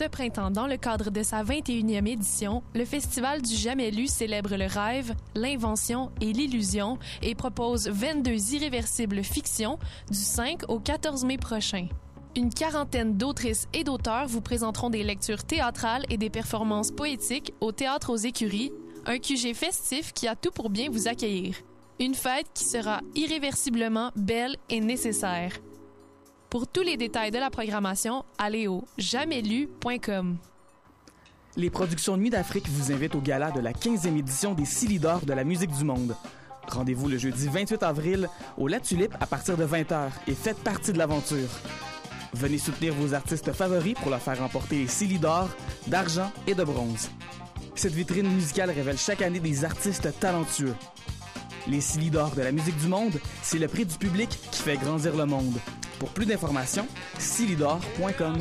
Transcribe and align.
Ce 0.00 0.08
printemps, 0.08 0.50
dans 0.50 0.66
le 0.66 0.78
cadre 0.78 1.10
de 1.10 1.22
sa 1.22 1.44
21e 1.44 2.08
édition, 2.08 2.62
le 2.74 2.86
Festival 2.86 3.42
du 3.42 3.54
Jamais 3.54 3.90
Lu 3.90 4.06
célèbre 4.06 4.56
le 4.56 4.64
rêve, 4.64 5.14
l'invention 5.34 6.10
et 6.22 6.32
l'illusion 6.32 6.98
et 7.20 7.34
propose 7.34 7.86
22 7.86 8.54
irréversibles 8.54 9.22
fictions 9.22 9.78
du 10.10 10.16
5 10.16 10.70
au 10.70 10.78
14 10.78 11.26
mai 11.26 11.36
prochain. 11.36 11.86
Une 12.34 12.48
quarantaine 12.48 13.18
d'autrices 13.18 13.68
et 13.74 13.84
d'auteurs 13.84 14.26
vous 14.26 14.40
présenteront 14.40 14.88
des 14.88 15.02
lectures 15.02 15.44
théâtrales 15.44 16.06
et 16.08 16.16
des 16.16 16.30
performances 16.30 16.92
poétiques 16.92 17.52
au 17.60 17.70
Théâtre 17.70 18.08
aux 18.10 18.16
Écuries, 18.16 18.72
un 19.04 19.18
QG 19.18 19.52
festif 19.52 20.14
qui 20.14 20.26
a 20.28 20.34
tout 20.34 20.50
pour 20.50 20.70
bien 20.70 20.88
vous 20.90 21.08
accueillir. 21.08 21.56
Une 21.98 22.14
fête 22.14 22.46
qui 22.54 22.64
sera 22.64 23.02
irréversiblement 23.14 24.12
belle 24.16 24.56
et 24.70 24.80
nécessaire. 24.80 25.52
Pour 26.50 26.66
tous 26.66 26.82
les 26.82 26.96
détails 26.96 27.30
de 27.30 27.38
la 27.38 27.48
programmation, 27.48 28.24
allez 28.36 28.66
au 28.66 28.84
jamaislu.com. 28.98 30.36
Les 31.56 31.70
productions 31.70 32.16
Nuit 32.16 32.30
d'Afrique 32.30 32.68
vous 32.68 32.90
invitent 32.90 33.14
au 33.14 33.20
gala 33.20 33.52
de 33.52 33.60
la 33.60 33.72
15e 33.72 34.18
édition 34.18 34.52
des 34.54 34.64
Silidor 34.64 35.20
de 35.20 35.32
la 35.32 35.44
musique 35.44 35.70
du 35.70 35.84
monde. 35.84 36.16
Rendez-vous 36.66 37.08
le 37.08 37.18
jeudi 37.18 37.46
28 37.46 37.84
avril 37.84 38.28
au 38.58 38.66
La 38.66 38.80
Tulipe 38.80 39.14
à 39.20 39.26
partir 39.26 39.56
de 39.56 39.64
20h 39.64 40.08
et 40.26 40.34
faites 40.34 40.58
partie 40.58 40.92
de 40.92 40.98
l'aventure. 40.98 41.48
Venez 42.34 42.58
soutenir 42.58 42.94
vos 42.94 43.14
artistes 43.14 43.52
favoris 43.52 43.94
pour 43.94 44.10
leur 44.10 44.20
faire 44.20 44.40
remporter 44.40 44.78
les 44.78 44.88
Silidor 44.88 45.48
d'argent 45.86 46.32
et 46.48 46.54
de 46.54 46.64
bronze. 46.64 47.10
Cette 47.76 47.94
vitrine 47.94 48.28
musicale 48.28 48.70
révèle 48.70 48.98
chaque 48.98 49.22
année 49.22 49.38
des 49.38 49.64
artistes 49.64 50.08
talentueux. 50.18 50.74
Les 51.66 51.80
Silidor 51.80 52.30
de 52.34 52.42
la 52.42 52.52
musique 52.52 52.76
du 52.78 52.88
monde, 52.88 53.20
c'est 53.42 53.58
le 53.58 53.68
prix 53.68 53.84
du 53.84 53.96
public 53.96 54.30
qui 54.50 54.62
fait 54.62 54.76
grandir 54.76 55.16
le 55.16 55.26
monde. 55.26 55.58
Pour 55.98 56.08
plus 56.10 56.26
d'informations, 56.26 56.86
silidor.com. 57.18 58.38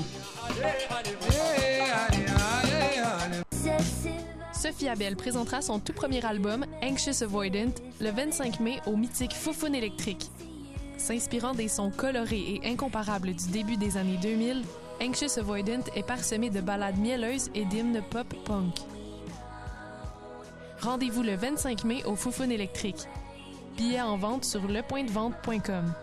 Sophie 4.54 4.90
Abel 4.90 5.16
présentera 5.16 5.62
son 5.62 5.80
tout 5.80 5.94
premier 5.94 6.26
album, 6.26 6.66
Anxious 6.84 7.24
Avoidant, 7.24 7.74
le 8.02 8.12
25 8.12 8.60
mai 8.60 8.80
au 8.86 8.96
mythique 8.96 9.34
Foufoune 9.34 9.76
électrique. 9.76 10.30
S'inspirant 10.98 11.54
des 11.54 11.70
sons 11.70 11.92
colorés 11.96 12.60
et 12.62 12.70
incomparables 12.70 13.34
du 13.34 13.48
début 13.50 13.78
des 13.78 13.98
années 13.98 14.20
2000, 14.22 14.64
Anxious 15.02 15.40
Avoidant 15.40 15.84
est 15.96 16.04
parsemé 16.04 16.50
de 16.50 16.60
ballades 16.60 16.98
mielleuses 16.98 17.50
et 17.56 17.64
d'hymnes 17.66 18.02
pop-punk. 18.10 18.76
Rendez-vous 20.82 21.24
le 21.24 21.36
25 21.36 21.84
mai 21.84 22.04
au 22.06 22.16
Foufoune 22.16 22.52
électrique. 22.52 23.08
Billets 23.78 24.02
en 24.02 24.18
vente 24.18 24.46
sur 24.46 24.66
lepointdevente.com. 24.68 25.94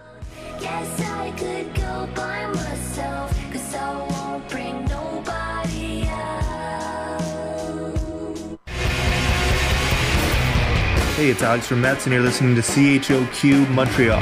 Hey, 11.17 11.31
it's 11.31 11.43
Alex 11.43 11.67
from 11.67 11.81
Mets, 11.81 12.05
and 12.05 12.13
you're 12.13 12.23
listening 12.23 12.55
to 12.57 12.61
CHOQ 12.61 13.71
Montreal. 13.71 14.21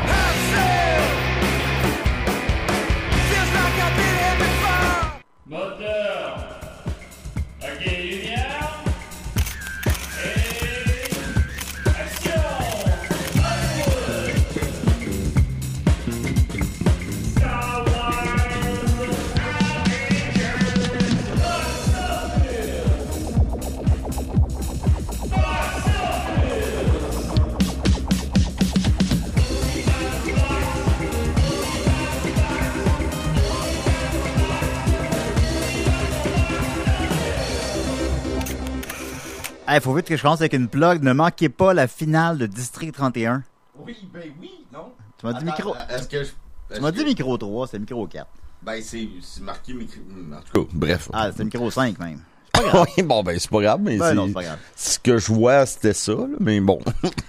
Il 39.74 39.80
faut 39.80 39.94
vite 39.94 40.06
que 40.06 40.16
je 40.16 40.22
commence 40.22 40.40
avec 40.40 40.52
une 40.52 40.68
plug. 40.68 41.02
Ne 41.02 41.12
manquez 41.12 41.48
pas 41.48 41.74
la 41.74 41.88
finale 41.88 42.38
de 42.38 42.46
District 42.46 42.92
31. 42.92 43.42
Oui, 43.84 43.96
ben 44.12 44.22
oui, 44.40 44.50
non? 44.72 44.92
Tu 45.18 45.26
m'as 45.26 45.32
dit 45.32 45.44
micro. 45.44 45.74
Est-ce 45.90 46.06
que 46.08 46.22
je. 46.22 46.30
Tu 46.74 46.80
m'as 46.80 46.92
dit 46.92 47.04
micro 47.04 47.36
3, 47.36 47.66
c'est 47.66 47.78
micro 47.78 48.06
4. 48.06 48.26
Ben, 48.62 48.80
c'est 48.82 49.08
marqué 49.42 49.74
micro. 49.74 50.00
En 50.32 50.40
tout 50.52 50.64
cas, 50.64 50.70
bref. 50.72 51.10
Ah, 51.12 51.30
c'est 51.36 51.44
micro 51.44 51.70
5 51.70 51.98
même. 51.98 52.20
oui, 52.72 53.02
bon, 53.02 53.22
ben, 53.24 53.36
c'est 53.38 53.50
pas 53.50 53.60
grave, 53.60 53.80
mais 53.82 53.98
Ben 53.98 54.10
c'est. 54.10 54.14
non, 54.14 54.26
c'est 54.28 54.32
pas 54.32 54.42
grave. 54.44 54.58
Ce 54.76 54.98
que 55.00 55.18
je 55.18 55.32
vois, 55.32 55.66
c'était 55.66 55.92
ça, 55.92 56.12
là, 56.12 56.36
mais 56.38 56.60
bon. 56.60 56.78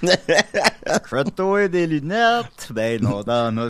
Crête-toi 1.04 1.68
des 1.68 1.88
lunettes. 1.88 2.70
Ben 2.70 3.02
non, 3.02 3.24
non, 3.26 3.52
non. 3.52 3.70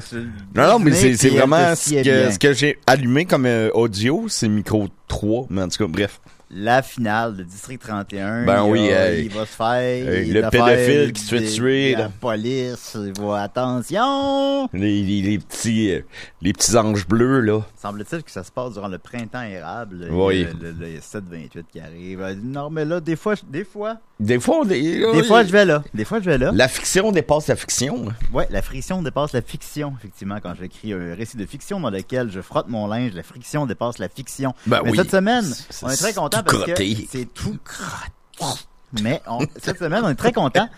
Non, 0.54 0.68
non, 0.68 0.80
mais 0.80 0.92
c'est 1.16 1.30
vraiment 1.30 1.74
ce 1.76 2.04
que, 2.04 2.32
ce 2.32 2.38
que 2.38 2.54
j'ai 2.54 2.78
allumé 2.86 3.26
comme 3.26 3.46
euh, 3.46 3.70
audio, 3.74 4.26
c'est 4.28 4.50
micro 4.50 4.88
3, 5.08 5.48
mais 5.50 5.62
en 5.62 5.70
tout 5.70 5.78
cas, 5.78 5.88
bref. 5.88 6.20
La 6.58 6.82
finale 6.82 7.36
de 7.36 7.44
District 7.44 7.82
31. 7.82 8.46
Ben 8.46 8.64
il, 8.66 8.72
oui, 8.72 8.80
hey. 8.88 9.26
il 9.26 9.32
va 9.32 9.42
se 9.42 9.52
faire. 9.56 10.10
Hey, 10.10 10.32
le 10.32 10.50
pédophile 10.50 11.12
qui 11.12 11.22
se 11.22 11.36
fait 11.36 11.44
tuer, 11.52 11.92
La 11.92 12.00
là. 12.04 12.12
police, 12.22 12.96
il 12.96 13.12
va 13.22 13.42
attention. 13.42 14.70
Les, 14.72 15.04
les, 15.04 15.22
les 15.22 15.38
petits, 15.40 15.92
euh, 15.92 16.02
les 16.42 16.54
petits 16.54 16.78
anges 16.78 17.06
bleus, 17.08 17.42
là. 17.42 17.60
Semble-t-il 17.82 18.24
que 18.24 18.32
ça 18.32 18.44
se 18.46 18.52
passe 18.52 18.74
durant 18.74 18.88
le 18.88 18.98
printemps 19.00 19.42
érable. 19.42 20.08
Oui. 20.12 20.48
Le, 20.62 20.72
le, 20.72 20.94
le 20.94 21.00
7-28 21.00 21.64
qui 21.74 21.80
arrive. 21.82 22.22
Euh, 22.22 22.36
Non, 22.42 22.70
mais 22.70 22.86
là, 22.86 23.02
des 23.02 23.18
fois, 23.18 23.36
des 23.50 23.66
fois, 23.66 23.98
Des 24.20 24.40
fois, 24.40 24.64
des 24.66 25.24
fois, 25.28 25.44
je 25.44 25.52
vais 25.52 25.66
là. 25.66 25.84
Des 25.94 26.06
fois, 26.06 26.22
je 26.22 26.30
vais 26.30 26.38
là. 26.38 26.52
La 26.54 26.70
fiction 26.70 27.12
dépasse 27.12 27.48
la 27.48 27.58
fiction. 27.58 28.06
Ouais, 28.34 28.48
la 28.50 28.62
friction 28.62 29.02
dépasse 29.02 29.34
la 29.34 29.42
fiction, 29.42 29.94
effectivement. 30.00 30.38
Quand 30.42 30.54
j'écris 30.58 30.94
un 30.94 31.16
récit 31.16 31.36
de 31.36 31.46
fiction 31.46 31.82
dans 31.82 31.90
lequel 31.90 32.32
je 32.32 32.40
frotte 32.40 32.70
mon 32.70 32.88
linge, 32.88 33.12
la 33.14 33.24
friction 33.24 33.66
dépasse 33.66 33.98
la 33.98 34.08
fiction. 34.08 34.54
Ben 34.68 34.80
Mais 34.86 34.92
oui. 34.92 34.98
cette 34.98 35.12
semaine, 35.12 35.44
on 35.84 35.90
est 35.90 35.98
très 35.98 36.14
content 36.14 36.44
parce 36.46 36.64
crotté. 36.64 36.96
que 36.96 37.02
c'est 37.10 37.34
tout 37.34 37.58
crotté. 37.64 38.62
Mais 39.02 39.22
on- 39.28 39.46
cette 39.58 39.80
semaine, 39.80 40.04
on 40.06 40.10
est 40.10 40.16
très 40.16 40.32
content 40.32 40.70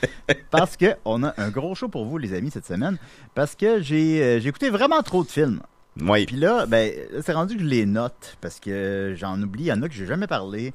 parce 0.50 0.76
que 0.78 0.96
on 1.06 1.24
a 1.24 1.34
un 1.38 1.50
gros 1.50 1.76
show 1.76 1.88
pour 1.88 2.06
vous, 2.06 2.18
les 2.18 2.34
amis, 2.34 2.50
cette 2.52 2.66
semaine. 2.66 2.98
Parce 3.36 3.56
que 3.56 3.82
j'ai 3.82 4.22
euh, 4.24 4.40
j'ai 4.40 4.50
écouté 4.50 4.70
vraiment 4.70 5.02
trop 5.02 5.24
de 5.24 5.30
films. 5.30 5.60
Oui. 6.02 6.26
Puis 6.26 6.36
là, 6.38 6.66
ben, 6.68 6.92
là, 7.12 7.22
c'est 7.24 7.34
rendu 7.34 7.56
que 7.56 7.62
je 7.62 7.68
les 7.68 7.86
note 7.86 8.38
parce 8.42 8.60
que 8.60 9.14
j'en 9.18 9.42
oublie. 9.42 9.64
Il 9.64 9.68
y 9.68 9.72
en 9.74 9.82
a 9.82 9.88
que 9.88 9.94
j'ai 9.94 10.06
jamais 10.06 10.28
parlé. 10.28 10.74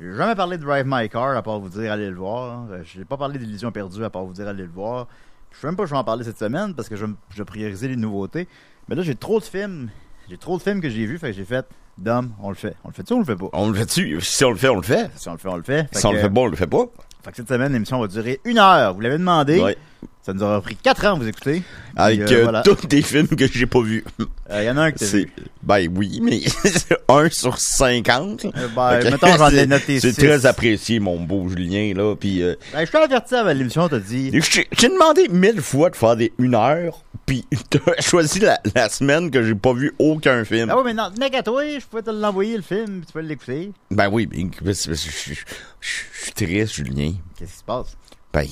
J'ai 0.00 0.14
jamais 0.14 0.34
parlé 0.34 0.58
de 0.58 0.62
Drive 0.62 0.84
My 0.86 1.08
Car 1.08 1.36
à 1.36 1.42
part 1.42 1.58
vous 1.58 1.68
dire 1.70 1.90
allez 1.90 2.08
le 2.10 2.16
voir. 2.16 2.66
Euh, 2.70 2.82
J'ai 2.84 3.04
pas 3.04 3.16
parlé 3.16 3.38
d'Illusion 3.38 3.72
perdue 3.72 4.04
à 4.04 4.10
part 4.10 4.24
vous 4.24 4.32
dire 4.34 4.46
allez 4.46 4.62
le 4.62 4.70
voir. 4.70 5.08
Je 5.50 5.58
sais 5.58 5.66
même 5.66 5.76
pas 5.76 5.86
je 5.86 5.90
vais 5.90 5.96
en 5.96 6.04
parler 6.04 6.22
cette 6.24 6.38
semaine 6.38 6.74
parce 6.74 6.88
que 6.88 6.94
je, 6.96 7.06
je 7.30 7.38
vais 7.38 7.44
prioriser 7.44 7.88
les 7.88 7.96
nouveautés. 7.96 8.46
Mais 8.88 8.94
là, 8.94 9.02
j'ai 9.02 9.14
trop 9.14 9.40
de 9.40 9.44
films. 9.44 9.88
J'ai 10.28 10.36
trop 10.36 10.58
de 10.58 10.62
films 10.62 10.80
que 10.80 10.90
j'ai 10.90 11.06
vus, 11.06 11.18
fait 11.18 11.30
que 11.30 11.36
j'ai 11.36 11.44
fait 11.44 11.66
Dom, 11.96 12.32
on 12.42 12.50
le 12.50 12.54
fait. 12.54 12.74
On 12.84 12.88
le 12.88 12.94
fait-tu 12.94 13.12
ou 13.12 13.16
on 13.16 13.18
le 13.20 13.24
fait 13.24 13.36
pas? 13.36 13.48
On 13.52 13.68
le 13.68 13.74
fait-tu? 13.74 14.20
Si 14.20 14.44
on 14.44 14.50
le 14.50 14.56
fait, 14.56 14.68
on 14.68 14.76
le 14.76 14.82
fait. 14.82 15.10
Si 15.16 15.28
on 15.28 15.32
le 15.32 15.38
fait, 15.38 15.48
on 15.48 15.56
le 15.56 15.62
fait. 15.62 15.88
Fait 15.92 15.98
Si 15.98 16.06
on 16.06 16.12
le 16.12 16.18
fait 16.18 16.30
pas, 16.30 16.40
on 16.40 16.46
le 16.46 16.56
fait 16.56 16.66
pas. 16.66 16.84
Fait 17.28 17.32
que 17.32 17.36
cette 17.36 17.48
semaine, 17.48 17.74
l'émission 17.74 18.00
va 18.00 18.06
durer 18.06 18.40
une 18.46 18.56
heure. 18.58 18.94
Vous 18.94 19.00
l'avez 19.02 19.18
demandé. 19.18 19.60
Ouais. 19.60 19.76
Ça 20.22 20.32
nous 20.32 20.42
aura 20.42 20.60
pris 20.62 20.76
quatre 20.76 21.04
ans 21.06 21.16
à 21.16 21.18
vous 21.18 21.28
écouter. 21.28 21.62
Avec 21.96 22.20
euh, 22.20 22.26
euh, 22.38 22.42
voilà. 22.44 22.62
tous 22.62 22.86
des 22.86 23.02
films 23.02 23.28
que 23.28 23.46
j'ai 23.46 23.66
pas 23.66 23.80
vus. 23.82 24.04
Il 24.50 24.62
y 24.64 24.70
en 24.70 24.76
a 24.78 24.82
un 24.84 24.92
que 24.92 24.98
t'as 24.98 25.06
C'est, 25.06 25.24
vu. 25.24 25.32
ben 25.62 25.88
oui, 25.94 26.20
mais 26.22 26.40
un 27.08 27.28
sur 27.30 27.58
50. 27.58 28.44
là. 28.44 28.50
Euh, 28.56 28.68
ben, 28.74 29.00
que 29.00 29.08
mettons, 29.08 29.36
j'en 29.36 29.48
ai 29.48 29.56
c'est- 29.56 29.66
noté 29.66 30.00
C'est 30.00 30.12
très 30.12 30.46
apprécié, 30.46 31.00
mon 31.00 31.18
beau 31.20 31.48
Julien, 31.48 31.92
là. 31.94 32.14
Puis, 32.14 32.42
euh, 32.42 32.54
Ben, 32.72 32.84
je 32.86 32.90
t'ai 32.90 32.98
averti 32.98 33.34
avant 33.34 33.52
l'émission, 33.52 33.88
t'as 33.88 33.98
dit. 33.98 34.30
j'ai 34.72 34.88
demandé 34.88 35.28
mille 35.28 35.60
fois 35.60 35.90
de 35.90 35.96
faire 35.96 36.16
des 36.16 36.32
une 36.38 36.54
heure, 36.54 37.02
puis 37.26 37.46
t'as 37.70 38.00
choisi 38.00 38.40
la, 38.40 38.58
la 38.74 38.88
semaine 38.90 39.30
que 39.30 39.42
j'ai 39.42 39.54
pas 39.54 39.72
vu 39.72 39.92
aucun 39.98 40.44
film. 40.44 40.68
Ah 40.70 40.76
oui, 40.76 40.82
mais 40.84 40.94
non, 40.94 41.10
mec 41.18 41.34
à 41.34 41.42
toi, 41.42 41.62
je 41.66 41.84
pouvais 41.86 42.02
te 42.02 42.10
l'envoyer 42.10 42.56
le 42.56 42.62
film, 42.62 42.98
puis 43.00 43.06
tu 43.06 43.12
peux 43.14 43.20
l'écouter. 43.20 43.72
Ben 43.90 44.08
oui, 44.10 44.28
mais 44.32 44.72
je 44.74 44.92
suis 44.94 46.32
triste, 46.34 46.74
Julien. 46.74 47.12
Qu'est-ce 47.36 47.52
qui 47.52 47.58
se 47.58 47.64
passe? 47.64 47.96
Ben, 48.32 48.46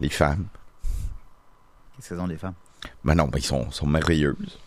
les 0.00 0.08
femmes. 0.08 0.46
Qu'est-ce 1.96 2.08
qu'elles 2.10 2.20
ont 2.20 2.26
les 2.26 2.36
femmes? 2.38 2.54
Ben 3.04 3.14
non, 3.14 3.28
ben 3.28 3.38
ils 3.38 3.44
sont, 3.44 3.70
sont 3.70 3.86
merveilleuses. 3.86 4.58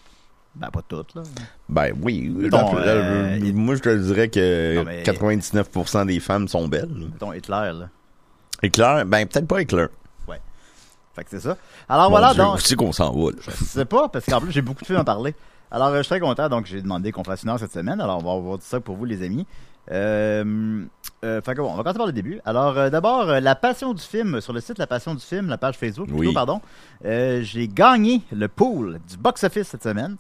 Ben, 0.56 0.69
pas 0.69 0.81
toutes, 0.88 1.16
là. 1.16 1.24
Ben 1.68 1.92
oui. 2.01 2.30
Mettons, 2.30 2.75
Là, 2.75 2.81
euh, 2.86 3.38
là, 3.39 3.51
moi, 3.54 3.75
je 3.75 3.81
te 3.81 3.98
dirais 3.98 4.30
que 4.30 4.75
Non, 4.77 4.83
mais- 4.86 5.04
99% 5.04 6.06
des 6.06 6.19
femmes 6.22 6.48
sont 6.48 6.68
belles. 6.68 6.89
Mettons 7.12 7.33
Hitler, 7.33 7.72
là. 7.74 7.89
Éclair, 8.63 9.06
ben 9.06 9.27
peut-être 9.27 9.48
pas 9.48 9.62
éclair. 9.62 9.89
Fait 11.13 11.24
que 11.24 11.30
c'est 11.30 11.39
ça. 11.39 11.56
Alors 11.88 12.10
Mon 12.10 12.18
voilà, 12.18 12.33
Dieu, 12.33 12.44
donc. 12.44 12.60
C'est 12.60 12.75
qu'on 12.75 12.92
s'en 12.92 13.13
va, 13.13 13.31
là? 13.31 13.38
Je 13.39 13.50
sais 13.51 13.86
pas, 13.86 14.10
parce 14.10 14.25
qu'en 14.25 14.42
plus, 14.42 14.51
j'ai 14.51 14.62
beaucoup 14.62 14.81
de 14.81 14.86
films 14.86 15.00
à 15.00 15.06
parler. 15.06 15.33
Alors, 15.72 15.88
euh, 15.88 15.98
je 16.00 16.01
suis 16.04 16.10
très 16.10 16.19
content, 16.19 16.50
donc 16.50 16.66
j'ai 16.66 16.81
demandé 16.81 17.13
qu'on 17.13 17.24
fasse 17.24 17.44
une 17.44 17.50
heure 17.51 17.57
cette 17.60 17.72
semaine. 17.72 18.01
Alors, 18.01 18.18
on 18.22 18.36
va 18.36 18.42
voir 18.42 18.57
tout 18.57 18.66
ça 18.66 18.81
pour 18.81 18.98
vous, 18.98 19.06
les 19.06 19.24
amis. 19.24 19.48
Euh, 19.92 20.83
euh, 21.25 21.42
fait 21.42 21.54
que 21.56 21.62
bon, 21.62 21.72
on 21.72 21.75
va 21.75 21.83
commencer 21.83 21.98
par 21.98 22.06
le 22.07 22.13
début. 22.13 22.39
Alors, 22.45 22.77
euh, 22.77 22.89
d'abord, 22.89 23.30
euh, 23.30 23.39
la 23.39 23.56
passion 23.56 23.94
du 23.94 24.01
film, 24.04 24.39
sur 24.42 24.54
le 24.54 24.62
site 24.62 24.77
La 24.77 24.88
Passion 24.88 25.13
du 25.16 25.22
film, 25.24 25.48
la 25.50 25.57
page 25.57 25.77
Facebook, 25.77 26.07
plutôt, 26.07 26.22
Oui. 26.22 26.33
pardon, 26.33 26.62
euh, 27.06 27.42
j'ai 27.44 27.68
gagné 27.68 28.22
le 28.31 28.48
pool 28.48 29.00
du 29.10 29.18
box-office 29.18 29.68
cette 29.68 29.83
semaine. 29.83 30.16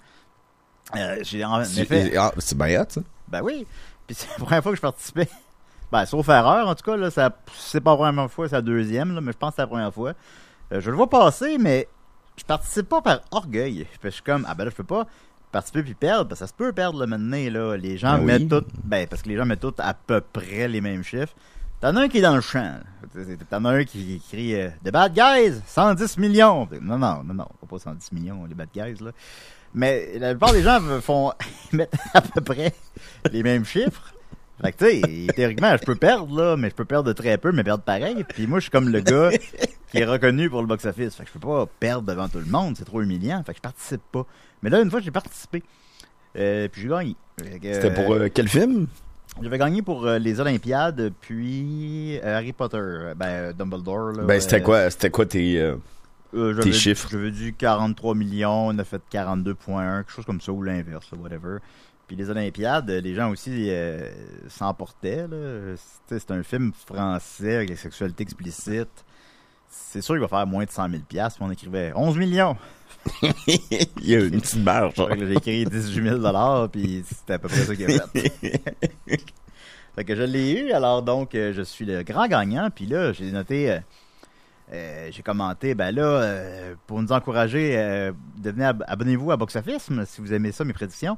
J'ai 1.21 1.43
en 1.43 1.63
C'est 1.63 1.81
effet, 1.81 2.15
ah, 2.17 2.31
c'est 2.37 2.57
bien 2.57 2.81
hot, 2.81 2.85
ça. 2.89 3.01
ben 3.27 3.41
oui. 3.41 3.65
Puis 4.07 4.15
c'est 4.15 4.27
la 4.37 4.45
première 4.45 4.63
fois 4.63 4.71
que 4.71 4.77
je 4.77 4.81
participais. 4.81 5.27
Ben, 5.91 6.03
sauf 6.07 6.27
erreur, 6.29 6.67
en 6.67 6.73
tout 6.73 6.83
cas, 6.83 6.97
là, 6.97 7.11
ça, 7.11 7.29
c'est 7.55 7.79
pas 7.79 7.91
la 7.91 7.97
première 7.97 8.29
fois, 8.31 8.49
c'est 8.49 8.55
la 8.55 8.61
deuxième, 8.63 9.13
là, 9.13 9.21
mais 9.21 9.31
je 9.31 9.37
pense 9.37 9.51
que 9.51 9.57
c'est 9.57 9.61
la 9.61 9.67
première 9.67 9.93
fois. 9.93 10.13
Je 10.71 10.89
le 10.89 10.95
vois 10.97 11.07
passer, 11.09 11.57
mais 11.59 11.87
je 12.37 12.43
participe 12.43 12.89
pas 12.89 13.01
par 13.01 13.19
orgueil. 13.29 13.85
Je 14.03 14.09
suis 14.09 14.23
comme, 14.23 14.45
ah 14.49 14.55
ben 14.55 14.65
là, 14.65 14.71
je 14.71 14.75
peux 14.75 14.83
pas 14.83 15.05
participer 15.55 15.83
puis 15.83 15.93
perdre, 15.93 16.27
parce 16.27 16.41
que 16.41 16.45
ça 16.45 16.51
se 16.51 16.53
peut 16.53 16.73
perdre 16.73 16.99
le 16.99 17.07
maintenant, 17.07 17.37
là. 17.49 17.77
Les 17.77 17.97
gens 17.97 18.17
Ben 18.17 18.19
oui. 18.19 18.25
mettent 18.25 18.49
tout, 18.49 18.65
ben, 18.83 19.07
parce 19.07 19.21
que 19.21 19.29
les 19.29 19.37
gens 19.37 19.45
mettent 19.45 19.61
tout 19.61 19.73
à 19.77 19.93
peu 19.93 20.19
près 20.19 20.67
les 20.67 20.81
mêmes 20.81 21.01
chiffres. 21.01 21.33
T'en 21.79 21.95
as 21.95 22.01
un 22.01 22.07
qui 22.09 22.17
est 22.17 22.21
dans 22.21 22.35
le 22.35 22.41
champ. 22.41 22.79
T'en 23.49 23.63
as 23.63 23.69
un 23.69 23.83
qui 23.85 24.21
crie 24.29 24.53
euh, 24.59 24.67
The 24.83 24.91
Bad 24.91 25.13
Guys, 25.13 25.61
110 25.65 26.17
millions. 26.17 26.67
Non, 26.81 26.97
non, 26.97 27.23
non, 27.23 27.33
non, 27.33 27.47
pas 27.69 27.79
110 27.79 28.11
millions, 28.11 28.43
les 28.45 28.53
Bad 28.53 28.67
Guys, 28.75 29.01
là. 29.01 29.11
Mais 29.73 30.19
la 30.19 30.31
plupart 30.31 30.51
des 30.51 30.61
gens 30.61 30.81
font 30.99 31.31
mettre 31.71 31.97
à 32.13 32.19
peu 32.19 32.41
près 32.41 32.73
les 33.31 33.41
mêmes 33.41 33.63
chiffres. 33.63 34.13
Fait 34.61 34.73
que, 34.73 34.85
tu 34.85 35.01
sais, 35.01 35.27
théoriquement, 35.35 35.75
je 35.77 35.85
peux 35.85 35.95
perdre, 35.95 36.35
là, 36.35 36.57
mais 36.57 36.69
je 36.69 36.75
peux 36.75 36.85
perdre 36.85 37.07
de 37.07 37.13
très 37.13 37.37
peu, 37.37 37.53
mais 37.53 37.63
perdre 37.63 37.83
pareil. 37.83 38.25
Puis 38.27 38.45
moi, 38.45 38.59
je 38.59 38.63
suis 38.63 38.71
comme 38.71 38.89
le 38.89 38.99
gars 38.99 39.29
qui 39.95 40.01
est 40.01 40.05
reconnu 40.05 40.49
pour 40.49 40.61
le 40.61 40.67
box-office. 40.67 41.15
Fait 41.15 41.23
que 41.23 41.29
je 41.29 41.33
peux 41.33 41.47
pas 41.47 41.65
perdre 41.79 42.07
devant 42.07 42.27
tout 42.27 42.39
le 42.39 42.45
monde, 42.45 42.75
c'est 42.77 42.85
trop 42.85 43.01
humiliant. 43.01 43.41
Fait 43.45 43.53
que 43.53 43.57
je 43.57 43.61
participe 43.61 44.01
pas. 44.11 44.25
Mais 44.61 44.69
là, 44.69 44.81
une 44.81 44.89
fois, 44.89 44.99
j'ai 44.99 45.11
participé. 45.11 45.63
Euh, 46.37 46.67
puis 46.67 46.81
j'ai 46.81 46.87
gagné. 46.89 47.15
C'était 47.61 47.93
pour 47.93 48.13
euh, 48.13 48.27
quel 48.33 48.47
film? 48.47 48.87
J'avais 49.41 49.57
gagné 49.57 49.81
pour 49.81 50.05
euh, 50.05 50.17
les 50.17 50.39
Olympiades, 50.39 51.11
puis 51.21 52.19
Harry 52.23 52.53
Potter, 52.53 53.13
ben 53.15 53.53
Dumbledore. 53.53 54.13
Là, 54.13 54.23
Ben, 54.23 54.39
c'était 54.39 54.61
quoi, 54.61 54.89
c'était 54.89 55.09
quoi 55.09 55.25
tes. 55.25 55.73
tes 56.61 56.71
chiffres? 56.71 57.09
J'avais 57.11 57.31
dit 57.31 57.53
43 57.53 58.15
millions, 58.15 58.67
on 58.67 58.77
a 58.79 58.83
fait 58.83 59.01
42.1, 59.11 59.97
quelque 59.97 60.11
chose 60.11 60.25
comme 60.25 60.41
ça, 60.41 60.51
ou 60.51 60.61
l'inverse, 60.61 61.09
whatever. 61.17 61.57
Puis 62.07 62.15
les 62.15 62.29
Olympiades, 62.29 62.89
les 62.89 63.15
gens 63.15 63.31
aussi 63.31 63.69
s'emportaient. 64.47 65.25
C'est 66.07 66.31
un 66.31 66.43
film 66.43 66.71
français 66.73 67.55
avec 67.55 67.69
des 67.69 67.75
sexualités 67.75 68.23
explicites. 68.23 69.04
C'est 69.77 70.01
sûr 70.01 70.15
qu'il 70.15 70.21
va 70.21 70.27
faire 70.27 70.47
moins 70.47 70.65
de 70.65 70.69
100 70.71 70.89
000 70.89 71.01
piastres, 71.07 71.39
mais 71.41 71.47
on 71.47 71.51
écrivait 71.51 71.91
11 71.95 72.17
millions. 72.17 72.57
Il 73.47 74.07
y 74.09 74.15
a 74.15 74.19
une 74.19 74.41
petite 74.41 74.63
marge. 74.63 74.95
Là, 74.97 75.15
J'ai 75.17 75.33
écrit 75.33 75.65
18 75.65 76.03
000 76.03 76.17
dollars, 76.17 76.69
puis 76.69 77.03
c'était 77.07 77.33
à 77.33 77.39
peu 77.39 77.47
près 77.47 77.61
ça 77.61 77.75
qu'il 77.75 77.85
a 77.85 78.07
fait. 78.07 78.31
fait 79.95 80.03
que 80.03 80.15
je 80.15 80.23
l'ai 80.23 80.51
eu, 80.59 80.71
alors 80.71 81.01
donc 81.03 81.35
euh, 81.35 81.53
je 81.53 81.61
suis 81.61 81.85
le 81.85 82.03
grand 82.03 82.27
gagnant, 82.27 82.69
puis 82.73 82.85
là 82.85 83.13
j'ai 83.13 83.31
noté, 83.31 83.71
euh, 83.71 83.79
euh, 84.73 85.09
j'ai 85.11 85.21
commenté, 85.21 85.75
ben 85.75 85.93
là, 85.95 86.03
euh, 86.03 86.75
pour 86.87 87.01
nous 87.01 87.11
encourager, 87.11 87.77
euh, 87.77 88.11
devenez 88.37 88.65
ab- 88.65 88.83
abonnez-vous 88.87 89.31
à 89.31 89.37
Box 89.37 89.55
Office 89.55 89.89
si 90.05 90.21
vous 90.21 90.33
aimez 90.33 90.51
ça, 90.51 90.63
mes 90.65 90.73
prédictions. 90.73 91.17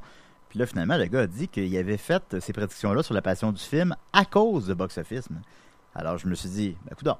Puis 0.49 0.59
là, 0.59 0.65
finalement, 0.65 0.95
le 0.97 1.05
gars 1.07 1.21
a 1.21 1.27
dit 1.27 1.47
qu'il 1.49 1.75
avait 1.77 1.97
fait 1.97 2.37
ces 2.39 2.53
prédictions-là 2.53 3.03
sur 3.03 3.13
la 3.13 3.21
passion 3.21 3.51
du 3.51 3.61
film 3.61 3.95
à 4.13 4.23
cause 4.25 4.67
de 4.67 4.73
Box 4.73 4.97
Office. 4.97 5.27
Alors 5.95 6.17
je 6.17 6.27
me 6.27 6.35
suis 6.35 6.49
dit, 6.49 6.77
ben 6.87 6.95
coudonc. 6.95 7.17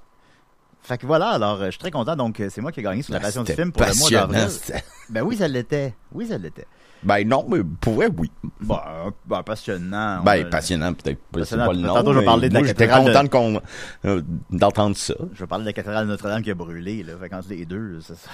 Fait 0.84 0.98
que 0.98 1.06
voilà, 1.06 1.30
alors 1.32 1.64
je 1.66 1.72
suis 1.72 1.80
très 1.80 1.92
content, 1.92 2.16
donc 2.16 2.42
c'est 2.50 2.62
moi 2.62 2.72
qui 2.72 2.80
ai 2.80 2.84
gagné 2.84 3.02
sur 3.02 3.14
la 3.14 3.20
passion 3.20 3.44
du 3.44 3.52
film 3.54 3.72
pour 3.72 3.86
le 3.86 3.94
mois 4.00 4.10
d'avril. 4.10 4.42
passionnant, 4.44 4.82
Ben 5.10 5.22
oui, 5.24 5.36
ça 5.38 5.48
l'était. 5.48 5.94
Oui, 6.14 6.28
ça 6.28 6.38
l'était. 6.38 6.66
Ben 7.04 7.28
non, 7.28 7.46
mais 7.48 7.60
pour 7.80 7.94
vrai, 7.94 8.10
oui. 8.18 8.32
Bon, 8.60 8.80
ben, 9.26 9.44
passionnant. 9.44 10.24
Ben, 10.24 10.46
On- 10.48 10.50
passionnant, 10.50 10.94
peut-être 10.94 11.20
pas, 11.32 11.40
Passionnant. 11.42 11.72
le 11.72 11.78
nom. 11.80 11.94
Tantôt, 11.94 12.14
je 12.14 12.20
vais 12.20 12.26
parler 12.26 12.50
de 12.50 12.54
la 12.56 12.60
moi, 12.62 12.68
j'étais 12.68 12.88
cathédrale 12.88 13.30
content 13.30 13.62
qu'on, 13.62 13.62
euh, 14.10 14.22
d'entendre 14.50 14.98
ça. 14.98 15.14
Je 15.34 15.40
vais 15.42 15.46
parler 15.48 15.64
de 15.66 15.70
la 15.70 15.74
cathédrale 15.74 16.06
de 16.06 16.10
Notre-Dame 16.12 16.42
qui 16.42 16.50
a 16.52 16.56
brûlé, 16.56 17.04
là. 17.04 17.14
Fait 17.22 17.30
qu'entre 17.30 17.50
les 17.50 17.66
deux, 17.66 18.00
c'est 18.02 18.16
ça. 18.16 18.30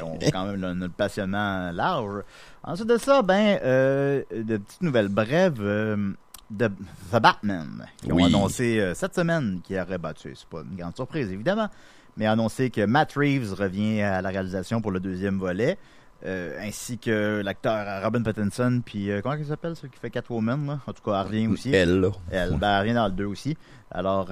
Qu'on 0.00 0.16
a 0.16 0.30
quand 0.32 0.46
même 0.46 0.60
le- 0.60 0.74
notre 0.74 0.94
passionnement 0.94 1.70
large. 1.72 2.22
Ensuite 2.64 2.88
de 2.88 2.98
ça, 2.98 3.22
ben, 3.22 3.58
euh, 3.62 4.22
de 4.34 4.56
petites 4.56 4.82
nouvelles 4.82 5.08
brèves 5.08 5.60
euh, 5.60 6.12
de 6.50 6.68
The 7.12 7.20
Batman, 7.20 7.86
qui 8.02 8.12
ont 8.12 8.24
annoncé 8.24 8.80
euh, 8.80 8.94
cette 8.94 9.14
semaine 9.14 9.60
qui 9.62 9.78
aurait 9.78 9.98
battu. 9.98 10.32
C'est 10.34 10.48
pas 10.48 10.62
une 10.62 10.76
grande 10.76 10.94
surprise, 10.96 11.30
évidemment, 11.30 11.68
mais 12.16 12.26
annoncé 12.26 12.70
que 12.70 12.84
Matt 12.86 13.12
Reeves 13.14 13.52
revient 13.52 14.00
à 14.02 14.22
la 14.22 14.30
réalisation 14.30 14.80
pour 14.80 14.90
le 14.90 15.00
deuxième 15.00 15.38
volet. 15.38 15.78
euh, 16.26 16.58
ainsi 16.60 16.98
que 16.98 17.42
l'acteur 17.44 18.02
Robin 18.02 18.22
Pattinson, 18.22 18.82
puis 18.84 19.10
euh, 19.10 19.20
comment 19.22 19.36
il 19.36 19.46
s'appelle, 19.46 19.76
celui 19.76 19.90
qui 19.90 20.00
fait 20.00 20.10
Catwoman, 20.10 20.66
là? 20.66 20.80
En 20.86 20.92
tout 20.92 21.02
cas, 21.02 21.20
elle 21.20 21.26
revient 21.28 21.46
aussi. 21.46 21.72
Elle, 21.72 22.00
là, 22.00 22.10
Elle, 22.30 22.56
ben, 22.56 22.68
elle 22.74 22.80
revient 22.80 22.94
dans 22.94 23.06
le 23.06 23.12
2 23.12 23.24
aussi. 23.26 23.56
Alors, 23.90 24.30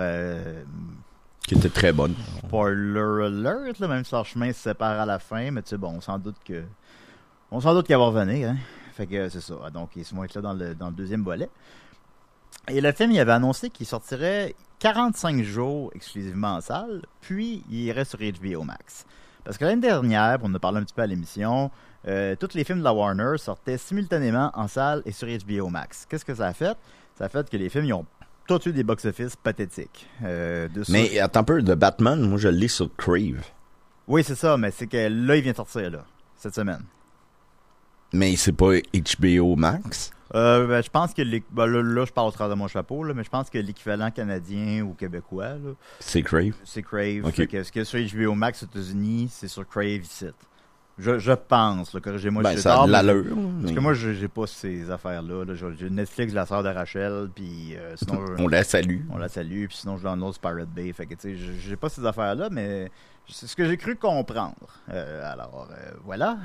qui 1.47 1.55
était 1.55 1.69
très 1.69 1.93
bonne. 1.93 2.15
spoiler 2.45 3.27
alert, 3.27 3.79
là, 3.79 3.87
même 3.89 4.05
si 4.05 4.13
leur 4.13 4.27
chemin 4.27 4.53
se 4.53 4.59
sépare 4.61 5.01
à 5.01 5.07
la 5.07 5.19
fin, 5.21 5.51
mais 5.53 5.63
tu 5.63 5.69
sais, 5.69 5.77
bon, 5.77 5.93
on 5.97 6.01
s'en 6.01 6.19
doute 6.19 6.37
que. 6.45 6.65
On 7.53 7.61
s'en 7.61 7.73
doute 7.73 7.87
qu'elle 7.87 7.99
va 7.99 8.07
revenir, 8.07 8.51
hein. 8.51 8.57
Fait 8.95 9.07
que 9.07 9.29
c'est 9.29 9.41
ça. 9.41 9.55
Donc, 9.73 9.91
ils 9.95 10.05
vont 10.13 10.25
être 10.25 10.35
là 10.35 10.41
dans 10.41 10.55
le, 10.55 10.75
dans 10.75 10.89
le 10.89 10.95
deuxième 10.95 11.23
volet. 11.23 11.49
Et 12.69 12.81
le 12.81 12.93
film, 12.93 13.13
il 13.13 13.21
avait 13.21 13.33
annoncé 13.33 13.71
qu'il 13.71 13.87
sortirait 13.87 14.55
45 14.81 15.43
jours 15.43 15.91
exclusivement 15.95 16.55
en 16.57 16.61
salle, 16.61 17.03
puis 17.21 17.63
il 17.71 17.85
irait 17.85 18.05
sur 18.05 18.19
HBO 18.19 18.65
Max. 18.65 19.07
Parce 19.45 19.59
que 19.59 19.65
l'année 19.65 19.81
dernière, 19.81 20.39
on 20.43 20.51
en 20.51 20.55
a 20.55 20.59
parlé 20.59 20.79
un 20.79 20.83
petit 20.83 20.95
peu 20.95 21.03
à 21.03 21.07
l'émission, 21.07 21.71
euh, 22.09 22.37
tous 22.37 22.55
les 22.55 22.65
films 22.65 22.81
de 22.81 22.85
la 22.85 22.93
Warner 22.93 23.39
sortaient 23.39 23.79
simultanément 23.79 24.51
en 24.55 24.69
salle 24.69 25.03
et 25.07 25.13
sur 25.13 25.29
HBO 25.29 25.69
Max. 25.69 26.07
Qu'est-ce 26.09 26.25
que 26.25 26.35
ça 26.35 26.47
a 26.47 26.53
fait? 26.53 26.77
Ça 27.17 27.25
a 27.25 27.29
fait 27.29 27.49
que 27.49 27.57
les 27.57 27.69
films, 27.69 27.85
ils 27.85 27.93
ont 27.93 28.07
tous 28.47 28.67
eu 28.67 28.73
des 28.73 28.85
box-office 28.85 29.37
pathétiques. 29.37 30.09
Euh, 30.23 30.69
de 30.69 30.85
Mais 30.89 31.19
attends 31.19 31.41
un 31.41 31.45
peu, 31.45 31.63
de 31.63 31.75
Batman, 31.75 32.21
moi, 32.21 32.39
je 32.39 32.49
l'ai 32.49 32.69
sur 32.69 32.95
Crave. 32.97 33.45
Oui, 34.07 34.23
c'est 34.23 34.37
ça, 34.37 34.57
mais 34.57 34.71
c'est 34.71 34.87
que 34.87 34.97
là, 34.97 35.37
il 35.37 35.43
vient 35.43 35.53
de 35.53 35.57
sortir, 35.57 35.91
là, 35.91 36.05
cette 36.37 36.55
semaine. 36.55 36.83
Mais 38.13 38.37
c'est 38.37 38.53
pas 38.53 38.73
HBO 38.95 39.57
Max? 39.57 40.11
Euh, 40.35 40.67
ben, 40.67 40.83
je 40.83 40.91
pense 40.91 41.15
que 41.15 41.23
ben, 41.23 41.67
là, 41.67 41.83
là, 41.83 42.05
je 42.05 42.13
parle 42.13 42.29
au 42.29 42.31
travers 42.33 42.55
de 42.57 42.59
mon 42.61 42.67
chapeau, 42.69 43.05
là, 43.05 43.15
mais 43.15 43.23
je 43.25 43.31
pense 43.31 43.49
que 43.49 43.59
l'équivalent 43.59 44.11
canadien 44.11 44.83
ou 44.83 44.93
québécois, 44.95 45.55
C'est 46.01 46.23
Crave? 46.23 46.55
c'est 46.65 46.83
Crave. 46.83 47.25
Ok. 47.25 47.35
Fait 47.35 47.47
que 47.47 47.63
ce 47.63 47.71
a 47.81 47.85
sur 47.85 47.99
HBO 48.01 48.35
Max 48.35 48.63
aux 48.63 48.67
États-Unis, 48.67 49.29
c'est 49.31 49.49
sur 49.49 49.67
Crave 49.69 50.03
ici. 50.03 50.27
Je, 50.99 51.19
je 51.19 51.33
pense, 51.33 51.91
corrigez-moi 52.03 52.43
Ben, 52.43 52.53
si 52.53 52.61
a 52.61 52.63
tard, 52.73 52.87
l'allure. 52.87 53.37
Parce 53.61 53.73
que 53.75 53.81
moi, 53.81 53.93
je- 53.93 54.15
j'ai 54.15 54.29
pas 54.29 54.47
ces 54.47 54.91
affaires-là. 54.91 55.45
Là. 55.45 55.55
J'ai 55.79 55.91
Netflix, 55.91 56.33
la 56.33 56.47
sœur 56.47 56.63
de 56.63 56.71
Rachel, 56.71 57.29
puis 57.35 57.77
euh, 57.77 57.95
sinon, 57.97 58.25
je- 58.39 58.43
On 58.43 58.49
la 58.49 58.65
salue. 58.65 59.03
on 59.11 59.19
la 59.19 59.29
salue, 59.29 59.67
puis 59.67 59.77
sinon, 59.77 59.99
je 59.99 60.03
sur 60.33 60.41
Pirate 60.41 60.71
Bay. 60.71 60.91
Fait 60.95 61.05
que, 61.07 61.15
tu 61.15 61.21
sais, 61.21 61.37
j'ai- 61.37 61.55
pas 61.77 61.91
ces 61.91 62.05
affaires-là, 62.05 62.49
mais 62.51 62.91
c'est 63.29 63.47
ce 63.47 63.55
que 63.55 63.67
j'ai 63.69 63.77
cru 63.77 63.95
comprendre. 63.97 64.57
Euh, 64.91 65.31
alors, 65.33 65.69
voilà. 66.05 66.39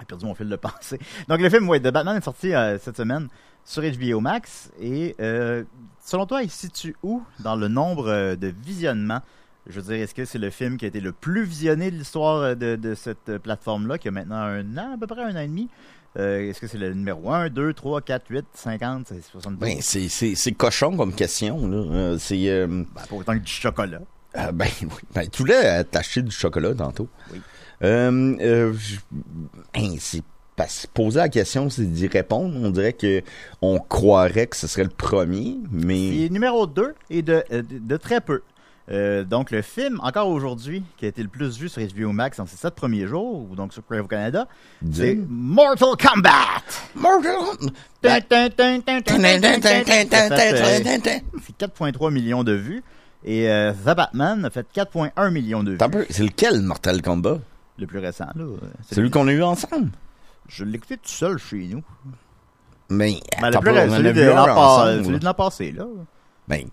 J'ai 0.00 0.06
perdu 0.06 0.24
mon 0.26 0.34
fil 0.34 0.48
de 0.48 0.56
pensée. 0.56 0.98
Donc, 1.28 1.40
le 1.40 1.50
film, 1.50 1.68
ouais, 1.68 1.78
de 1.80 1.90
Batman 1.90 2.16
est 2.16 2.24
sorti 2.24 2.54
euh, 2.54 2.78
cette 2.78 2.96
semaine 2.96 3.28
sur 3.64 3.82
HBO 3.82 4.20
Max. 4.20 4.70
Et 4.80 5.14
euh, 5.20 5.64
selon 6.04 6.26
toi, 6.26 6.42
il 6.42 6.50
se 6.50 6.58
situe 6.58 6.96
où 7.02 7.22
dans 7.40 7.56
le 7.56 7.68
nombre 7.68 8.08
euh, 8.08 8.36
de 8.36 8.48
visionnements? 8.64 9.20
Je 9.68 9.78
veux 9.78 9.92
dire, 9.94 10.02
est-ce 10.02 10.14
que 10.14 10.24
c'est 10.24 10.38
le 10.38 10.48
film 10.50 10.78
qui 10.78 10.86
a 10.86 10.88
été 10.88 11.00
le 11.00 11.12
plus 11.12 11.44
visionné 11.44 11.90
de 11.90 11.96
l'histoire 11.96 12.36
euh, 12.38 12.54
de, 12.54 12.76
de 12.76 12.94
cette 12.94 13.36
plateforme-là, 13.38 13.98
qui 13.98 14.08
a 14.08 14.10
maintenant 14.10 14.36
un 14.36 14.76
an, 14.78 14.94
à 14.94 14.98
peu 14.98 15.06
près 15.06 15.22
un 15.22 15.36
an 15.36 15.40
et 15.40 15.48
demi? 15.48 15.68
Euh, 16.18 16.48
Est-ce 16.50 16.60
que 16.60 16.66
c'est 16.66 16.78
le 16.78 16.92
numéro 16.92 17.30
1, 17.30 17.50
2, 17.50 17.72
3, 17.72 18.00
4, 18.00 18.24
8, 18.30 18.44
50, 18.54 19.06
c'est 19.08 19.22
72 19.22 19.60
Ben, 19.60 19.78
c'est, 19.80 20.52
cochon 20.52 20.96
comme 20.96 21.14
question, 21.14 21.68
là. 21.68 22.16
C'est, 22.18 22.48
euh, 22.48 22.66
Ben, 22.66 22.84
pas 23.08 23.14
autant 23.14 23.34
que 23.34 23.44
du 23.44 23.52
chocolat. 23.52 24.00
ah, 24.34 24.50
ben, 24.50 24.66
oui. 24.82 24.88
Ben, 25.14 25.28
tu 25.28 25.42
voulais 25.42 25.84
t'acheter 25.84 26.22
du 26.22 26.32
chocolat 26.32 26.74
tantôt. 26.74 27.08
Oui. 27.32 27.40
Euh, 27.82 28.36
euh, 28.40 28.72
hein, 29.74 29.94
c'est 29.98 30.22
poser 30.92 31.18
la 31.20 31.28
question, 31.30 31.70
c'est 31.70 31.90
d'y 31.90 32.06
répondre. 32.06 32.54
On 32.62 32.70
dirait 32.70 32.92
que 32.92 33.22
on 33.62 33.78
croirait 33.78 34.46
que 34.46 34.56
ce 34.56 34.66
serait 34.66 34.84
le 34.84 34.90
premier, 34.90 35.56
mais 35.70 36.08
Il 36.08 36.24
est 36.24 36.28
numéro 36.28 36.66
2 36.66 36.94
et 37.08 37.22
de, 37.22 37.42
euh, 37.52 37.62
de, 37.62 37.78
de 37.78 37.96
très 37.96 38.20
peu. 38.20 38.42
Euh, 38.90 39.22
donc, 39.24 39.52
le 39.52 39.62
film, 39.62 40.00
encore 40.02 40.28
aujourd'hui, 40.28 40.82
qui 40.98 41.04
a 41.04 41.08
été 41.08 41.22
le 41.22 41.28
plus 41.28 41.56
vu 41.58 41.68
sur 41.68 41.80
HBO 41.80 42.10
Max 42.12 42.38
dans 42.38 42.46
ses 42.46 42.56
7 42.56 42.74
premiers 42.74 43.06
jours, 43.06 43.46
ou 43.48 43.54
donc 43.54 43.72
sur 43.72 43.86
Crave 43.86 44.08
Canada, 44.08 44.48
c'est 44.92 45.18
Mortal 45.28 45.90
Kombat! 45.96 46.30
Mortal- 46.96 47.70
euh, 50.52 50.78
C'est 51.46 51.56
4,3 51.66 52.12
millions 52.12 52.42
de 52.42 52.52
vues. 52.52 52.82
Et 53.24 53.48
euh, 53.48 53.72
The 53.72 53.94
Batman 53.96 54.44
a 54.44 54.50
fait 54.50 54.66
4,1 54.74 55.30
millions 55.30 55.62
de 55.62 55.72
vues. 55.72 55.78
c'est 56.10 56.24
lequel 56.24 56.60
Mortal 56.60 57.00
Kombat? 57.00 57.38
Le 57.80 57.86
plus 57.86 57.98
récent, 57.98 58.26
là. 58.34 58.44
Celui 58.92 59.10
qu'on 59.10 59.26
a 59.26 59.32
eu 59.32 59.42
ensemble? 59.42 59.90
Je 60.48 60.64
écouté 60.66 60.96
tout 60.98 61.08
seul 61.08 61.38
chez 61.38 61.66
nous. 61.68 61.82
Mais, 62.90 63.20
Ben, 63.40 63.50
le 63.50 63.58
plus 63.58 63.70
on 63.70 63.76
en 63.76 63.96
celui 63.96 64.12
de 64.12 64.22
l'an 64.22 64.44
pas- 64.44 65.34
passé, 65.34 65.72
là. 65.72 65.86
Ben, 66.48 66.68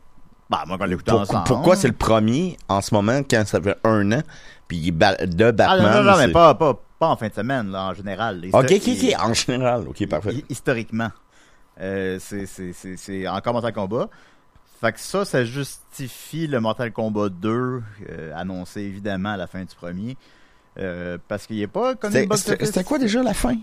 Bah, 0.49 0.63
moi, 0.67 0.77
quand 0.77 0.83
on 0.85 0.87
l'écoutait 0.87 1.11
pour- 1.11 1.21
ensemble. 1.21 1.43
pourquoi 1.45 1.75
c'est 1.75 1.87
le 1.87 1.93
premier 1.93 2.57
en 2.69 2.81
ce 2.81 2.93
moment 2.93 3.19
quand 3.29 3.43
ça 3.45 3.61
fait 3.61 3.77
un 3.83 4.11
an 4.13 4.21
puis 4.67 4.91
de 4.91 5.03
Ah, 5.03 5.51
Batman 5.51 5.81
non, 5.81 6.03
non, 6.03 6.11
non, 6.11 6.17
mais 6.17 6.31
pas, 6.31 6.55
pas, 6.55 6.73
pas 6.99 7.07
en 7.07 7.15
fin 7.17 7.27
de 7.27 7.33
semaine, 7.33 7.69
là, 7.71 7.89
en 7.89 7.93
général. 7.93 8.43
ok 8.51 8.63
ok 8.65 8.71
ok 8.87 9.15
en 9.21 9.33
général 9.33 9.87
ok 9.87 10.07
parfait 10.09 10.33
hi- 10.35 10.45
Historiquement. 10.49 11.09
Euh, 11.79 12.17
c'est- 12.19 13.27
encore 13.27 13.53
Mortal 13.53 13.73
Kombat. 13.73 14.09
Fait 14.81 14.91
que 14.93 14.99
ça, 14.99 15.25
ça 15.25 15.43
justifie 15.43 16.47
le 16.47 16.59
Mortal 16.59 16.91
Kombat 16.91 17.29
2, 17.29 17.81
euh, 18.09 18.31
annoncé 18.35 18.81
évidemment 18.81 19.29
à 19.33 19.37
la 19.37 19.47
fin 19.47 19.59
du 19.63 19.75
premier. 19.75 20.17
Euh, 20.79 21.17
parce 21.27 21.47
qu'il 21.47 21.57
n'est 21.57 21.67
pas 21.67 21.95
connu 21.95 22.27
C'était 22.35 22.83
quoi 22.83 22.99
déjà 22.99 23.23
la 23.23 23.33
fin? 23.33 23.55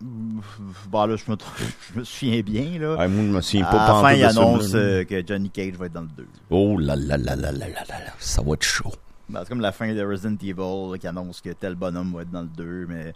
Bon, 0.00 1.06
là, 1.06 1.14
je 1.26 1.30
me, 1.30 2.04
souviens 2.04 2.40
bien. 2.40 2.78
Là. 2.80 2.96
Ouais, 2.96 3.08
moi, 3.08 3.24
je 3.24 3.30
me 3.30 3.40
souviens 3.40 3.64
pas. 3.64 3.84
À 3.84 4.02
la 4.02 4.08
fin, 4.08 4.12
il 4.14 4.24
annonce 4.24 4.72
euh, 4.74 5.04
que 5.04 5.24
Johnny 5.24 5.50
Cage 5.50 5.74
va 5.74 5.86
être 5.86 5.92
dans 5.92 6.02
le 6.02 6.08
2. 6.08 6.26
Oh 6.50 6.76
là 6.78 6.96
là 6.96 7.16
là 7.16 7.36
là 7.36 7.52
là 7.52 7.68
là 7.68 7.84
là 7.88 7.96
ça 8.18 8.42
va 8.42 8.54
être 8.54 8.64
chaud. 8.64 8.92
Bah, 9.28 9.40
c'est 9.42 9.48
comme 9.48 9.60
la 9.60 9.72
fin 9.72 9.92
de 9.94 10.02
Resident 10.04 10.36
Evil 10.42 10.98
qui 10.98 11.06
annonce 11.06 11.40
que 11.40 11.50
tel 11.50 11.76
bonhomme 11.76 12.12
va 12.14 12.22
être 12.22 12.30
dans 12.30 12.42
le 12.42 12.48
2, 12.48 12.86
mais 12.88 13.12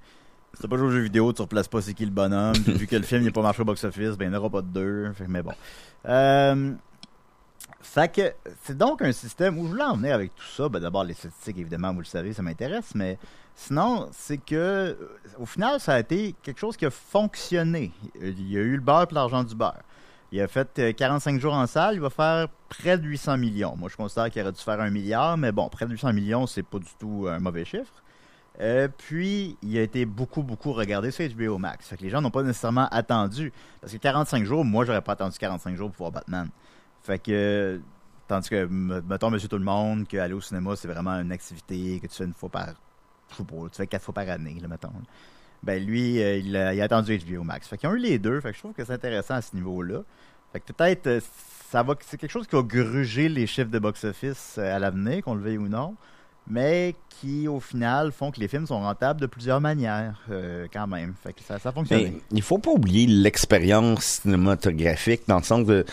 c'est 0.59 0.69
pas 0.69 0.77
joué 0.77 0.87
aux 0.87 0.91
jeux 0.91 1.01
vidéo, 1.01 1.33
tu 1.33 1.43
replaces 1.43 1.69
pas 1.69 1.83
c'est 1.83 1.93
qui 1.93 2.05
le 2.05 2.13
bonhomme. 2.13 2.55
Vu 2.55 2.87
que 2.87 2.97
le 2.97 3.03
film 3.03 3.25
n'a 3.25 3.33
pas 3.33 3.43
marché 3.43 3.63
au 3.63 3.65
box-office, 3.65 4.17
ben 4.17 4.27
il 4.27 4.31
n'y 4.31 4.37
aura 4.37 4.49
pas 4.49 4.63
de 4.63 4.69
2. 4.69 5.13
mais 5.29 5.43
bon. 5.43 5.53
Euh, 6.09 6.73
fait 7.97 8.09
que 8.13 8.53
c'est 8.63 8.77
donc 8.77 9.01
un 9.01 9.11
système 9.11 9.59
où 9.59 9.65
je 9.65 9.71
voulais 9.71 9.83
en 9.83 9.97
venir 9.97 10.15
avec 10.15 10.35
tout 10.35 10.45
ça. 10.45 10.69
Ben, 10.69 10.81
D'abord, 10.81 11.05
les 11.05 11.15
statistiques, 11.15 11.57
évidemment, 11.57 11.95
vous 11.95 12.01
le 12.01 12.05
savez, 12.05 12.35
ça 12.35 12.43
m'intéresse, 12.43 12.95
mais 12.95 13.17
sinon, 13.55 14.11
c'est 14.13 14.37
que 14.37 14.55
euh, 14.55 14.95
au 15.39 15.47
final, 15.47 15.81
ça 15.81 15.95
a 15.95 16.01
été 16.01 16.35
quelque 16.43 16.61
chose 16.61 16.77
qui 16.77 16.85
a 16.85 16.91
fonctionné. 16.91 17.93
Il 18.21 18.51
y 18.51 18.59
a 18.59 18.61
eu 18.61 18.75
le 18.75 18.83
beurre 18.83 19.07
et 19.11 19.15
l'argent 19.15 19.43
du 19.45 19.55
beurre. 19.55 19.81
Il 20.31 20.43
a 20.43 20.47
fait 20.47 20.79
euh, 20.79 20.93
45 20.93 21.41
jours 21.41 21.55
en 21.55 21.67
salle, 21.67 21.95
il 21.95 22.03
va 22.03 22.11
faire 22.11 22.49
près 22.69 22.99
de 22.99 23.05
800 23.05 23.39
millions. 23.39 23.75
Moi, 23.79 23.89
je 23.91 23.97
considère 23.97 24.31
qu'il 24.31 24.43
aurait 24.43 24.53
dû 24.53 24.61
faire 24.61 24.79
un 24.79 24.91
milliard, 24.91 25.39
mais 25.39 25.51
bon, 25.51 25.67
près 25.71 25.87
de 25.87 25.93
800 25.93 26.13
millions, 26.13 26.47
c'est 26.47 26.65
pas 26.65 26.79
du 26.79 26.91
tout 26.99 27.27
un 27.31 27.39
mauvais 27.39 27.65
chiffre. 27.65 28.03
Euh, 28.61 28.89
puis, 28.89 29.57
il 29.63 29.79
a 29.79 29.81
été 29.81 30.05
beaucoup, 30.05 30.43
beaucoup 30.43 30.75
regardé 30.75 31.11
sur 31.11 31.27
HBO 31.29 31.57
Max. 31.57 31.89
Fait 31.89 31.97
que 31.97 32.03
les 32.03 32.11
gens 32.11 32.21
n'ont 32.21 32.31
pas 32.31 32.43
nécessairement 32.43 32.89
attendu. 32.91 33.55
Parce 33.81 33.95
que 33.95 33.99
45 33.99 34.45
jours, 34.45 34.67
moi, 34.67 34.85
j'aurais 34.85 35.01
pas 35.01 35.13
attendu 35.13 35.39
45 35.39 35.77
jours 35.77 35.91
pour 35.91 36.11
voir 36.11 36.13
Batman. 36.13 36.51
Fait 37.07 37.21
que, 37.21 37.81
tandis 38.27 38.51
que, 38.51 38.67
mettons, 38.67 39.31
Monsieur 39.31 39.49
Tout-le-Monde, 39.49 40.09
qu'aller 40.09 40.35
au 40.35 40.41
cinéma, 40.41 40.75
c'est 40.75 40.89
vraiment 40.89 41.13
une 41.13 41.31
activité 41.31 42.01
que 42.01 42.09
tu 42.09 42.17
fais 42.17 42.25
une 42.25 42.35
fois 42.35 42.49
par. 42.49 42.71
Je 43.39 43.43
tu 43.45 43.77
fais 43.77 43.87
quatre 43.87 44.03
fois 44.03 44.15
par 44.15 44.29
année, 44.29 44.57
là, 44.61 44.67
mettons. 44.67 44.91
Ben, 45.63 45.85
lui, 45.85 46.21
euh, 46.21 46.39
il, 46.39 46.57
a, 46.57 46.83
attendu 46.83 47.17
HBO 47.19 47.45
Max. 47.45 47.69
Fait 47.69 47.79
qu'ils 47.79 47.89
ont 47.89 47.95
eu 47.95 48.01
les 48.01 48.19
deux. 48.19 48.41
Fait 48.41 48.51
que 48.51 48.55
je 48.55 48.61
trouve 48.61 48.73
que 48.73 48.85
c'est 48.85 48.93
intéressant 48.93 49.35
à 49.35 49.43
ce 49.43 49.55
niveau-là. 49.55 50.01
Fait 50.53 50.61
que 50.61 50.73
peut-être, 50.73 51.07
euh, 51.07 51.21
ça 51.71 51.85
va, 51.85 51.95
c'est 52.05 52.19
quelque 52.19 52.31
chose 52.31 52.47
qui 52.49 52.57
va 52.57 52.63
gruger 52.63 53.29
les 53.29 53.47
chiffres 53.47 53.71
de 53.71 53.79
box-office 53.79 54.57
euh, 54.59 54.75
à 54.77 54.81
l'avenir, 54.81 55.23
qu'on 55.23 55.35
le 55.35 55.43
veuille 55.43 55.59
ou 55.59 55.69
non, 55.69 55.95
mais 56.49 56.97
qui, 57.09 57.47
au 57.47 57.61
final, 57.61 58.11
font 58.11 58.33
que 58.33 58.41
les 58.41 58.49
films 58.49 58.67
sont 58.67 58.81
rentables 58.81 59.21
de 59.21 59.27
plusieurs 59.27 59.61
manières, 59.61 60.21
quand 60.73 60.87
même. 60.87 61.15
Fait 61.23 61.33
que 61.33 61.41
ça, 61.41 61.59
ça 61.59 61.73
fonctionne. 61.73 62.03
Mais 62.03 62.21
il 62.33 62.43
faut 62.43 62.59
pas 62.59 62.71
oublier 62.71 63.07
l'expérience 63.07 64.21
cinématographique 64.23 65.23
dans 65.27 65.39
le 65.39 65.43
sens 65.43 65.65
de 65.65 65.85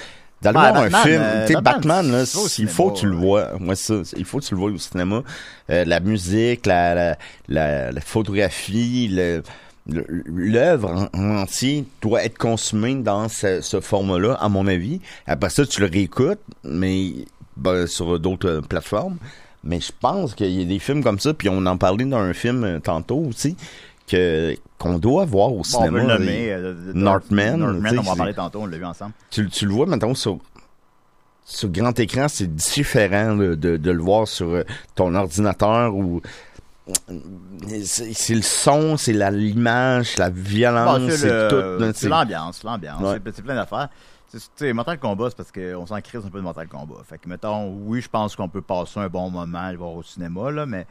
d'aller 0.43 0.57
voir 0.57 0.75
un 0.77 0.89
film, 0.89 1.21
euh, 1.21 1.47
tu 1.47 1.53
sais 1.53 1.61
Batman, 1.61 2.11
là, 2.11 2.23
il 2.57 2.67
faut 2.67 2.91
que 2.91 2.99
tu 2.99 3.07
le 3.07 3.15
vois. 3.15 3.57
Moi 3.59 3.75
ça, 3.75 3.95
il 4.17 4.25
faut 4.25 4.39
que 4.39 4.45
tu 4.45 4.53
le 4.53 4.59
vois 4.59 4.71
au 4.71 4.77
cinéma. 4.77 5.23
Euh, 5.69 5.85
la 5.85 5.99
musique, 5.99 6.65
la 6.65 7.17
la, 7.47 7.91
la, 7.91 8.01
photographie, 8.01 9.07
le 9.09 9.43
l'œuvre 9.85 11.09
en, 11.13 11.19
en 11.19 11.37
entier 11.41 11.85
doit 12.01 12.23
être 12.23 12.37
consumée 12.37 12.95
dans 12.95 13.27
ce, 13.27 13.61
ce 13.61 13.81
format-là, 13.81 14.35
à 14.35 14.47
mon 14.47 14.67
avis. 14.67 15.01
Après 15.27 15.49
ça, 15.49 15.65
tu 15.65 15.81
le 15.81 15.87
réécoutes, 15.87 16.39
mais 16.63 17.11
ben, 17.57 17.87
sur 17.87 18.19
d'autres 18.19 18.49
euh, 18.49 18.61
plateformes. 18.61 19.17
Mais 19.63 19.79
je 19.79 19.91
pense 19.97 20.35
qu'il 20.35 20.51
y 20.51 20.61
a 20.61 20.65
des 20.65 20.79
films 20.79 21.03
comme 21.03 21.19
ça, 21.19 21.33
puis 21.33 21.47
on 21.49 21.65
en 21.65 21.77
parlait 21.77 22.05
dans 22.05 22.17
un 22.19 22.33
film 22.33 22.63
euh, 22.63 22.79
tantôt 22.79 23.19
aussi, 23.19 23.55
que 24.07 24.55
qu'on 24.77 24.99
doit 24.99 25.25
voir 25.25 25.47
au 25.49 25.55
Bon, 25.55 25.59
on 25.59 25.63
cinéma. 25.63 25.91
peut 25.91 26.01
le 26.01 26.07
là. 26.07 26.19
nommer. 26.19 26.51
euh, 26.53 26.73
de- 26.73 26.91
de- 26.91 26.97
Northman, 26.97 27.63
on 27.63 28.01
va 28.01 28.11
en 28.11 28.15
parler 28.15 28.33
tantôt, 28.33 28.61
on 28.61 28.65
l'a 28.65 28.77
vu 28.77 28.85
ensemble. 28.85 29.13
tu, 29.29 29.47
tu 29.49 29.65
le 29.65 29.71
vois 29.73 29.85
maintenant 29.85 30.13
sur 30.13 30.39
sur 31.45 31.69
grand 31.69 31.97
écran, 31.99 32.27
c'est 32.29 32.53
différent 32.53 33.35
de, 33.35 33.55
de, 33.55 33.75
de 33.77 33.91
le 33.91 34.01
voir 34.01 34.27
sur 34.27 34.47
euh, 34.47 34.63
ton 34.95 35.13
ordinateur 35.13 35.93
ou 35.95 36.21
c'est 37.83 38.35
le 38.35 38.41
son, 38.41 38.97
c'est 38.97 39.13
l'image, 39.13 40.17
la 40.17 40.29
violence, 40.29 40.99
Bon, 40.99 41.09
c'est 41.09 41.47
tout. 41.49 41.91
c'est 41.93 42.09
l'ambiance, 42.09 42.63
l'ambiance. 42.63 43.01
Ouais. 43.01 43.19
C'est- 43.33 43.41
plein 43.41 43.55
d'affaires. 43.55 43.89
C'est- 44.55 44.73
Mortal 44.73 44.99
Kombat, 44.99 45.29
c'est 45.29 45.37
parce 45.37 45.51
qu'on 45.51 45.85
s'en 45.85 46.01
crise 46.01 46.25
un 46.25 46.29
peu 46.29 46.39
de 46.39 46.43
Mortal 46.43 46.67
Kombat. 46.67 47.03
Fait 47.07 47.17
que, 47.19 47.29
mettons, 47.29 47.69
oui, 47.85 48.01
je 48.01 48.09
pense 48.09 48.35
qu'on 48.35 48.49
peut 48.49 48.61
passer 48.61 48.99
un 48.99 49.07
bon 49.07 49.29
moment 49.29 49.59
à 49.59 49.71
le 49.71 49.77
voir 49.77 49.93
au 49.93 50.03
cinéma, 50.03 50.49
là, 50.51 50.65
mais 50.65 50.87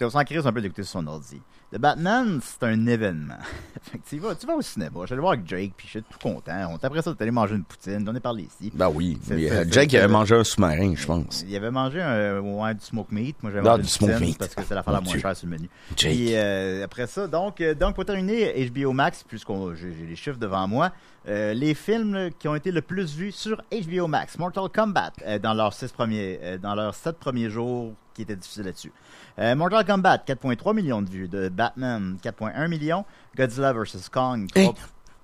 on 0.00 0.10
s'en 0.10 0.24
crise 0.24 0.46
un 0.46 0.52
peu 0.52 0.60
d'écouter 0.62 0.82
sur 0.82 0.92
son 1.00 1.06
ordi. 1.06 1.40
The 1.72 1.78
Batman, 1.78 2.38
c'est 2.42 2.62
un 2.64 2.86
événement. 2.86 3.34
fait 3.82 3.98
que 3.98 4.08
tu 4.08 4.18
vas, 4.20 4.36
tu 4.36 4.46
vas 4.46 4.54
au 4.54 4.62
cinéma. 4.62 5.00
Je 5.02 5.10
vais 5.10 5.16
le 5.16 5.20
voir 5.20 5.32
avec 5.32 5.48
Jake, 5.48 5.72
puis 5.76 5.86
je 5.88 5.98
suis 5.98 6.02
tout 6.02 6.18
content. 6.22 6.70
On 6.70 6.76
après 6.76 7.02
ça, 7.02 7.12
t'es 7.12 7.22
allé 7.22 7.32
manger 7.32 7.56
une 7.56 7.64
poutine. 7.64 8.04
J'en 8.06 8.14
ai 8.14 8.20
parlé 8.20 8.44
ici. 8.44 8.70
Ben 8.72 8.88
oui, 8.88 9.18
mais, 9.28 9.50
euh, 9.50 9.64
Jake 9.68 9.92
avait 9.94 10.06
mangé 10.06 10.36
un 10.36 10.44
sous-marin, 10.44 10.94
je 10.94 11.04
pense. 11.04 11.44
Il 11.46 11.56
avait 11.56 11.72
mangé 11.72 12.00
un, 12.00 12.38
ouais, 12.38 12.74
du 12.74 12.84
smoke 12.84 13.12
meat. 13.12 13.42
Moi, 13.42 13.50
j'avais 13.52 13.66
Ah, 13.68 13.72
mangé 13.72 13.82
du 13.82 13.88
smoke 13.88 14.20
meat. 14.20 14.38
parce 14.38 14.54
que 14.54 14.62
c'est 14.62 14.74
l'affaire 14.76 14.92
la 14.92 15.00
moins 15.00 15.18
chère 15.18 15.36
sur 15.36 15.48
le 15.48 15.56
menu. 15.56 15.68
Jake. 15.96 16.12
Puis 16.12 16.34
euh, 16.36 16.84
après 16.84 17.08
ça, 17.08 17.26
donc, 17.26 17.60
euh, 17.60 17.74
donc 17.74 17.96
pour 17.96 18.04
terminer, 18.04 18.70
HBO 18.70 18.92
Max, 18.92 19.24
puisqu'on 19.24 19.74
j'ai 19.74 19.90
les 20.08 20.14
chiffres 20.16 20.38
devant 20.38 20.68
moi, 20.68 20.92
les 21.26 21.74
films 21.74 22.30
qui 22.38 22.46
ont 22.46 22.54
été 22.54 22.70
le 22.70 22.80
plus 22.82 23.16
vus 23.16 23.32
sur 23.32 23.60
HBO 23.72 24.06
Max, 24.06 24.38
Mortal 24.38 24.68
Kombat, 24.72 25.10
dans 25.42 25.54
leurs 25.54 25.72
six 25.72 25.90
premiers, 25.90 26.58
dans 26.62 26.76
leurs 26.76 26.94
sept 26.94 27.18
premiers 27.18 27.50
jours 27.50 27.92
qui 28.14 28.22
étaient 28.22 28.36
diffusés 28.36 28.62
là-dessus. 28.62 28.92
Euh, 29.38 29.54
Mortal 29.54 29.84
Kombat, 29.84 30.18
4,3 30.26 30.74
millions 30.74 31.02
de 31.02 31.10
vues. 31.10 31.28
De 31.28 31.48
Batman, 31.48 32.16
4,1 32.22 32.68
millions. 32.68 33.04
Godzilla 33.36 33.72
vs. 33.72 34.08
Kong, 34.10 34.48
3 34.48 34.74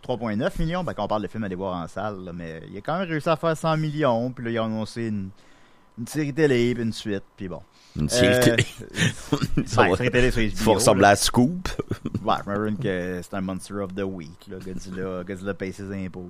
3,9 0.06 0.58
millions. 0.58 0.84
Ben, 0.84 0.94
quand 0.94 1.04
on 1.04 1.08
parle 1.08 1.22
de 1.22 1.28
film 1.28 1.44
à 1.44 1.46
aller 1.46 1.54
voir 1.54 1.76
en 1.76 1.86
salle, 1.86 2.24
là, 2.24 2.32
mais 2.32 2.62
il 2.70 2.76
a 2.76 2.80
quand 2.80 2.98
même 2.98 3.08
réussi 3.08 3.28
à 3.28 3.36
faire 3.36 3.56
100 3.56 3.76
millions. 3.76 4.30
Puis 4.32 4.44
là, 4.44 4.50
il 4.50 4.58
a 4.58 4.64
annoncé 4.64 5.06
une, 5.06 5.30
une 5.98 6.06
série 6.06 6.34
télé, 6.34 6.74
puis 6.74 6.82
une 6.82 6.92
suite, 6.92 7.24
puis 7.36 7.48
bon. 7.48 7.62
Une 7.94 8.08
série 8.08 8.34
Euh, 8.34 8.40
télé. 8.42 8.64
série 9.66 10.10
télé 10.10 10.30
sur 10.30 10.42
HBO. 10.42 10.56
faut 10.56 10.72
ressembler 10.74 11.04
à 11.06 11.16
Scoop. 11.16 11.68
Ouais, 12.24 12.34
je 12.44 12.50
me 12.50 12.56
rappelle 12.56 12.76
que 12.76 13.20
c'est 13.22 13.34
un 13.34 13.40
Monster 13.42 13.74
of 13.74 13.94
the 13.94 14.00
Week. 14.02 14.46
Là. 14.48 14.56
Godzilla, 14.64 15.22
Godzilla 15.24 15.54
paye 15.54 15.72
ses 15.72 15.92
impôts. 15.92 16.24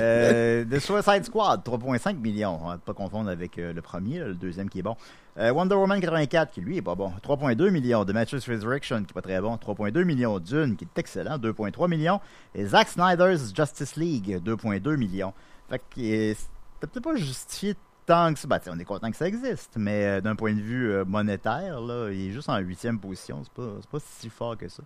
euh, 0.00 0.64
The 0.64 0.78
Suicide 0.78 1.24
Squad, 1.24 1.62
3,5 1.64 2.16
millions. 2.18 2.58
On 2.62 2.68
va 2.68 2.78
pas 2.78 2.92
confondre 2.94 3.30
avec 3.30 3.58
euh, 3.58 3.72
le 3.72 3.80
premier, 3.82 4.18
le 4.18 4.34
deuxième 4.34 4.68
qui 4.68 4.80
est 4.80 4.82
bon. 4.82 4.96
Euh, 5.38 5.52
Wonder 5.52 5.76
Woman 5.76 6.00
84, 6.00 6.52
qui 6.52 6.60
lui 6.60 6.76
est 6.78 6.82
pas 6.82 6.94
bon. 6.94 7.12
3,2 7.22 7.70
millions. 7.70 8.04
The 8.04 8.10
Matrix 8.12 8.44
Resurrection, 8.48 8.98
qui 9.04 9.10
est 9.10 9.14
pas 9.14 9.22
très 9.22 9.40
bon. 9.40 9.54
3,2 9.56 10.04
millions. 10.04 10.38
Dune, 10.38 10.76
qui 10.76 10.84
est 10.84 10.98
excellent. 10.98 11.38
2,3 11.38 11.88
millions. 11.88 12.20
Et 12.54 12.66
Zack 12.66 12.88
Snyder's 12.88 13.52
Justice 13.54 13.96
League, 13.96 14.40
2,2 14.44 14.96
millions. 14.96 15.32
Fait 15.68 15.78
que 15.78 16.00
euh, 16.00 16.34
c'est 16.36 16.88
peut-être 16.88 17.04
pas 17.04 17.14
justifié 17.16 17.74
que. 18.10 18.46
Ben, 18.46 18.60
on 18.68 18.78
est 18.78 18.84
content 18.84 19.10
que 19.10 19.16
ça 19.16 19.26
existe, 19.26 19.72
mais 19.76 20.04
euh, 20.04 20.20
d'un 20.20 20.36
point 20.36 20.54
de 20.54 20.60
vue 20.60 20.90
euh, 20.92 21.04
monétaire, 21.04 21.80
là, 21.80 22.10
il 22.10 22.28
est 22.28 22.32
juste 22.32 22.48
en 22.48 22.58
huitième 22.58 22.98
position. 22.98 23.42
C'est 23.44 23.52
pas, 23.52 23.70
pas 23.90 23.98
si 24.00 24.28
fort 24.28 24.56
que 24.56 24.68
ça. 24.68 24.82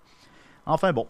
Enfin 0.67 0.93
bon. 0.93 1.07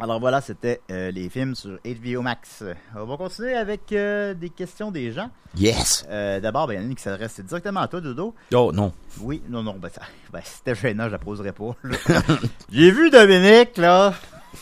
Alors 0.00 0.20
voilà, 0.20 0.40
c'était 0.40 0.80
euh, 0.90 1.10
les 1.10 1.28
films 1.28 1.56
sur 1.56 1.78
HBO 1.84 2.22
Max. 2.22 2.62
On 2.94 3.04
va 3.06 3.16
continuer 3.16 3.54
avec 3.54 3.92
euh, 3.92 4.34
des 4.34 4.48
questions 4.48 4.92
des 4.92 5.10
gens. 5.10 5.30
Yes. 5.56 6.06
Euh, 6.08 6.38
D'abord, 6.38 6.68
ben, 6.68 6.74
il 6.74 6.76
y 6.76 6.78
en 6.78 6.82
a 6.82 6.86
une 6.86 6.94
qui 6.94 7.02
s'adresse 7.02 7.40
directement 7.40 7.80
à 7.80 7.88
toi, 7.88 8.00
Dodo. 8.00 8.34
Oh 8.54 8.70
non. 8.72 8.92
Oui, 9.20 9.42
non, 9.48 9.64
non, 9.64 9.74
ben, 9.80 9.88
ça, 9.88 10.02
ben 10.32 10.40
c'était 10.44 10.76
gênant, 10.76 11.06
je 11.06 11.12
la 11.12 11.18
poserais 11.18 11.52
pas. 11.52 11.74
J'ai 12.70 12.92
vu 12.92 13.10
Dominique, 13.10 13.76
là. 13.78 14.14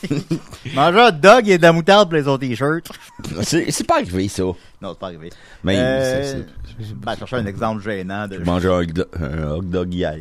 manger 0.75 1.01
un 1.01 1.13
dog 1.13 1.49
et 1.49 1.59
de 1.59 1.63
la 1.63 1.73
moutarde 1.73 2.09
pour 2.09 2.17
les 2.17 2.29
autres 2.29 2.47
t-shirts. 2.47 2.89
C'est 3.43 3.71
c'est 3.71 3.85
pas 3.87 3.97
arrivé 3.97 4.29
ça. 4.29 4.43
Non, 4.45 4.57
c'est 4.93 4.99
pas 4.99 5.07
arrivé. 5.07 5.31
Mais 5.65 5.77
Euh, 5.79 6.23
c'est- 6.23 6.47
c'est- 6.85 6.95
ben, 6.95 7.17
cherchais 7.17 7.37
un 7.37 7.47
exemple 7.47 7.83
gênant 7.83 8.29
de. 8.29 8.39
j'ai 8.39 8.45
mangé 8.45 8.69
un 8.69 8.79
hot 8.81 8.85
dog- 8.87 9.09
un 9.21 9.51
hot 9.51 9.63
dog 9.63 9.93
hier. 9.95 10.17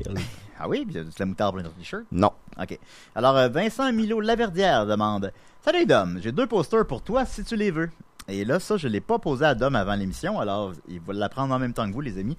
Ah 0.59 0.67
oui, 0.67 0.87
a 0.89 0.93
de 1.03 1.05
la 1.19 1.25
moutarde 1.25 1.51
pour 1.51 1.59
les 1.61 1.65
autres 1.67 1.77
t-shirts? 1.77 2.05
Non. 2.11 2.31
OK. 2.59 2.79
Alors, 3.15 3.37
euh, 3.37 3.47
Vincent 3.49 3.91
Milo 3.93 4.19
Laverdière 4.19 4.87
demande 4.87 5.31
Salut 5.63 5.85
Dom, 5.85 6.19
j'ai 6.23 6.31
deux 6.31 6.47
posters 6.47 6.87
pour 6.87 7.01
toi 7.03 7.25
si 7.25 7.43
tu 7.43 7.55
les 7.55 7.69
veux. 7.69 7.89
Et 8.27 8.43
là, 8.43 8.59
ça, 8.59 8.77
je 8.77 8.87
ne 8.87 8.93
l'ai 8.93 8.99
pas 9.01 9.19
posé 9.19 9.45
à 9.45 9.53
Dom 9.53 9.75
avant 9.75 9.93
l'émission, 9.95 10.39
alors 10.39 10.73
il 10.89 10.99
va 11.01 11.13
l'apprendre 11.13 11.53
en 11.53 11.59
même 11.59 11.73
temps 11.73 11.87
que 11.87 11.93
vous, 11.93 12.01
les 12.01 12.17
amis. 12.17 12.37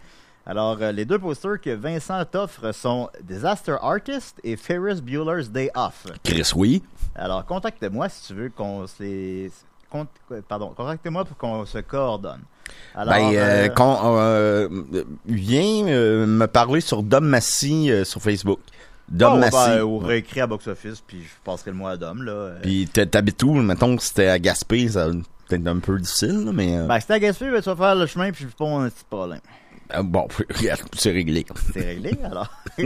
Alors, 0.49 0.79
euh, 0.81 0.93
les 0.93 1.05
deux 1.05 1.19
posters 1.19 1.61
que 1.61 1.69
Vincent 1.69 2.25
t'offre 2.25 2.73
sont 2.73 3.11
Disaster 3.23 3.77
Artist 3.83 4.41
et 4.43 4.57
Ferris 4.57 5.03
Bueller's 5.03 5.51
Day 5.51 5.71
Off. 5.75 6.07
Chris, 6.25 6.51
oui. 6.57 6.83
Alors, 7.15 7.45
contacte-moi 7.45 8.09
si 8.09 8.29
tu 8.29 8.35
veux 8.35 8.49
qu'on 8.49 8.87
se 8.87 9.03
les. 9.03 9.51
con- 9.91 10.07
Pardon, 10.49 10.73
contactez-moi 10.75 11.27
pour 11.27 11.37
qu'on 11.37 11.67
se 11.67 11.77
coordonne. 11.79 12.41
Alors, 12.95 13.13
ben, 13.13 13.35
euh, 13.35 13.69
euh, 13.79 14.69
euh, 14.95 15.05
viens 15.27 15.85
me 16.27 16.47
parler 16.47 16.81
sur 16.81 17.03
Dom 17.03 17.27
Massy 17.27 17.91
sur 18.05 18.23
Facebook. 18.23 18.61
Dom 19.07 19.35
oh, 19.35 19.39
Massy. 19.39 19.57
ben, 19.57 19.83
ou 19.83 19.99
réécrit 19.99 20.41
à 20.41 20.47
box-office, 20.47 21.03
puis 21.07 21.25
je 21.25 21.31
passerai 21.45 21.73
le 21.73 21.77
mot 21.77 21.89
à 21.89 21.99
Dom. 21.99 22.23
Là. 22.23 22.53
Puis 22.63 22.89
t'ha- 22.91 23.05
t'habites 23.05 23.43
où? 23.43 23.53
Mettons 23.53 23.97
que 23.97 24.03
c'était 24.03 24.29
à 24.29 24.39
Gaspé, 24.39 24.89
ça 24.89 25.09
peut-être 25.47 25.67
un 25.67 25.79
peu 25.79 25.99
difficile, 25.99 26.51
mais... 26.53 26.87
Ben, 26.87 27.01
si 27.01 27.07
t'es 27.07 27.15
à 27.15 27.19
Gaspé, 27.19 27.51
ben, 27.51 27.61
tu 27.63 27.71
vas 27.71 27.77
faire 27.77 27.95
le 27.95 28.07
chemin, 28.07 28.31
puis 28.33 28.47
je 28.51 28.55
pas 28.55 28.67
un 28.67 28.89
petit 28.91 29.05
problème. 29.09 29.41
Euh, 29.95 30.03
bon, 30.03 30.27
regarde, 30.59 30.81
c'est 30.97 31.11
réglé. 31.13 31.45
C'est 31.73 31.85
réglé, 31.85 32.19
alors. 32.25 32.51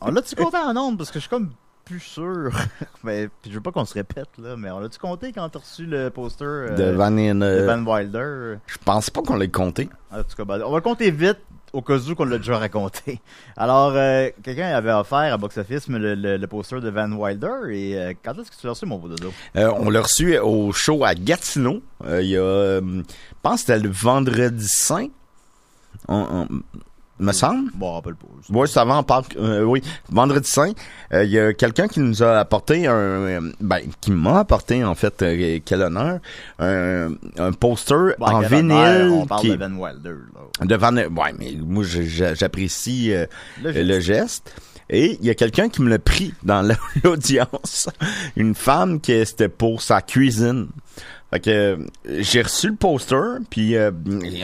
on 0.00 0.10
l'a-tu 0.10 0.34
compté 0.36 0.56
en 0.56 0.72
nombre? 0.74 0.98
Parce 0.98 1.10
que 1.10 1.14
je 1.18 1.20
suis 1.20 1.28
comme 1.30 1.50
plus 1.84 2.00
sûr. 2.00 2.50
Mais, 3.04 3.28
puis 3.40 3.50
je 3.50 3.56
veux 3.56 3.62
pas 3.62 3.72
qu'on 3.72 3.84
se 3.84 3.94
répète, 3.94 4.28
là, 4.42 4.56
mais 4.56 4.70
on 4.70 4.78
l'a-tu 4.78 4.98
compté 4.98 5.32
quand 5.32 5.48
t'as 5.48 5.60
reçu 5.60 5.86
le 5.86 6.10
poster 6.10 6.44
euh, 6.44 6.74
de 6.74 6.90
Van, 6.90 7.16
euh, 7.16 7.66
Van 7.66 7.82
Wilder? 7.92 8.58
Je 8.66 8.76
pense 8.84 9.08
pas 9.08 9.22
qu'on 9.22 9.36
l'ait 9.36 9.48
compté. 9.48 9.88
En 10.12 10.18
tout 10.22 10.36
cas, 10.36 10.44
ben, 10.44 10.60
on 10.66 10.70
va 10.70 10.76
le 10.76 10.82
compter 10.82 11.10
vite, 11.10 11.38
au 11.72 11.80
cas 11.80 11.96
où 11.96 12.14
qu'on 12.14 12.26
l'a 12.26 12.36
déjà 12.36 12.58
raconté. 12.58 13.20
Alors, 13.56 13.92
euh, 13.94 14.28
quelqu'un 14.42 14.66
avait 14.68 14.92
offert 14.92 15.32
à 15.32 15.38
Box 15.38 15.56
Office 15.56 15.88
le, 15.88 16.14
le- 16.14 16.36
le 16.36 16.46
poster 16.46 16.78
de 16.80 16.90
Van 16.90 17.10
Wilder. 17.10 17.70
Et 17.70 17.96
euh, 17.96 18.12
quand 18.22 18.32
est-ce 18.38 18.50
que 18.50 18.56
tu 18.60 18.66
l'as 18.66 18.72
reçu, 18.72 18.84
mon 18.84 18.98
beau 18.98 19.08
dodo? 19.08 19.32
Euh, 19.56 19.72
on 19.78 19.88
l'a 19.88 20.02
reçu 20.02 20.36
au 20.38 20.72
show 20.72 21.04
à 21.04 21.14
Gatineau. 21.14 21.80
Il 22.06 22.26
y 22.26 22.36
a, 22.36 22.80
je 22.80 23.02
pense 23.42 23.62
que 23.62 23.66
c'était 23.72 23.78
le 23.78 23.88
vendredi 23.90 24.68
saint. 24.68 25.06
On, 26.06 26.46
on- 26.48 26.48
me 27.20 27.32
semble. 27.32 27.72
Bon, 27.74 27.94
rappelle 27.94 28.14
pas. 28.14 28.28
Oui, 28.50 28.68
ça 28.68 28.84
va 28.84 28.94
en 28.94 29.02
parle. 29.02 29.24
euh, 29.38 29.64
oui, 29.64 29.82
vendredi 30.08 30.48
saint. 30.48 30.70
euh, 31.12 31.24
Il 31.24 31.30
y 31.32 31.38
a 31.40 31.52
quelqu'un 31.52 31.88
qui 31.88 31.98
nous 31.98 32.22
a 32.22 32.38
apporté 32.38 32.86
un, 32.86 32.92
euh, 32.94 33.52
ben, 33.60 33.80
qui 34.00 34.12
m'a 34.12 34.38
apporté 34.38 34.84
en 34.84 34.94
fait, 34.94 35.24
quel 35.64 35.82
honneur, 35.82 36.20
un, 36.60 37.08
un 37.38 37.50
poster 37.50 38.14
Bon, 38.20 38.26
en 38.26 38.40
quel 38.42 38.54
honneur, 38.54 38.86
vinyle 39.08 39.12
On 39.22 39.26
parle 39.26 39.40
qui 39.40 39.50
de 39.50 39.56
Van 39.56 39.74
Wilder. 39.74 40.14
Là. 40.60 41.08
Ouais, 41.08 41.34
mais 41.36 41.56
moi 41.60 41.82
j'apprécie 41.84 43.12
Le 43.64 43.72
le, 43.72 43.98
geste. 44.00 44.54
Et 44.90 45.18
il 45.20 45.26
y 45.26 45.30
a 45.30 45.34
quelqu'un 45.34 45.68
qui 45.68 45.82
me 45.82 45.90
l'a 45.90 45.98
pris 45.98 46.32
dans 46.44 46.62
la- 46.62 46.76
l'audience. 47.04 47.88
Une 48.36 48.54
femme 48.54 49.00
qui 49.00 49.26
c'était 49.26 49.48
pour 49.48 49.82
sa 49.82 50.02
cuisine. 50.02 50.68
Fait 51.30 51.40
que 51.40 51.50
euh, 51.50 51.76
j'ai 52.20 52.40
reçu 52.40 52.68
le 52.68 52.74
poster, 52.76 53.20
puis 53.50 53.76
euh, 53.76 53.90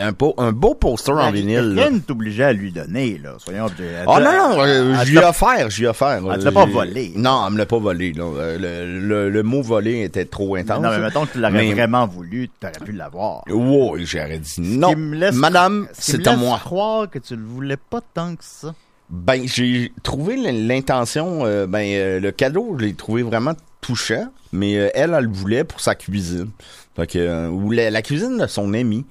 un, 0.01 0.11
beau- 0.11 0.35
un 0.37 0.51
beau 0.51 0.75
poster 0.75 1.13
en 1.13 1.31
vinyle. 1.31 1.73
Rien 1.75 1.89
ne 1.89 1.97
t'obligeait 1.97 2.43
à 2.43 2.53
lui 2.53 2.71
donner, 2.71 3.17
là. 3.23 3.31
Soyons. 3.39 3.65
Oh 4.05 4.19
non, 4.19 4.31
non, 4.31 4.61
euh, 4.63 4.95
je 5.03 5.09
lui 5.09 5.17
ai 5.17 5.23
offert, 5.25 5.69
je 5.71 5.77
lui 5.79 5.85
ai 5.85 5.89
offert. 5.89 6.21
Elle 6.31 6.39
te 6.39 6.45
l'a 6.45 6.51
pas 6.51 6.65
volé. 6.67 7.11
Non, 7.15 7.43
elle 7.47 7.53
me 7.53 7.57
l'a 7.57 7.65
pas 7.65 7.79
volé. 7.79 8.13
là. 8.13 8.23
Euh, 8.25 8.57
Le, 8.59 8.99
le, 9.07 9.29
le 9.31 9.43
mot 9.43 9.63
volé 9.63 10.03
était 10.03 10.25
trop 10.25 10.55
intense. 10.57 10.83
Non, 10.83 10.89
mais 10.91 10.99
mettons 10.99 11.25
que 11.25 11.31
tu 11.31 11.39
l'aurais 11.39 11.53
Mais- 11.53 11.73
vraiment 11.73 12.05
voulu, 12.05 12.49
tu 12.61 12.67
aurais 12.67 12.85
pu 12.85 12.91
l'avoir. 12.91 13.41
Oui, 13.49 14.05
j'aurais 14.05 14.37
dit 14.37 14.53
non. 14.61 14.89
qui 14.89 14.95
me 14.95 15.15
laisse- 15.15 15.33
Madame, 15.33 15.87
c'est 15.91 16.27
à 16.27 16.35
moi. 16.35 16.59
croire 16.63 17.09
que 17.09 17.17
tu 17.17 17.35
le 17.35 17.43
voulais 17.45 17.77
pas 17.77 18.01
tant 18.13 18.35
que 18.35 18.43
ça. 18.43 18.75
Ben, 19.09 19.47
j'ai 19.47 19.93
trouvé 20.03 20.35
l'intention, 20.51 21.45
euh, 21.45 21.67
ben, 21.67 21.79
euh, 21.93 22.19
le 22.19 22.31
cadeau, 22.31 22.75
je 22.79 22.85
l'ai 22.85 22.93
trouvé 22.93 23.21
vraiment 23.23 23.53
touchant, 23.81 24.29
mais 24.51 24.77
euh, 24.77 24.89
elle, 24.95 25.13
elle 25.13 25.25
le 25.25 25.31
voulait 25.31 25.63
pour 25.63 25.79
sa 25.79 25.93
cuisine. 25.95 26.49
Ou 26.97 27.71
la, 27.71 27.91
la 27.91 28.01
cuisine 28.01 28.37
de 28.37 28.47
son 28.47 28.73
ami. 28.73 29.05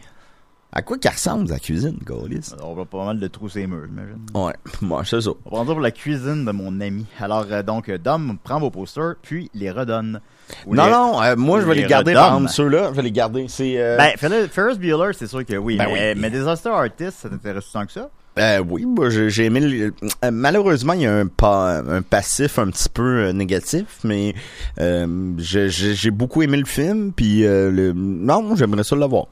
À 0.76 0.82
quoi 0.82 0.98
qu'elle 0.98 1.12
ressemble, 1.12 1.46
sa 1.46 1.60
cuisine, 1.60 1.96
Gaulis? 2.04 2.50
On 2.60 2.74
va 2.74 2.84
pas 2.84 3.04
mal 3.04 3.20
de 3.20 3.28
trous 3.28 3.48
ses 3.48 3.64
murs, 3.68 3.84
j'imagine. 3.86 4.18
Ouais, 4.34 4.54
moi, 4.82 5.02
c'est 5.04 5.20
ça. 5.20 5.30
On 5.30 5.50
va 5.50 5.50
prendre 5.58 5.72
pour 5.74 5.80
la 5.80 5.92
cuisine 5.92 6.44
de 6.44 6.50
mon 6.50 6.80
ami. 6.80 7.06
Alors, 7.20 7.46
donc, 7.62 7.88
Dom 7.92 8.36
prend 8.42 8.58
vos 8.58 8.70
posters, 8.72 9.14
puis 9.22 9.48
les 9.54 9.70
redonne. 9.70 10.20
Ou 10.66 10.74
Non, 10.74 10.86
les- 10.86 10.90
non, 10.90 11.22
euh, 11.22 11.36
moi, 11.36 11.60
je 11.60 11.66
vais 11.66 11.76
les 11.76 11.82
les 11.82 11.86
garder, 11.88 12.14
par 12.14 12.34
exemple, 12.34 12.50
ceux-là, 12.50 12.88
je 12.90 12.96
vais 12.96 13.02
les 13.02 13.12
garder. 13.12 13.46
C'est, 13.48 13.74
euh, 13.80 13.96
Ben, 13.96 14.14
Fer- 14.16 14.48
Ferris 14.50 14.78
Bueller, 14.78 15.12
c'est 15.16 15.28
sûr 15.28 15.44
que 15.44 15.54
oui. 15.54 15.76
Ben 15.76 15.86
mais, 15.92 16.14
oui. 16.14 16.20
mais 16.20 16.30
Disaster 16.30 16.70
Artist, 16.70 17.18
ça 17.20 17.28
t'intéresse 17.28 17.70
tant 17.72 17.86
que 17.86 17.92
ça? 17.92 18.10
Euh, 18.38 18.58
oui, 18.68 18.84
moi, 18.84 19.10
j'ai 19.10 19.44
aimé. 19.44 19.60
le- 19.60 19.94
euh, 20.24 20.30
malheureusement, 20.32 20.92
il 20.94 21.02
y 21.02 21.06
a 21.06 21.14
un, 21.14 21.26
pas, 21.28 21.78
un 21.78 22.02
passif 22.02 22.58
un 22.58 22.68
petit 22.68 22.88
peu 22.88 23.26
euh, 23.26 23.32
négatif, 23.32 24.00
mais 24.02 24.34
euh, 24.80 25.34
j'ai- 25.38 26.10
beaucoup 26.10 26.42
aimé 26.42 26.56
le 26.56 26.64
film, 26.64 27.12
puis 27.12 27.46
euh, 27.46 27.70
le, 27.70 27.92
non, 27.92 28.56
j'aimerais 28.56 28.82
ça 28.82 28.96
l'avoir. 28.96 29.26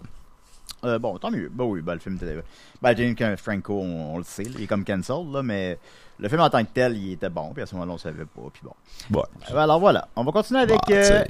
Euh, 0.85 0.99
bon, 1.01 1.19
tant 1.19 1.31
mieux. 1.33 1.51
Ben 1.53 1.65
oui, 1.65 1.81
ben, 1.81 1.95
le 1.95 1.99
film 2.01 2.17
était... 2.17 2.37
Ben, 2.81 2.97
James 2.97 3.37
Franco, 3.37 3.75
on, 3.81 4.15
on 4.15 4.19
le 4.19 4.25
sait, 4.25 4.43
il 4.45 4.63
est 4.63 4.67
comme 4.67 4.85
cancel, 4.85 5.17
là, 5.33 5.43
mais 5.43 5.79
le 6.19 6.29
film 6.29 6.41
en 6.41 6.51
tant 6.51 6.63
que 6.65 6.71
tel, 6.73 6.97
il 6.97 7.13
était 7.13 7.29
bon, 7.29 7.53
puis 7.53 7.63
à 7.63 7.67
ce 7.67 7.75
moment-là, 7.75 7.95
on 7.95 7.99
savait 7.99 8.25
pas, 8.25 8.43
puis 8.53 8.63
bon. 8.63 9.19
Ouais. 9.19 9.57
Alors 9.57 9.81
voilà, 9.81 10.09
on 10.15 10.23
va 10.25 10.31
continuer 10.33 10.61
avec... 10.61 10.79
Bah, 10.89 10.95
euh, 10.95 11.25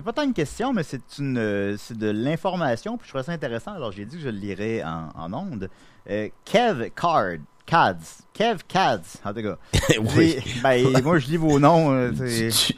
c'est, 0.00 0.04
pas 0.04 0.12
tant 0.14 0.22
une 0.22 0.32
question, 0.32 0.72
mais 0.72 0.82
c'est 0.82 1.18
une, 1.18 1.36
euh, 1.36 1.76
c'est 1.76 1.96
de 1.96 2.08
l'information, 2.08 2.96
puis 2.96 3.06
je 3.06 3.10
trouvais 3.10 3.24
ça 3.24 3.32
intéressant, 3.32 3.72
alors 3.74 3.92
j'ai 3.92 4.06
dit 4.06 4.16
que 4.16 4.22
je 4.22 4.30
le 4.30 4.38
lirais 4.38 4.82
en, 4.82 5.10
en 5.14 5.32
ondes. 5.34 5.68
Euh, 6.08 6.30
Kev 6.46 6.88
Card, 6.96 7.36
Cads, 7.66 8.22
Kev 8.32 8.60
Cads, 8.66 9.18
en 9.22 9.34
tout 9.34 9.42
cas. 9.42 9.58
oui. 10.16 10.38
Ben, 10.62 11.02
moi, 11.02 11.18
je 11.18 11.26
lis 11.26 11.36
vos 11.36 11.58
noms, 11.58 11.92
euh, 11.92 12.12
tu, 12.16 12.74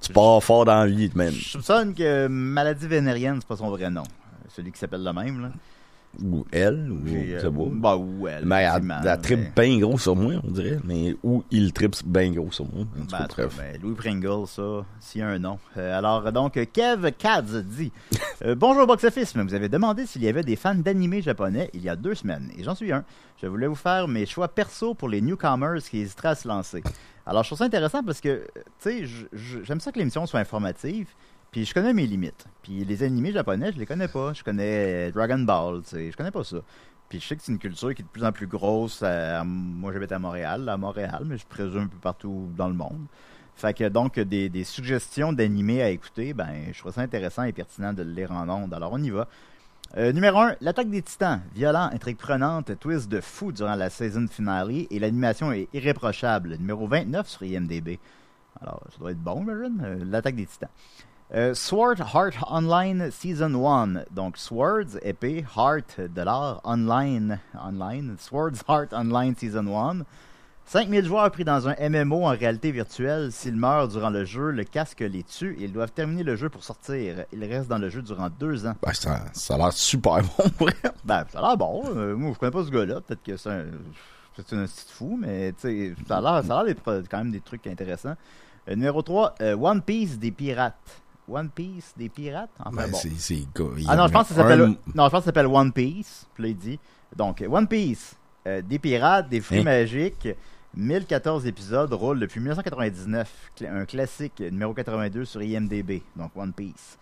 tu 0.00 0.12
pars 0.12 0.40
fort 0.44 0.64
dans 0.64 0.84
la 0.84 0.86
vie, 0.86 1.10
man. 1.12 1.32
Je 1.32 1.48
soupçonne 1.48 1.92
que 1.92 2.28
maladie 2.28 2.86
vénérienne, 2.86 3.38
c'est 3.40 3.48
pas 3.48 3.56
son 3.56 3.70
vrai 3.70 3.90
nom. 3.90 4.04
Celui 4.48 4.70
qui 4.70 4.78
s'appelle 4.78 5.02
le 5.02 5.12
même, 5.12 5.42
là. 5.42 5.48
Ou 6.24 6.44
elle, 6.50 6.90
ou 6.90 7.06
J'ai, 7.06 7.36
euh, 7.36 7.40
c'est 7.40 7.50
beau. 7.50 7.70
Bah, 7.72 7.96
ou 7.96 8.26
elle. 8.26 8.44
Mais 8.44 8.62
elle, 8.64 8.82
elle 9.06 9.20
tripe 9.20 9.54
bien 9.54 9.78
gros 9.78 9.96
sur 9.96 10.16
moi, 10.16 10.34
on 10.42 10.50
dirait. 10.50 10.78
Mais 10.84 11.14
où 11.22 11.44
il 11.52 11.72
tripe 11.72 11.94
bien 12.04 12.32
gros 12.32 12.50
sur 12.50 12.64
moi. 12.66 12.82
En 12.98 13.00
tout 13.02 13.06
cas, 13.06 13.18
cas, 13.18 13.26
bref. 13.28 13.56
ben, 13.56 13.80
Louis 13.80 13.94
Pringle, 13.94 14.46
ça, 14.48 14.84
s'il 14.98 15.20
y 15.20 15.24
a 15.24 15.28
un 15.28 15.38
nom. 15.38 15.58
Euh, 15.76 15.96
alors, 15.96 16.32
donc, 16.32 16.56
euh, 16.56 16.64
Kev 16.70 17.12
Kads 17.12 17.62
dit 17.64 17.92
euh, 18.44 18.56
Bonjour 18.56 18.86
Box 18.88 19.04
Office, 19.04 19.36
vous 19.36 19.54
avez 19.54 19.68
demandé 19.68 20.04
s'il 20.04 20.22
y 20.24 20.28
avait 20.28 20.42
des 20.42 20.56
fans 20.56 20.74
d'animé 20.74 21.22
japonais 21.22 21.70
il 21.74 21.82
y 21.82 21.88
a 21.88 21.94
deux 21.96 22.16
semaines, 22.16 22.50
et 22.58 22.64
j'en 22.64 22.74
suis 22.74 22.92
un. 22.92 23.04
Je 23.40 23.46
voulais 23.46 23.68
vous 23.68 23.74
faire 23.76 24.08
mes 24.08 24.26
choix 24.26 24.48
perso 24.48 24.94
pour 24.94 25.08
les 25.08 25.20
newcomers 25.20 25.80
qui 25.88 26.00
hésiteraient 26.00 26.28
à 26.30 26.34
se 26.34 26.46
lancer. 26.48 26.82
Alors, 27.24 27.44
je 27.44 27.50
trouve 27.50 27.58
ça 27.58 27.64
intéressant 27.64 28.02
parce 28.02 28.20
que, 28.20 28.28
euh, 28.28 28.44
tu 28.54 28.62
sais, 28.80 29.06
je- 29.06 29.26
je- 29.32 29.62
j'aime 29.62 29.78
ça 29.80 29.92
que 29.92 29.98
l'émission 29.98 30.26
soit 30.26 30.40
informative, 30.40 31.06
puis 31.50 31.64
je 31.64 31.74
connais 31.74 31.92
mes 31.92 32.06
limites. 32.06 32.46
Puis 32.62 32.84
les 32.84 33.02
animés 33.02 33.32
japonais, 33.32 33.72
je 33.72 33.78
les 33.78 33.86
connais 33.86 34.08
pas. 34.08 34.32
Je 34.32 34.42
connais 34.42 35.08
euh, 35.08 35.12
Dragon 35.12 35.38
Ball, 35.38 35.82
tu 35.82 35.90
sais, 35.90 36.10
je 36.10 36.16
connais 36.16 36.30
pas 36.30 36.44
ça. 36.44 36.58
Puis 37.08 37.20
je 37.20 37.26
sais 37.26 37.36
que 37.36 37.42
c'est 37.42 37.52
une 37.52 37.58
culture 37.58 37.94
qui 37.94 38.02
est 38.02 38.04
de 38.04 38.10
plus 38.10 38.24
en 38.24 38.32
plus 38.32 38.46
grosse. 38.46 39.02
moi, 39.44 39.92
j'habite 39.92 40.12
à 40.12 40.18
Montréal, 40.18 40.68
à 40.68 40.76
Montréal, 40.76 41.24
mais 41.26 41.38
je 41.38 41.46
présume 41.46 41.82
un 41.82 41.86
peu 41.88 41.98
partout 41.98 42.48
dans 42.56 42.68
le 42.68 42.74
monde. 42.74 43.06
Fait 43.56 43.74
que 43.74 43.88
donc, 43.88 44.18
des, 44.18 44.48
des 44.48 44.64
suggestions 44.64 45.32
d'animés 45.32 45.82
à 45.82 45.90
écouter, 45.90 46.32
ben, 46.32 46.70
je 46.72 46.78
trouve 46.78 46.92
ça 46.92 47.00
intéressant 47.00 47.42
et 47.42 47.52
pertinent 47.52 47.92
de 47.92 48.02
le 48.02 48.12
lire 48.12 48.30
en 48.30 48.48
ondes. 48.48 48.72
Alors, 48.72 48.92
on 48.92 49.02
y 49.02 49.10
va. 49.10 49.28
Euh, 49.96 50.12
numéro 50.12 50.38
1, 50.38 50.54
l'attaque 50.60 50.88
des 50.88 51.02
titans. 51.02 51.42
Violent, 51.52 51.90
intrigue 51.92 52.16
prenante, 52.16 52.78
twist 52.78 53.10
de 53.10 53.20
fou 53.20 53.50
durant 53.50 53.74
la 53.74 53.90
saison 53.90 54.28
finale 54.28 54.70
et 54.88 54.98
l'animation 55.00 55.50
est 55.50 55.68
irréprochable. 55.74 56.56
Numéro 56.58 56.86
29 56.86 57.28
sur 57.28 57.42
IMDB. 57.42 57.98
Alors, 58.62 58.80
ça 58.90 58.98
doit 58.98 59.10
être 59.10 59.18
bon, 59.18 59.40
j'imagine. 59.40 59.82
Euh, 59.84 60.04
l'attaque 60.04 60.36
des 60.36 60.46
titans. 60.46 60.70
Euh, 61.32 61.54
Sword 61.54 62.00
Heart 62.12 62.34
Online 62.48 63.08
Season 63.12 63.54
1. 63.54 64.04
Donc, 64.10 64.36
Swords, 64.36 64.98
épée, 65.02 65.44
Heart, 65.56 66.00
dollar, 66.12 66.60
Online, 66.64 67.38
online. 67.54 68.16
Swords 68.18 68.64
Heart 68.68 68.92
Online 68.92 69.36
Season 69.36 69.64
1. 69.68 70.04
5000 70.64 71.04
joueurs 71.04 71.30
pris 71.30 71.44
dans 71.44 71.68
un 71.68 71.74
MMO 71.88 72.26
en 72.26 72.30
réalité 72.30 72.72
virtuelle. 72.72 73.30
S'ils 73.30 73.54
meurent 73.54 73.86
durant 73.86 74.10
le 74.10 74.24
jeu, 74.24 74.50
le 74.50 74.64
casque 74.64 75.00
les 75.00 75.22
tue 75.22 75.56
et 75.60 75.64
ils 75.64 75.72
doivent 75.72 75.92
terminer 75.92 76.24
le 76.24 76.34
jeu 76.34 76.48
pour 76.48 76.64
sortir. 76.64 77.24
Ils 77.32 77.44
restent 77.44 77.68
dans 77.68 77.78
le 77.78 77.90
jeu 77.90 78.02
durant 78.02 78.28
deux 78.28 78.66
ans. 78.66 78.74
Ben, 78.82 78.92
ça, 78.92 79.20
ça 79.32 79.54
a 79.54 79.58
l'air 79.58 79.72
super 79.72 80.22
bon. 80.22 80.66
Ben, 81.04 81.24
ça 81.28 81.38
a 81.38 81.42
l'air 81.42 81.56
bon. 81.56 81.84
Euh, 81.94 82.16
moi, 82.16 82.32
je 82.34 82.38
connais 82.40 82.52
pas 82.52 82.64
ce 82.64 82.70
gars-là. 82.70 83.00
Peut-être 83.02 83.22
que 83.22 83.36
c'est 83.36 83.50
un, 83.50 83.66
c'est 84.34 84.56
un 84.56 84.64
petit 84.64 84.84
fou, 84.88 85.16
mais 85.20 85.54
ça 85.60 85.68
a 85.68 86.20
l'air, 86.20 86.44
ça 86.44 86.58
a 86.58 86.64
l'air 86.64 86.74
d'être 86.74 87.08
quand 87.08 87.18
même 87.18 87.30
des 87.30 87.40
trucs 87.40 87.68
intéressants. 87.68 88.16
Euh, 88.68 88.74
numéro 88.74 89.00
3, 89.02 89.36
One 89.60 89.80
Piece 89.80 90.18
des 90.18 90.32
pirates. 90.32 91.02
One 91.30 91.48
Piece 91.50 91.92
des 91.96 92.08
pirates? 92.08 92.50
Enfin, 92.58 92.70
Ben, 92.76 92.90
bon. 92.90 92.98
c'est, 92.98 93.10
c'est, 93.18 93.42
Ah 93.88 93.96
non, 93.96 94.06
je 94.08 94.12
pense 94.12 94.28
que 94.28 94.34
ça 94.34 94.40
un- 94.40 94.48
s'appelle, 94.48 94.60
non, 94.66 94.74
je 94.94 94.94
pense 94.94 95.10
que 95.10 95.16
ça 95.18 95.22
s'appelle 95.24 95.46
One 95.46 95.72
Piece. 95.72 96.26
Puis 96.34 96.42
là, 96.42 96.48
il 96.50 96.56
dit. 96.56 96.78
Donc, 97.16 97.44
One 97.48 97.66
Piece, 97.66 98.14
euh, 98.46 98.62
des 98.62 98.78
pirates, 98.78 99.28
des 99.28 99.40
fruits 99.40 99.60
Hein? 99.60 99.64
magiques. 99.64 100.28
1014 100.76 101.46
épisodes 101.46 101.92
roule 101.92 102.20
depuis 102.20 102.38
1999. 102.40 103.28
Cla- 103.58 103.72
Un 103.72 103.84
classique, 103.84 104.40
numéro 104.40 104.72
82 104.72 105.24
sur 105.24 105.42
IMDB. 105.42 106.02
Donc, 106.16 106.30
One 106.36 106.52
Piece. 106.52 106.96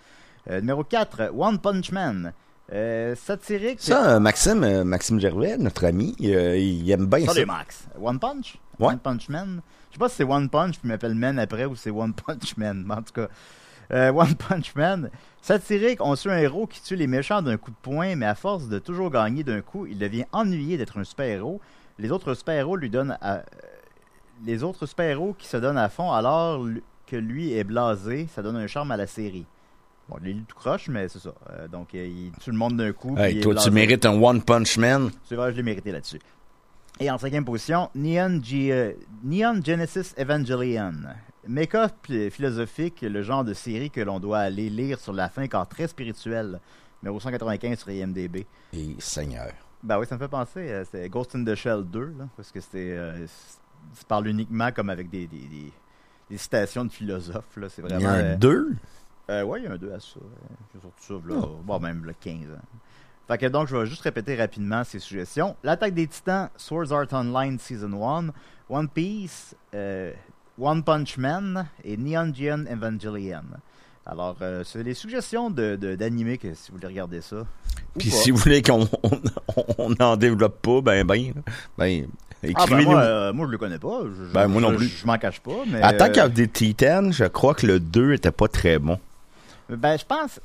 Euh, 0.51 0.61
numéro 0.61 0.83
4, 0.85 1.31
One 1.37 1.59
Punch 1.59 1.93
Man. 1.93 2.33
Euh, 2.73 3.15
satirique. 3.15 3.81
Ça, 3.81 4.17
euh, 4.17 4.21
Maxime, 4.21 4.83
Maxime 4.85 5.19
Gervais, 5.21 5.57
notre 5.59 5.85
ami, 5.87 6.15
il 6.19 6.91
aime 6.91 7.07
bien 7.07 7.27
ça. 7.27 7.33
Salut 7.35 7.47
Max. 7.47 7.87
One 8.01 8.19
Punch? 8.19 8.59
Ouais. 8.79 8.89
One 8.89 8.99
Punch 8.99 9.29
Man? 9.29 9.61
Je 9.91 9.95
sais 9.95 9.99
pas 9.99 10.09
si 10.09 10.17
c'est 10.17 10.25
One 10.25 10.49
Punch 10.51 10.73
puis 10.73 10.81
il 10.85 10.89
m'appelle 10.89 11.15
Man 11.15 11.39
après 11.39 11.65
ou 11.65 11.75
c'est 11.77 11.91
One 11.91 12.13
Punch 12.15 12.57
Man. 12.57 12.85
Mais 12.87 12.95
en 12.95 13.03
tout 13.03 13.13
cas, 13.15 13.29
euh, 13.93 14.13
One 14.15 14.35
Punch 14.35 14.75
Man. 14.75 15.11
Satirique, 15.41 16.01
on 16.03 16.15
suit 16.17 16.31
un 16.31 16.39
héros 16.39 16.67
qui 16.67 16.83
tue 16.83 16.97
les 16.97 17.07
méchants 17.07 17.41
d'un 17.43 17.57
coup 17.57 17.71
de 17.71 17.77
poing, 17.81 18.17
mais 18.17 18.27
à 18.27 18.35
force 18.35 18.69
de 18.69 18.79
toujours 18.79 19.11
gagner 19.11 19.45
d'un 19.45 19.61
coup, 19.61 19.87
il 19.87 19.99
devient 19.99 20.25
ennuyé 20.33 20.77
d'être 20.77 20.99
un 20.99 21.05
super-héros. 21.05 21.61
Les 21.99 22.11
autres 22.13 22.35
super-héros 22.35 22.77
lui 22.77 22.91
donnent 22.91 23.17
à- 23.21 23.43
Les 24.45 24.63
autres 24.63 24.87
super-héros 24.87 25.35
qui 25.39 25.47
se 25.49 25.57
donnent 25.57 25.79
à 25.79 25.89
fond 25.89 26.13
alors 26.13 26.65
que 27.07 27.17
lui 27.17 27.53
est 27.55 27.65
blasé, 27.65 28.29
ça 28.35 28.43
donne 28.43 28.57
un 28.57 28.67
charme 28.67 28.91
à 28.93 28.97
la 28.97 29.07
série. 29.07 29.47
Bon, 30.09 30.17
il 30.25 30.31
est 30.31 30.35
tout 30.47 30.57
croche, 30.57 30.89
mais 30.89 31.09
c'est 31.09 31.19
ça. 31.19 31.31
Euh, 31.51 31.69
donc, 31.69 31.95
euh, 31.95 32.07
il 32.07 32.31
tue 32.41 32.51
le 32.51 32.57
monde 32.57 32.77
d'un 32.77 32.93
coup. 32.93 33.17
Hey, 33.19 33.41
toi, 33.41 33.55
tu 33.55 33.71
mérites 33.71 34.07
un 34.07 34.13
One 34.23 34.43
Punch 34.43 34.79
Man? 34.79 35.11
C'est 35.25 35.35
vrai, 35.35 35.51
je 35.53 35.57
l'ai 35.57 35.63
mérité 35.63 35.91
là-dessus. 35.93 36.21
Et 37.01 37.11
en 37.11 37.19
cinquième 37.19 37.45
position, 37.45 37.91
euh, 37.97 38.93
Neon 39.25 39.61
Genesis 39.65 40.15
Evangelion. 40.19 40.93
Make-up 41.49 41.93
euh, 42.11 42.31
philosophique, 42.31 43.01
le 43.03 43.23
genre 43.23 43.43
de 43.45 43.55
série 43.55 43.91
que 43.91 44.01
l'on 44.01 44.21
doit 44.21 44.39
aller 44.41 44.69
lire 44.71 45.01
sur 45.01 45.13
la 45.13 45.29
fin, 45.29 45.47
car 45.49 45.67
très 45.69 45.89
spirituel. 45.89 46.61
Numéro 47.03 47.19
195 47.21 47.79
sur 47.79 47.91
IMDB. 47.91 48.45
Et 48.73 48.97
Seigneur. 48.99 49.53
Ben 49.83 49.99
oui, 49.99 50.07
ça 50.07 50.17
me 50.17 50.21
fait 50.21 50.29
penser, 50.29 50.69
euh, 50.73 50.85
c'était 50.85 51.09
Ghost 51.09 51.35
in 51.37 51.45
the 51.45 51.55
Shell 51.55 51.85
2, 51.85 52.01
là, 52.19 52.29
parce 52.37 52.51
que 52.51 52.61
c'était. 52.61 52.91
euh, 52.93 53.27
c- 53.27 53.59
ça 53.95 54.03
parle 54.09 54.27
uniquement 54.27 54.73
comme 54.73 54.91
avec 54.91 55.09
des, 55.09 55.27
des, 55.29 55.39
des, 55.47 55.73
des 56.29 56.37
citations 56.37 56.85
de 56.85 56.91
philosophes, 56.91 57.57
là. 57.57 57.69
C'est 57.69 57.83
Il 57.83 57.87
y 57.87 57.89
vraiment. 57.95 58.09
a 58.09 58.13
un 58.13 58.25
euh, 58.33 58.37
2. 58.37 58.73
euh, 59.31 59.43
ouais, 59.45 59.61
il 59.61 59.65
y 59.65 59.67
a 59.69 59.73
un 59.73 59.77
2 59.79 59.93
à 59.93 60.01
ça. 60.01 60.17
euh, 60.17 60.55
J'ai 60.75 60.81
sorti 60.81 61.07
ça, 61.07 61.15
là, 61.35 61.47
bon, 61.63 61.79
même 61.79 62.05
le 62.05 62.13
15 62.13 62.51
ans. 62.51 62.61
Fait 63.29 63.39
que 63.39 63.47
donc, 63.47 63.69
je 63.69 63.77
vais 63.77 63.87
juste 63.87 64.03
répéter 64.03 64.35
rapidement 64.35 64.83
ces 64.83 64.99
suggestions. 64.99 65.55
L'attaque 65.63 65.95
des 65.95 66.09
titans, 66.09 66.49
Swords 66.57 66.93
Art 66.93 67.07
Online 67.13 67.59
Season 67.61 67.93
1, 68.03 68.31
One 68.69 68.89
Piece, 68.89 69.55
euh, 69.75 70.13
One 70.61 70.83
Punch 70.83 71.17
Man 71.19 71.67
et 71.85 71.97
Neon 71.97 72.33
Geon 72.35 72.65
Evangelion. 72.71 73.43
Alors, 74.07 74.37
euh, 74.41 74.63
c'est 74.65 74.83
les 74.83 74.95
suggestions 74.95 75.51
de, 75.51 75.77
de- 75.77 75.95
d'animés 75.95 76.39
que 76.39 76.55
si 76.55 76.71
vous 76.71 76.77
voulez 76.79 76.89
regarder 76.89 77.21
ça. 77.21 77.45
Puis 77.99 78.11
si 78.11 78.31
vous 78.31 78.39
voulez 78.39 78.63
qu'on 78.63 78.89
on, 79.03 79.21
on 79.79 79.95
en 80.01 80.17
développe 80.17 80.63
pas, 80.63 80.81
ben 80.81 81.07
ben, 81.07 81.33
ben 81.77 82.07
Ah, 82.07 82.45
ben, 82.45 82.51
écrivez-nous. 82.51 82.91
moi, 82.91 83.01
euh, 83.03 83.33
moi, 83.35 83.47
je 83.47 83.53
le 83.53 83.59
connais 83.59 83.79
pas. 83.79 84.01
Je, 84.05 84.33
Ben, 84.33 84.49
moi 84.49 84.63
non 84.63 84.75
plus. 84.75 84.89
Je, 84.89 85.07
m'en 85.07 85.19
cache 85.19 85.41
pas. 85.41 85.65
Mais, 85.67 85.83
Attack 85.83 86.17
euh, 86.19 86.27
of 86.27 86.35
the 86.35 86.51
Titan, 86.51 87.11
je 87.13 87.25
crois 87.25 87.55
que 87.55 87.67
le 87.67 87.81
2 87.81 88.15
était 88.15 88.31
pas 88.33 88.49
très 88.49 88.79
bon. 88.79 88.99
Ben, 89.69 89.99
je 89.99 90.05
pense. 90.07 90.41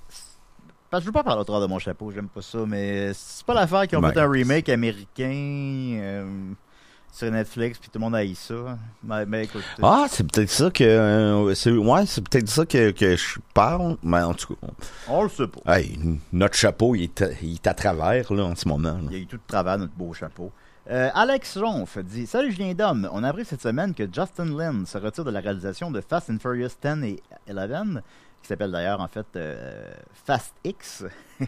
Parce 0.89 1.01
que 1.01 1.05
je 1.05 1.05
veux 1.07 1.13
pas 1.13 1.23
parler 1.23 1.41
au 1.41 1.43
travers 1.45 1.61
de 1.65 1.71
mon 1.71 1.79
chapeau, 1.79 2.11
j'aime 2.11 2.27
pas 2.27 2.41
ça, 2.41 2.59
mais 2.67 3.11
c'est 3.13 3.45
pas 3.45 3.53
l'affaire 3.55 3.87
qu'ils 3.87 3.97
ont 3.97 4.01
Ben, 4.01 4.11
fait 4.11 4.19
un 4.19 4.29
remake 4.29 4.69
américain 4.69 5.31
euh, 6.01 6.25
sur 7.15 7.29
Netflix, 7.31 7.77
puis 7.77 7.89
tout 7.91 7.99
le 7.99 8.05
monde 8.05 8.15
a 8.15 8.25
eu 8.25 8.33
ça. 8.33 8.75
Mais, 9.03 9.23
mais 9.27 9.43
écoute. 9.43 9.61
Ah, 9.83 10.07
c'est 10.09 10.25
peut-être 10.25 10.49
ça 10.49 10.71
que 10.71 10.83
euh, 10.83 11.53
c'est 11.53 11.71
ouais, 11.71 12.05
c'est 12.07 12.27
peut-être 12.27 12.49
ça 12.49 12.65
que, 12.65 12.89
que 12.89 13.15
je 13.15 13.37
parle, 13.53 13.97
mais 14.01 14.21
en 14.23 14.33
tout 14.33 14.55
cas, 14.55 14.67
On 15.07 15.21
le 15.23 15.29
sait 15.29 15.45
pas. 15.47 15.77
hey, 15.77 15.97
notre 16.31 16.55
chapeau 16.55 16.95
il 16.95 17.03
est, 17.03 17.21
à- 17.21 17.29
il 17.43 17.53
est 17.53 17.67
à 17.67 17.75
travers 17.75 18.33
là 18.33 18.43
en 18.45 18.55
ce 18.55 18.67
moment. 18.67 18.93
là. 18.93 18.99
Il 19.11 19.13
y 19.13 19.15
a 19.17 19.19
eu 19.19 19.27
tout 19.27 19.37
de 19.37 19.43
travers 19.47 19.77
notre 19.77 19.93
beau 19.93 20.11
chapeau. 20.13 20.51
Euh, 20.89 21.09
Alex 21.13 21.59
Jonf 21.59 21.97
dit 21.99 22.25
Salut 22.25 22.51
Julien 22.51 22.73
Dom, 22.73 23.07
on 23.13 23.23
a 23.23 23.29
appris 23.29 23.45
cette 23.45 23.61
semaine 23.61 23.93
que 23.93 24.03
Justin 24.11 24.45
Lin 24.57 24.83
se 24.85 24.97
retire 24.97 25.23
de 25.23 25.31
la 25.31 25.39
réalisation 25.39 25.91
de 25.91 26.01
Fast 26.01 26.29
and 26.31 26.39
Furious 26.41 26.71
10 26.83 27.03
et 27.05 27.21
11, 27.47 28.01
qui 28.43 28.49
s'appelle 28.49 28.71
d'ailleurs 28.71 29.01
en 29.01 29.07
fait 29.07 29.25
euh, 29.35 29.91
Fast 30.25 30.53
X. 30.63 31.05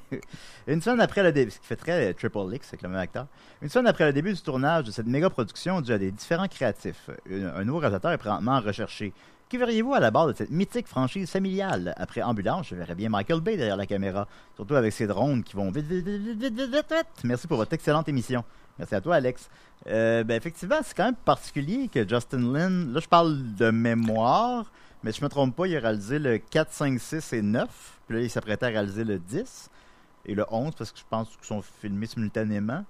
Une 0.67 0.81
semaine 0.81 1.01
après 1.01 1.21
le 1.21 1.31
début, 1.31 1.51
ce 1.51 1.59
qui 1.59 1.67
fait 1.67 1.75
très 1.75 2.09
euh, 2.09 2.13
Triple 2.13 2.53
X 2.53 2.69
avec 2.69 2.81
le 2.81 2.89
même 2.89 2.99
acteur. 2.99 3.27
Une 3.61 3.69
semaine 3.69 3.87
après 3.87 4.05
le 4.05 4.13
début 4.13 4.33
du 4.33 4.41
tournage 4.41 4.85
de 4.85 4.91
cette 4.91 5.05
méga 5.05 5.29
production 5.29 5.81
due 5.81 5.91
à 5.91 5.97
des 5.97 6.11
différents 6.11 6.47
créatifs, 6.47 7.09
un, 7.29 7.47
un 7.55 7.63
nouveau 7.63 7.79
réalisateur 7.79 8.11
est 8.11 8.17
présentement 8.17 8.59
recherché. 8.59 9.13
Qui 9.49 9.57
verriez-vous 9.57 9.93
à 9.93 9.99
la 9.99 10.09
barre 10.09 10.27
de 10.27 10.33
cette 10.33 10.49
mythique 10.49 10.87
franchise 10.87 11.29
familiale? 11.29 11.93
Après 11.97 12.21
Ambulance, 12.23 12.67
je 12.67 12.75
verrais 12.75 12.95
bien 12.95 13.09
Michael 13.09 13.41
Bay 13.41 13.57
derrière 13.57 13.77
la 13.77 13.85
caméra, 13.85 14.27
surtout 14.55 14.75
avec 14.75 14.91
ses 14.91 15.05
drones 15.05 15.43
qui 15.43 15.55
vont 15.55 15.69
vite, 15.69 15.85
vite, 15.85 16.07
vite, 16.07 16.39
vite, 16.39 16.53
vite, 16.53 16.71
vite. 16.71 17.05
Merci 17.23 17.45
pour 17.45 17.57
votre 17.57 17.73
excellente 17.73 18.09
émission. 18.09 18.43
Merci 18.79 18.95
à 18.95 19.01
toi, 19.01 19.15
Alex. 19.15 19.49
Euh, 19.87 20.23
ben, 20.23 20.35
effectivement, 20.35 20.77
c'est 20.83 20.95
quand 20.95 21.05
même 21.05 21.15
particulier 21.15 21.89
que 21.89 22.07
Justin 22.07 22.53
Lin, 22.53 22.91
là, 22.91 22.99
je 22.99 23.07
parle 23.07 23.55
de 23.55 23.69
mémoire, 23.69 24.71
mais 25.05 25.11
si 25.13 25.19
je 25.19 25.23
me 25.23 25.29
trompe 25.29 25.55
pas, 25.55 25.67
il 25.67 25.77
a 25.77 25.79
réalisé 25.79 26.19
le 26.19 26.37
4, 26.37 26.71
5, 26.73 26.99
6 26.99 27.33
et 27.33 27.41
9. 27.41 27.67
Puis 28.07 28.17
là, 28.17 28.23
il 28.23 28.29
s'apprêtait 28.29 28.65
à 28.65 28.69
réaliser 28.69 29.03
le 29.05 29.17
10 29.19 29.69
et 30.25 30.35
le 30.35 30.45
11 30.51 30.73
parce 30.77 30.91
que 30.91 30.99
je 30.99 31.03
pense 31.09 31.29
qu'ils 31.29 31.45
sont 31.45 31.61
filmés 31.81 32.07
simultanément. 32.07 32.83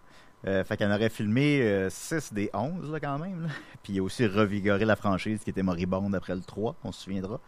Euh, 0.48 0.64
fait 0.64 0.78
qu'il 0.78 0.88
en 0.88 0.94
aurait 0.96 1.10
filmé 1.10 1.88
6 1.90 2.34
des 2.34 2.50
11 2.54 2.92
là, 2.92 3.00
quand 3.00 3.20
même. 3.20 3.44
là. 3.44 3.50
Puis 3.84 3.94
il 3.94 4.00
a 4.00 4.04
aussi 4.04 4.26
revigoré 4.26 4.86
la 4.86 4.96
franchise 4.96 5.42
qui 5.44 5.50
était 5.50 5.64
moribonde 5.64 6.16
après 6.16 6.36
le 6.36 6.42
3, 6.42 6.76
on 6.84 6.92
se 6.92 7.04
souviendra. 7.04 7.40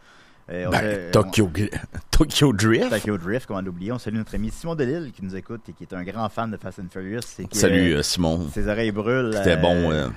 Euh, 0.49 0.65
on 0.67 0.71
Ben, 0.71 1.12
Tokyo, 1.12 1.49
Tokyo 2.12 2.53
Drift. 2.53 2.89
Tokyo 2.89 3.17
Drift, 3.17 3.47
comment 3.47 3.62
l'oublier. 3.62 3.91
On 3.91 3.99
salue 3.99 4.15
notre 4.15 4.36
ami 4.36 4.49
Simon 4.49 4.75
Delille 4.75 5.12
qui 5.12 5.23
nous 5.23 5.36
écoute 5.36 5.62
et 5.67 5.73
qui 5.73 5.84
est 5.84 5.93
un 5.93 6.03
grand 6.03 6.30
fan 6.30 6.49
de 6.51 6.58
Fast 6.58 6.80
and 6.80 6.88
Furious. 6.89 7.19
et 7.39 7.45
qui, 7.45 7.58
Salut 7.58 7.93
euh, 7.93 7.97
euh, 7.97 8.03
Simon. 8.03 8.47
ses 8.53 8.67
oreilles 8.67 8.91
brûlent. 8.91 9.34
C'était 9.34 9.58
euh, 9.58 9.58
bon. 9.58 10.12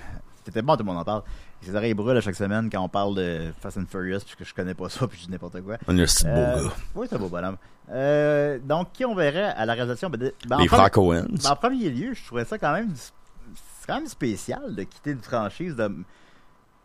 C'était 0.44 0.62
bon, 0.62 0.74
tout 0.74 0.80
le 0.82 0.86
monde 0.86 0.98
en 0.98 1.04
parle. 1.04 1.22
Ses 1.60 1.74
oreilles 1.74 1.92
brûlent 1.94 2.16
à 2.16 2.20
chaque 2.22 2.34
semaine 2.34 2.70
quand 2.70 2.80
on 2.82 2.88
parle 2.88 3.14
de 3.16 3.52
Fast 3.60 3.76
and 3.76 3.84
Furious, 3.90 4.20
puisque 4.20 4.44
je 4.44 4.54
connais 4.54 4.72
pas 4.74 4.88
ça, 4.88 5.06
puis 5.06 5.18
je 5.20 5.26
dis 5.26 5.30
n'importe 5.30 5.60
quoi. 5.60 5.76
on 5.86 5.96
est 5.98 6.02
un 6.02 6.06
si 6.06 6.24
beau 6.24 6.30
Euh, 6.30 6.64
gars. 6.64 6.70
Oui, 6.94 7.06
c'est 7.10 7.16
un 7.16 7.18
beau 7.18 7.28
bonhomme. 7.28 7.56
Euh, 7.90 8.58
donc, 8.58 8.92
qui 8.92 9.04
on 9.04 9.14
verrait 9.14 9.52
à 9.56 9.66
la 9.66 9.74
réalisation? 9.74 10.08
Ben, 10.08 10.18
ben, 10.18 10.56
en 10.56 10.58
Les 10.60 10.66
premier- 10.68 10.88
frères 10.88 10.90
ben, 10.90 11.50
en 11.50 11.56
premier 11.56 11.90
lieu, 11.90 12.14
je 12.14 12.24
trouvais 12.24 12.44
ça 12.46 12.56
quand 12.58 12.72
même. 12.72 12.90
C'est 12.94 13.86
quand 13.86 13.96
même 13.96 14.06
spécial 14.06 14.74
de 14.74 14.82
quitter 14.84 15.10
une 15.10 15.20
franchise 15.22 15.74
de. 15.76 15.88
Tu 15.88 16.04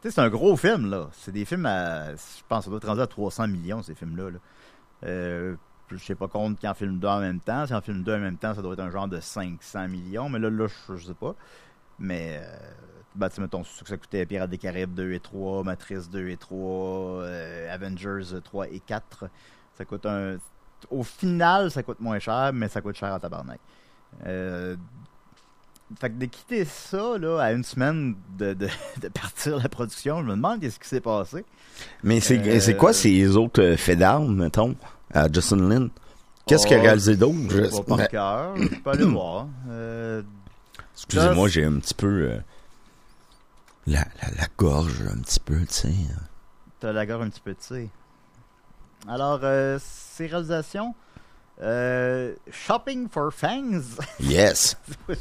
sais, 0.04 0.12
c'est 0.12 0.22
un 0.22 0.30
gros 0.30 0.58
film, 0.58 0.90
là. 0.90 1.08
C'est 1.14 1.32
des 1.32 1.46
films 1.46 1.66
à. 1.66 2.12
Je 2.14 2.42
pense 2.50 2.66
ça 2.66 2.70
doit 2.70 2.78
être 2.78 2.88
rendu 2.88 3.02
à 3.02 3.08
300 3.08 3.48
millions, 3.48 3.82
ces 3.84 3.96
films-là. 3.96 4.32
Là. 4.32 4.38
Euh, 5.06 5.56
je 5.92 5.98
sais 5.98 6.16
pas 6.16 6.28
compte 6.28 6.58
qui 6.60 6.68
en 6.68 6.74
filme 6.74 7.00
deux 7.00 7.08
en 7.08 7.20
même 7.20 7.40
temps. 7.40 7.66
Si 7.68 7.74
en 7.74 7.82
filme 7.82 8.04
deux 8.04 8.16
en 8.16 8.20
même 8.20 8.38
temps, 8.38 8.54
ça 8.56 8.62
doit 8.62 8.74
être 8.74 8.80
un 8.82 8.90
genre 8.92 9.08
de 9.08 9.20
500 9.20 9.88
millions. 9.88 10.28
Mais 10.30 10.40
là, 10.40 10.50
là 10.50 10.68
je, 10.68 10.96
je 10.98 11.06
sais 11.08 11.14
pas. 11.14 11.36
Mais. 12.00 12.42
Euh, 12.44 12.58
ben, 13.16 13.30
tu 13.30 13.42
mettons, 13.42 13.64
ce 13.64 13.84
que 13.84 13.90
ça 13.90 13.98
coûtait 13.98 14.26
Pirates 14.26 14.50
des 14.50 14.58
Caraïbes 14.58 14.94
2 14.94 15.12
et 15.14 15.20
3, 15.20 15.64
Matrice 15.64 16.10
2 16.10 16.30
et 16.30 16.38
3, 16.38 16.58
euh, 17.24 17.74
Avengers 17.74 18.40
3 18.44 18.68
et 18.70 18.80
4. 18.80 19.26
Ça 19.78 19.86
coûte 19.86 20.06
un. 20.06 20.38
Au 20.90 21.04
final, 21.04 21.72
ça 21.72 21.82
coûte 21.84 22.00
moins 22.00 22.20
cher, 22.20 22.52
mais 22.54 22.68
ça 22.68 22.82
coûte 22.82 22.96
cher 22.96 23.14
en 23.14 23.20
tabarnak. 23.20 23.60
Euh, 24.26 24.76
fait 26.00 26.10
que 26.10 26.16
de 26.16 26.26
quitter 26.26 26.66
ça 26.66 27.18
là, 27.18 27.40
à 27.40 27.52
une 27.52 27.64
semaine 27.64 28.16
de, 28.38 28.54
de, 28.54 28.68
de 29.02 29.08
partir 29.10 29.58
la 29.58 29.70
production, 29.70 30.20
je 30.22 30.26
me 30.26 30.32
demande 30.36 30.60
qu'est-ce 30.62 30.80
qui 30.80 30.88
s'est 30.88 31.02
passé. 31.02 31.46
Mais 32.04 32.20
c'est 32.20 32.40
Euh, 32.46 32.74
quoi 32.78 32.92
ces 32.94 33.36
autres 33.38 33.76
faits 33.78 34.00
d'armes, 34.00 34.36
mettons, 34.36 34.76
à 35.14 35.32
Justin 35.32 35.68
Lin? 35.70 35.88
Qu'est-ce 36.48 36.68
qu'il 36.68 36.76
a 36.78 36.80
Oh, 36.80 36.84
réalisé 36.84 37.16
d'autre? 37.16 37.36
Je 37.50 37.64
sais 37.70 37.84
pas 37.84 37.98
par 37.98 38.08
cœur, 38.08 38.56
je 38.58 38.68
peux 38.80 38.90
aller 38.92 39.04
voir. 39.06 39.48
Excusez-moi, 40.94 41.48
j'ai 41.50 41.66
un 41.66 41.80
petit 41.80 41.94
peu 41.94 42.38
la, 43.88 44.00
la, 44.22 44.30
la 44.38 44.48
gorge 44.58 45.02
un 45.12 45.20
petit 45.22 45.40
peu, 45.40 45.60
tu 45.62 45.74
sais. 45.74 45.94
T'as 46.80 46.92
la 46.92 47.06
gorge 47.06 47.26
un 47.26 47.30
petit 47.30 47.42
peu, 47.42 47.54
tu 47.56 47.64
sais. 47.64 47.90
Alors, 49.08 49.40
euh, 49.44 49.78
ces 49.82 50.26
réalisations. 50.28 50.96
euh, 51.62 52.34
Shopping 52.52 53.08
for 53.10 53.32
Fangs. 53.34 53.98
Yes! 54.20 54.78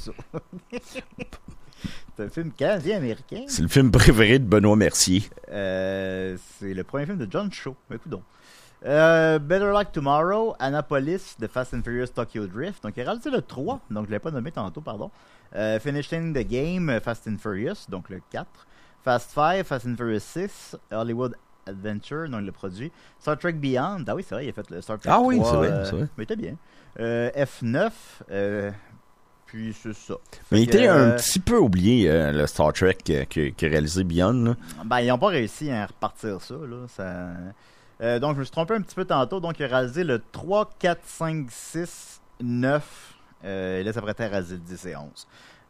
c'est 2.17 2.25
un 2.25 2.29
film 2.29 2.53
canadien-américain. 2.53 3.45
C'est 3.49 3.63
le 3.63 3.69
film 3.69 3.91
préféré 3.91 4.39
de 4.39 4.45
Benoît 4.45 4.77
Mercier. 4.77 5.29
Euh, 5.51 6.37
c'est 6.59 6.73
le 6.75 6.85
premier 6.85 7.07
film 7.07 7.19
de 7.19 7.29
John 7.31 7.53
Shaw. 7.53 7.77
Écoute 7.91 8.09
donc. 8.09 8.23
Euh, 8.85 9.39
Better 9.39 9.71
Luck 9.73 9.93
Tomorrow, 9.93 10.55
Annapolis 10.59 11.37
de 11.39 11.47
Fast 11.47 11.73
and 11.75 11.83
Furious 11.83 12.09
Tokyo 12.09 12.47
Drift. 12.47 12.83
Donc, 12.83 12.95
il 12.97 13.03
a 13.03 13.05
réalisé 13.05 13.31
le 13.31 13.41
3, 13.41 13.81
donc 13.91 14.07
je 14.07 14.11
l'ai 14.11 14.19
pas 14.19 14.31
nommé 14.31 14.51
tantôt, 14.53 14.81
pardon. 14.83 15.11
Euh, 15.57 15.79
Finishing 15.81 16.35
the 16.35 16.47
Game, 16.47 17.01
Fast 17.03 17.27
and 17.27 17.37
Furious, 17.39 17.87
donc 17.89 18.11
le 18.11 18.21
4. 18.31 18.47
Fast 19.03 19.31
5, 19.31 19.65
Fast 19.65 19.87
and 19.87 19.97
Furious 19.97 20.21
6, 20.21 20.77
Hollywood 20.91 21.35
Adventure, 21.67 22.29
donc 22.29 22.43
le 22.43 22.53
produit. 22.53 22.93
Star 23.21 23.39
Trek 23.39 23.55
Beyond, 23.55 24.05
ah 24.07 24.15
oui, 24.15 24.25
c'est 24.27 24.35
vrai, 24.35 24.47
il 24.47 24.51
a 24.51 24.53
fait 24.53 24.71
le 24.71 24.81
Star 24.83 24.99
Trek 24.99 25.11
Ah 25.13 25.21
oui, 25.21 25.39
3, 25.39 25.51
c'est 25.51 25.57
vrai, 25.57 25.69
euh, 25.69 25.85
c'est 25.85 25.97
vrai. 25.97 26.09
Mais 26.17 26.25
il 26.25 26.25
était 26.25 26.37
bien. 26.37 26.57
Euh, 27.01 27.31
F9, 27.31 27.91
euh, 28.31 28.71
puis 29.47 29.75
c'est 29.75 29.95
ça. 29.95 30.15
Mais 30.53 30.63
il 30.63 30.65
était 30.65 30.89
un 30.89 31.13
petit 31.13 31.41
peu 31.41 31.59
oublié, 31.59 32.11
le 32.33 32.47
Star 32.47 32.73
Trek 32.73 32.99
qui 33.05 33.17
a 33.17 33.69
réalisé 33.69 34.05
Beyond. 34.05 34.45
là. 34.45 34.55
Ben, 34.85 35.01
ils 35.01 35.09
n'ont 35.09 35.19
pas 35.19 35.29
réussi 35.29 35.71
à 35.71 35.87
repartir 35.87 36.41
ça, 36.43 36.55
là. 36.55 36.87
Ça... 36.89 37.29
Euh, 38.01 38.19
donc, 38.19 38.35
je 38.35 38.41
me 38.41 38.45
suis 38.45 38.51
trompé 38.53 38.75
un 38.75 38.81
petit 38.81 38.95
peu 38.95 39.05
tantôt. 39.05 39.41
Donc, 39.41 39.59
il 39.59 39.65
a 39.65 39.69
réalisé 39.69 40.05
le 40.05 40.21
3, 40.33 40.71
4, 40.79 41.01
5, 41.05 41.47
6, 41.51 42.21
9. 42.43 43.15
Euh, 43.45 43.81
et 43.81 43.85
là, 43.85 43.93
ça 43.93 43.97
s'apprêtait 44.01 44.25
à 44.25 44.29
réaliser 44.29 44.55
le 44.57 44.61
10 44.63 44.87
et 44.87 44.97
11. 44.97 45.09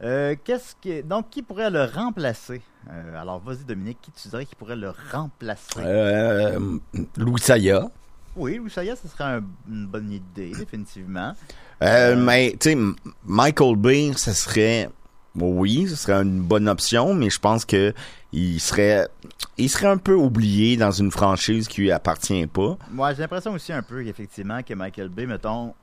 Euh, 0.02 0.34
qu'est-ce 0.42 0.74
qui... 0.80 1.02
Donc, 1.02 1.30
qui 1.30 1.42
pourrait 1.42 1.70
le 1.70 1.84
remplacer? 1.84 2.62
Euh, 2.90 3.20
alors, 3.20 3.40
vas-y, 3.40 3.64
Dominique, 3.64 3.98
qui 4.02 4.10
tu 4.10 4.28
dirais 4.28 4.44
qui 4.46 4.54
pourrait 4.54 4.76
le 4.76 4.92
remplacer? 5.12 5.78
Euh, 5.80 6.78
Louis 7.16 7.40
Saya. 7.40 7.88
Oui, 8.36 8.56
Louis 8.56 8.70
Saya, 8.70 8.96
ce 8.96 9.06
serait 9.06 9.24
un- 9.24 9.44
une 9.68 9.86
bonne 9.86 10.10
idée, 10.10 10.50
définitivement. 10.50 11.34
Mais, 11.80 12.56
tu 12.58 12.70
sais, 12.70 12.78
Michael 13.24 13.76
Bay, 13.76 14.12
ça 14.16 14.32
serait... 14.34 14.88
Oui, 15.36 15.88
ce 15.88 15.96
serait 15.96 16.22
une 16.22 16.42
bonne 16.42 16.68
option, 16.68 17.12
mais 17.12 17.28
je 17.28 17.40
pense 17.40 17.64
que 17.64 17.92
il 18.32 18.60
serait, 18.60 19.08
il 19.56 19.68
serait 19.68 19.86
un 19.86 19.96
peu 19.96 20.14
oublié 20.14 20.76
dans 20.76 20.90
une 20.90 21.10
franchise 21.10 21.66
qui 21.68 21.82
lui 21.82 21.90
appartient 21.90 22.46
pas. 22.46 22.76
Moi, 22.90 23.14
j'ai 23.14 23.22
l'impression 23.22 23.52
aussi 23.52 23.72
un 23.72 23.82
peu, 23.82 24.06
effectivement, 24.06 24.62
que 24.62 24.74
Michael 24.74 25.08
Bay, 25.08 25.26
mettons, 25.26 25.74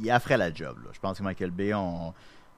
il 0.00 0.10
a 0.10 0.20
fait 0.20 0.36
la 0.36 0.52
job. 0.52 0.76
Je 0.92 1.00
pense 1.00 1.18
que 1.18 1.22
Michael 1.22 1.50
Bay, 1.50 1.72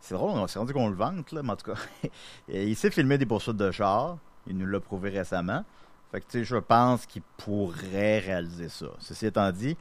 c'est 0.01 0.15
drôle, 0.15 0.33
on 0.33 0.47
s'est 0.47 0.59
rendu 0.59 0.73
qu'on 0.73 0.89
le 0.89 0.97
vante, 0.97 1.33
là, 1.33 1.43
mais 1.43 1.53
en 1.53 1.57
tout 1.57 1.73
cas, 1.73 2.09
il 2.49 2.77
sait 2.77 2.91
filmer 2.91 3.19
des 3.19 3.27
poursuites 3.27 3.57
de 3.57 3.71
char. 3.71 4.19
Il 4.47 4.59
nous 4.59 4.67
l'a 4.67 4.81
prouvé 4.81 5.11
récemment. 5.11 5.65
Fait 6.11 6.21
que, 6.21 6.45
je 6.45 6.57
pense 6.57 7.07
qu'il 7.07 7.23
pourrait 7.39 8.19
réaliser 8.19 8.69
ça. 8.69 8.87
Ceci 8.99 9.27
étant 9.27 9.51
dit, 9.51 9.77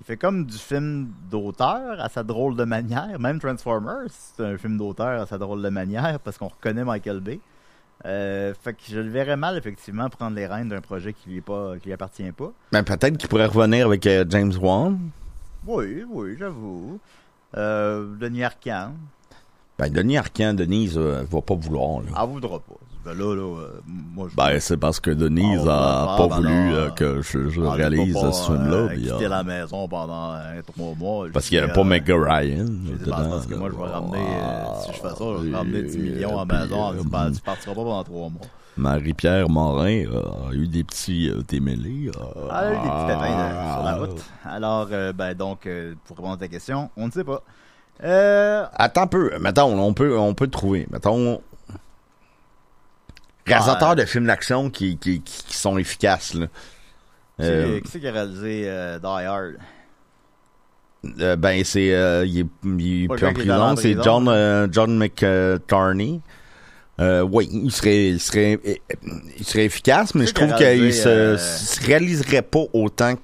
il 0.00 0.06
fait 0.06 0.16
comme 0.16 0.44
du 0.44 0.58
film 0.58 1.08
d'auteur 1.30 2.00
à 2.00 2.08
sa 2.08 2.22
drôle 2.22 2.56
de 2.56 2.64
manière. 2.64 3.18
Même 3.18 3.38
Transformers, 3.38 4.06
c'est 4.08 4.44
un 4.44 4.58
film 4.58 4.76
d'auteur 4.76 5.22
à 5.22 5.26
sa 5.26 5.38
drôle 5.38 5.62
de 5.62 5.68
manière 5.68 6.18
parce 6.20 6.36
qu'on 6.36 6.48
reconnaît 6.48 6.84
Michael 6.84 7.20
Bay. 7.20 7.40
Euh, 8.04 8.52
fait 8.60 8.74
que 8.74 8.82
je 8.86 8.98
le 8.98 9.08
verrais 9.08 9.36
mal, 9.36 9.56
effectivement, 9.56 10.10
prendre 10.10 10.36
les 10.36 10.46
rênes 10.46 10.68
d'un 10.68 10.80
projet 10.80 11.12
qui 11.12 11.30
lui, 11.30 11.36
est 11.38 11.40
pas, 11.40 11.78
qui 11.78 11.86
lui 11.86 11.92
appartient 11.94 12.32
pas. 12.32 12.52
Ben, 12.72 12.82
peut-être 12.82 13.16
qu'il 13.16 13.28
pourrait 13.28 13.46
revenir 13.46 13.86
avec 13.86 14.06
euh, 14.06 14.24
James 14.28 14.52
Wan. 14.60 14.98
Oui, 15.66 16.04
oui, 16.10 16.36
j'avoue. 16.38 16.98
Euh, 17.56 18.14
Denis 18.16 18.44
Arcand, 18.44 18.92
Ben, 19.78 19.88
Denis 19.88 20.18
Arcand, 20.18 20.54
Denise, 20.54 20.98
euh, 20.98 21.22
va 21.30 21.40
pas 21.40 21.54
vouloir. 21.54 22.00
Là. 22.00 22.08
elle 22.20 22.28
voudra 22.28 22.58
pas. 22.58 22.74
Ben 23.04 23.12
là, 23.18 23.34
là, 23.34 23.42
euh, 23.42 23.68
moi, 23.86 24.28
je... 24.30 24.36
Ben, 24.36 24.58
c'est 24.60 24.78
parce 24.78 24.98
que 24.98 25.10
Denise 25.10 25.62
va 25.62 26.02
a 26.02 26.06
pas 26.16 26.16
pendant- 26.28 26.36
voulu 26.36 26.48
euh, 26.74 26.88
que 26.90 27.20
je, 27.20 27.50
je 27.50 27.60
on 27.60 27.70
réalise 27.70 28.14
pas, 28.14 28.32
ce 28.32 28.46
film-là. 28.52 28.76
euh, 28.76 28.88
puis, 28.88 29.02
quitter 29.02 29.26
euh, 29.26 29.28
la 29.28 29.44
maison 29.44 29.86
pendant 29.88 30.38
trois 30.66 30.94
mois. 30.94 31.26
parce 31.32 31.46
qu'il 31.48 31.58
n'y 31.58 31.64
avait 31.64 31.72
pas 31.74 31.84
Meg 31.84 32.08
Ryan. 32.08 32.64
dedans, 32.64 33.16
ben, 33.18 33.28
parce 33.30 33.46
que 33.46 33.54
moi, 33.56 33.68
je 33.70 33.76
vais 33.76 33.90
ramener, 33.90 34.26
si 34.84 34.92
je 34.92 34.96
fais 34.96 35.08
ça, 35.08 35.24
je 35.42 35.48
vais 35.48 35.56
ramener 35.56 35.82
10 35.82 35.94
Et, 35.96 35.98
millions 35.98 36.38
à 36.38 36.46
puis, 36.46 36.56
la 36.56 36.62
maison 36.64 36.92
disant, 36.92 37.04
ben, 37.04 37.30
tu 37.30 37.40
partiras 37.42 37.74
pas 37.74 37.82
pendant 37.82 38.04
trois 38.04 38.28
mois. 38.30 38.46
Marie-Pierre 38.76 39.48
Morin 39.50 40.04
a 40.50 40.52
eu 40.52 40.66
des 40.66 40.82
petits 40.82 41.30
démêlés. 41.46 42.10
Ah, 42.50 42.70
des 42.70 42.76
petits 42.76 43.06
pépins 43.06 43.74
sur 43.74 43.84
la 43.84 43.90
ah, 43.90 43.96
route. 44.00 44.24
Alors, 44.44 44.88
ben, 45.14 45.34
donc, 45.34 45.66
euh, 45.66 45.94
pour 46.06 46.16
répondre 46.16 46.34
à 46.34 46.38
ta 46.38 46.48
question, 46.48 46.90
on 46.96 47.06
ne 47.06 47.12
sait 47.12 47.22
pas. 47.22 47.42
Euh, 48.02 48.64
Attends 48.74 49.02
un 49.02 49.06
peu. 49.06 49.30
Mettons, 49.40 49.78
on 49.78 49.92
peut, 49.94 50.18
on 50.18 50.34
peut 50.34 50.46
le 50.46 50.50
trouver. 50.50 50.86
Mettons, 50.90 51.40
réalisateurs 53.46 53.90
Ah, 53.90 53.94
de 53.94 54.04
films 54.04 54.26
d'action 54.26 54.70
qui, 54.70 54.96
qui, 54.98 55.20
qui, 55.20 55.56
sont 55.56 55.78
efficaces. 55.78 56.34
Là. 56.34 56.46
qui 56.46 57.44
Euh, 57.44 57.80
qui 57.80 57.90
c'est 57.90 58.00
qui 58.00 58.08
a 58.08 58.12
réalisé 58.12 58.64
euh, 58.66 58.98
Die 58.98 59.06
Hard? 59.06 59.54
euh, 61.20 61.36
ben, 61.36 61.62
c'est, 61.64 61.86
il 62.26 62.40
est, 62.40 62.46
il 62.64 63.04
est 63.04 63.08
Pas 63.08 63.16
plus 63.16 63.26
en 63.26 63.32
prison. 63.32 63.76
C'est. 63.76 63.96
John, 64.02 64.68
John 64.72 64.96
McTarney. 64.98 66.20
Oui, 66.98 67.48
il 67.52 67.70
serait, 67.72 68.08
il 68.10 68.20
serait, 68.20 68.58
il 69.38 69.44
serait 69.44 69.64
efficace, 69.64 70.14
mais 70.14 70.26
je 70.26 70.32
trouve 70.32 70.54
qu'il 70.54 70.94
se, 70.94 71.36
se 71.36 71.84
réaliserait 71.84 72.42
pas 72.42 72.64
autant 72.72 73.14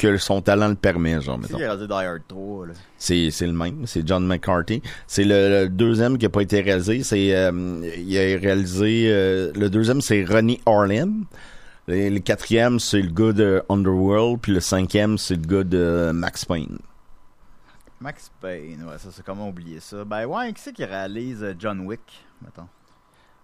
que 0.00 0.16
son 0.16 0.40
talent 0.40 0.68
le 0.68 0.74
permet, 0.74 1.20
genre, 1.20 1.38
C'est 1.42 1.58
mettons. 1.58 1.86
Die 1.86 1.92
Hard 1.92 2.22
3, 2.26 2.66
là? 2.68 2.72
C'est, 2.96 3.30
c'est 3.30 3.46
le 3.46 3.52
même, 3.52 3.86
c'est 3.86 4.06
John 4.06 4.26
McCarthy. 4.26 4.82
C'est 5.06 5.24
le, 5.24 5.64
le 5.64 5.68
deuxième 5.68 6.16
qui 6.16 6.24
a 6.24 6.30
pas 6.30 6.40
été 6.40 6.60
réalisé. 6.62 7.02
C'est, 7.02 7.36
euh, 7.36 7.50
il 7.98 8.16
a 8.16 8.38
réalisé, 8.40 9.04
euh, 9.08 9.52
le 9.54 9.68
deuxième 9.68 10.00
c'est 10.00 10.24
Ronnie 10.24 10.60
Harlem. 10.64 11.24
Le, 11.86 12.08
le 12.08 12.18
quatrième 12.20 12.80
c'est 12.80 13.02
le 13.02 13.10
gars 13.10 13.32
de 13.32 13.62
Underworld, 13.68 14.40
puis 14.40 14.52
le 14.52 14.60
cinquième 14.60 15.18
c'est 15.18 15.34
le 15.36 15.42
gars 15.46 15.64
de 15.64 16.10
Max 16.14 16.44
Payne. 16.46 16.78
Max 18.00 18.30
Payne, 18.40 18.82
ouais, 18.88 18.96
ça, 18.98 19.10
c'est 19.12 19.22
comment 19.22 19.50
oublier 19.50 19.80
ça? 19.80 20.04
Ben, 20.06 20.24
ouais, 20.24 20.50
qui 20.54 20.62
c'est 20.62 20.72
qui 20.72 20.84
réalise 20.86 21.42
euh, 21.42 21.52
John 21.58 21.80
Wick, 21.80 22.00
mettons? 22.42 22.66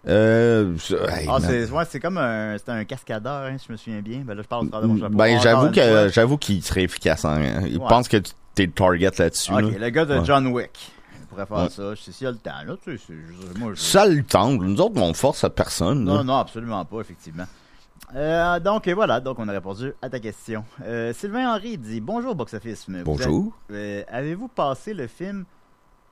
Euh, 0.09 0.77
hey, 1.11 1.27
Ah, 1.29 1.39
c'est 1.41 1.71
ouais, 1.71 2.01
comme 2.01 2.19
un, 2.19 2.57
c'était 2.59 2.73
un 2.73 2.85
cascadeur, 2.85 3.43
hein, 3.43 3.57
si 3.59 3.67
je 3.67 3.73
me 3.73 3.77
souviens 3.77 4.01
bien. 4.01 4.21
Ben 4.25 4.35
là, 4.35 4.43
je 4.43 4.47
parle 4.49 4.71
de 4.71 4.87
mon 4.87 4.99
chapeau. 4.99 5.15
ben 5.17 5.41
j'avoue 5.41 5.71
que 5.71 6.09
j'avoue 6.13 6.37
qu'il 6.39 6.63
serait 6.63 6.85
efficace. 6.85 7.25
Hein. 7.25 7.63
Il 7.67 7.79
Ouais. 7.79 7.89
pense 7.89 8.07
que 8.09 8.19
tu- 8.19 8.33
t'es 8.55 8.67
le 8.67 8.73
target 8.73 9.11
là-dessus. 9.19 9.53
Ok, 9.53 9.63
là. 9.63 9.79
le 9.79 9.91
gars 9.91 10.05
de 10.05 10.19
Ouais. 10.19 10.25
John 10.25 10.47
Wick. 10.49 10.93
Il 11.21 11.27
pourrait 11.27 11.47
faire 11.47 11.57
Ouais. 11.65 11.69
ça. 11.71 11.95
Je 11.95 12.01
sais 12.01 12.13
s'il 12.13 12.27
a 12.29 12.31
le 12.31 12.37
temps, 12.37 12.51
là. 12.67 12.75
Tu 12.85 12.97
sais, 12.99 13.13
moi, 13.59 13.73
je- 13.75 13.81
Ça 13.81 14.07
le 14.07 14.23
tente. 14.23 14.61
Nous 14.61 14.81
autres, 14.81 15.01
on 15.01 15.13
force 15.13 15.43
à 15.45 15.51
personne. 15.51 16.05
là. 16.07 16.15
Non, 16.15 16.25
non, 16.25 16.37
absolument 16.37 16.85
pas, 16.85 17.01
effectivement. 17.01 17.47
Euh, 18.15 18.61
donc, 18.61 18.89
voilà. 18.89 19.19
Donc, 19.19 19.39
on 19.41 19.49
a 19.49 19.53
répondu 19.53 19.93
à 20.01 20.09
ta 20.09 20.21
question. 20.21 20.65
Euh, 20.85 21.13
Sylvain 21.13 21.53
Henry 21.53 21.77
dit 21.77 22.01
Bonjour, 22.01 22.37
Box 22.37 22.55
Office. 22.55 22.87
Bonjour. 23.05 23.53
euh, 23.73 24.03
Avez-vous 24.09 24.47
passé 24.49 24.95
le 24.95 25.09
film 25.09 25.45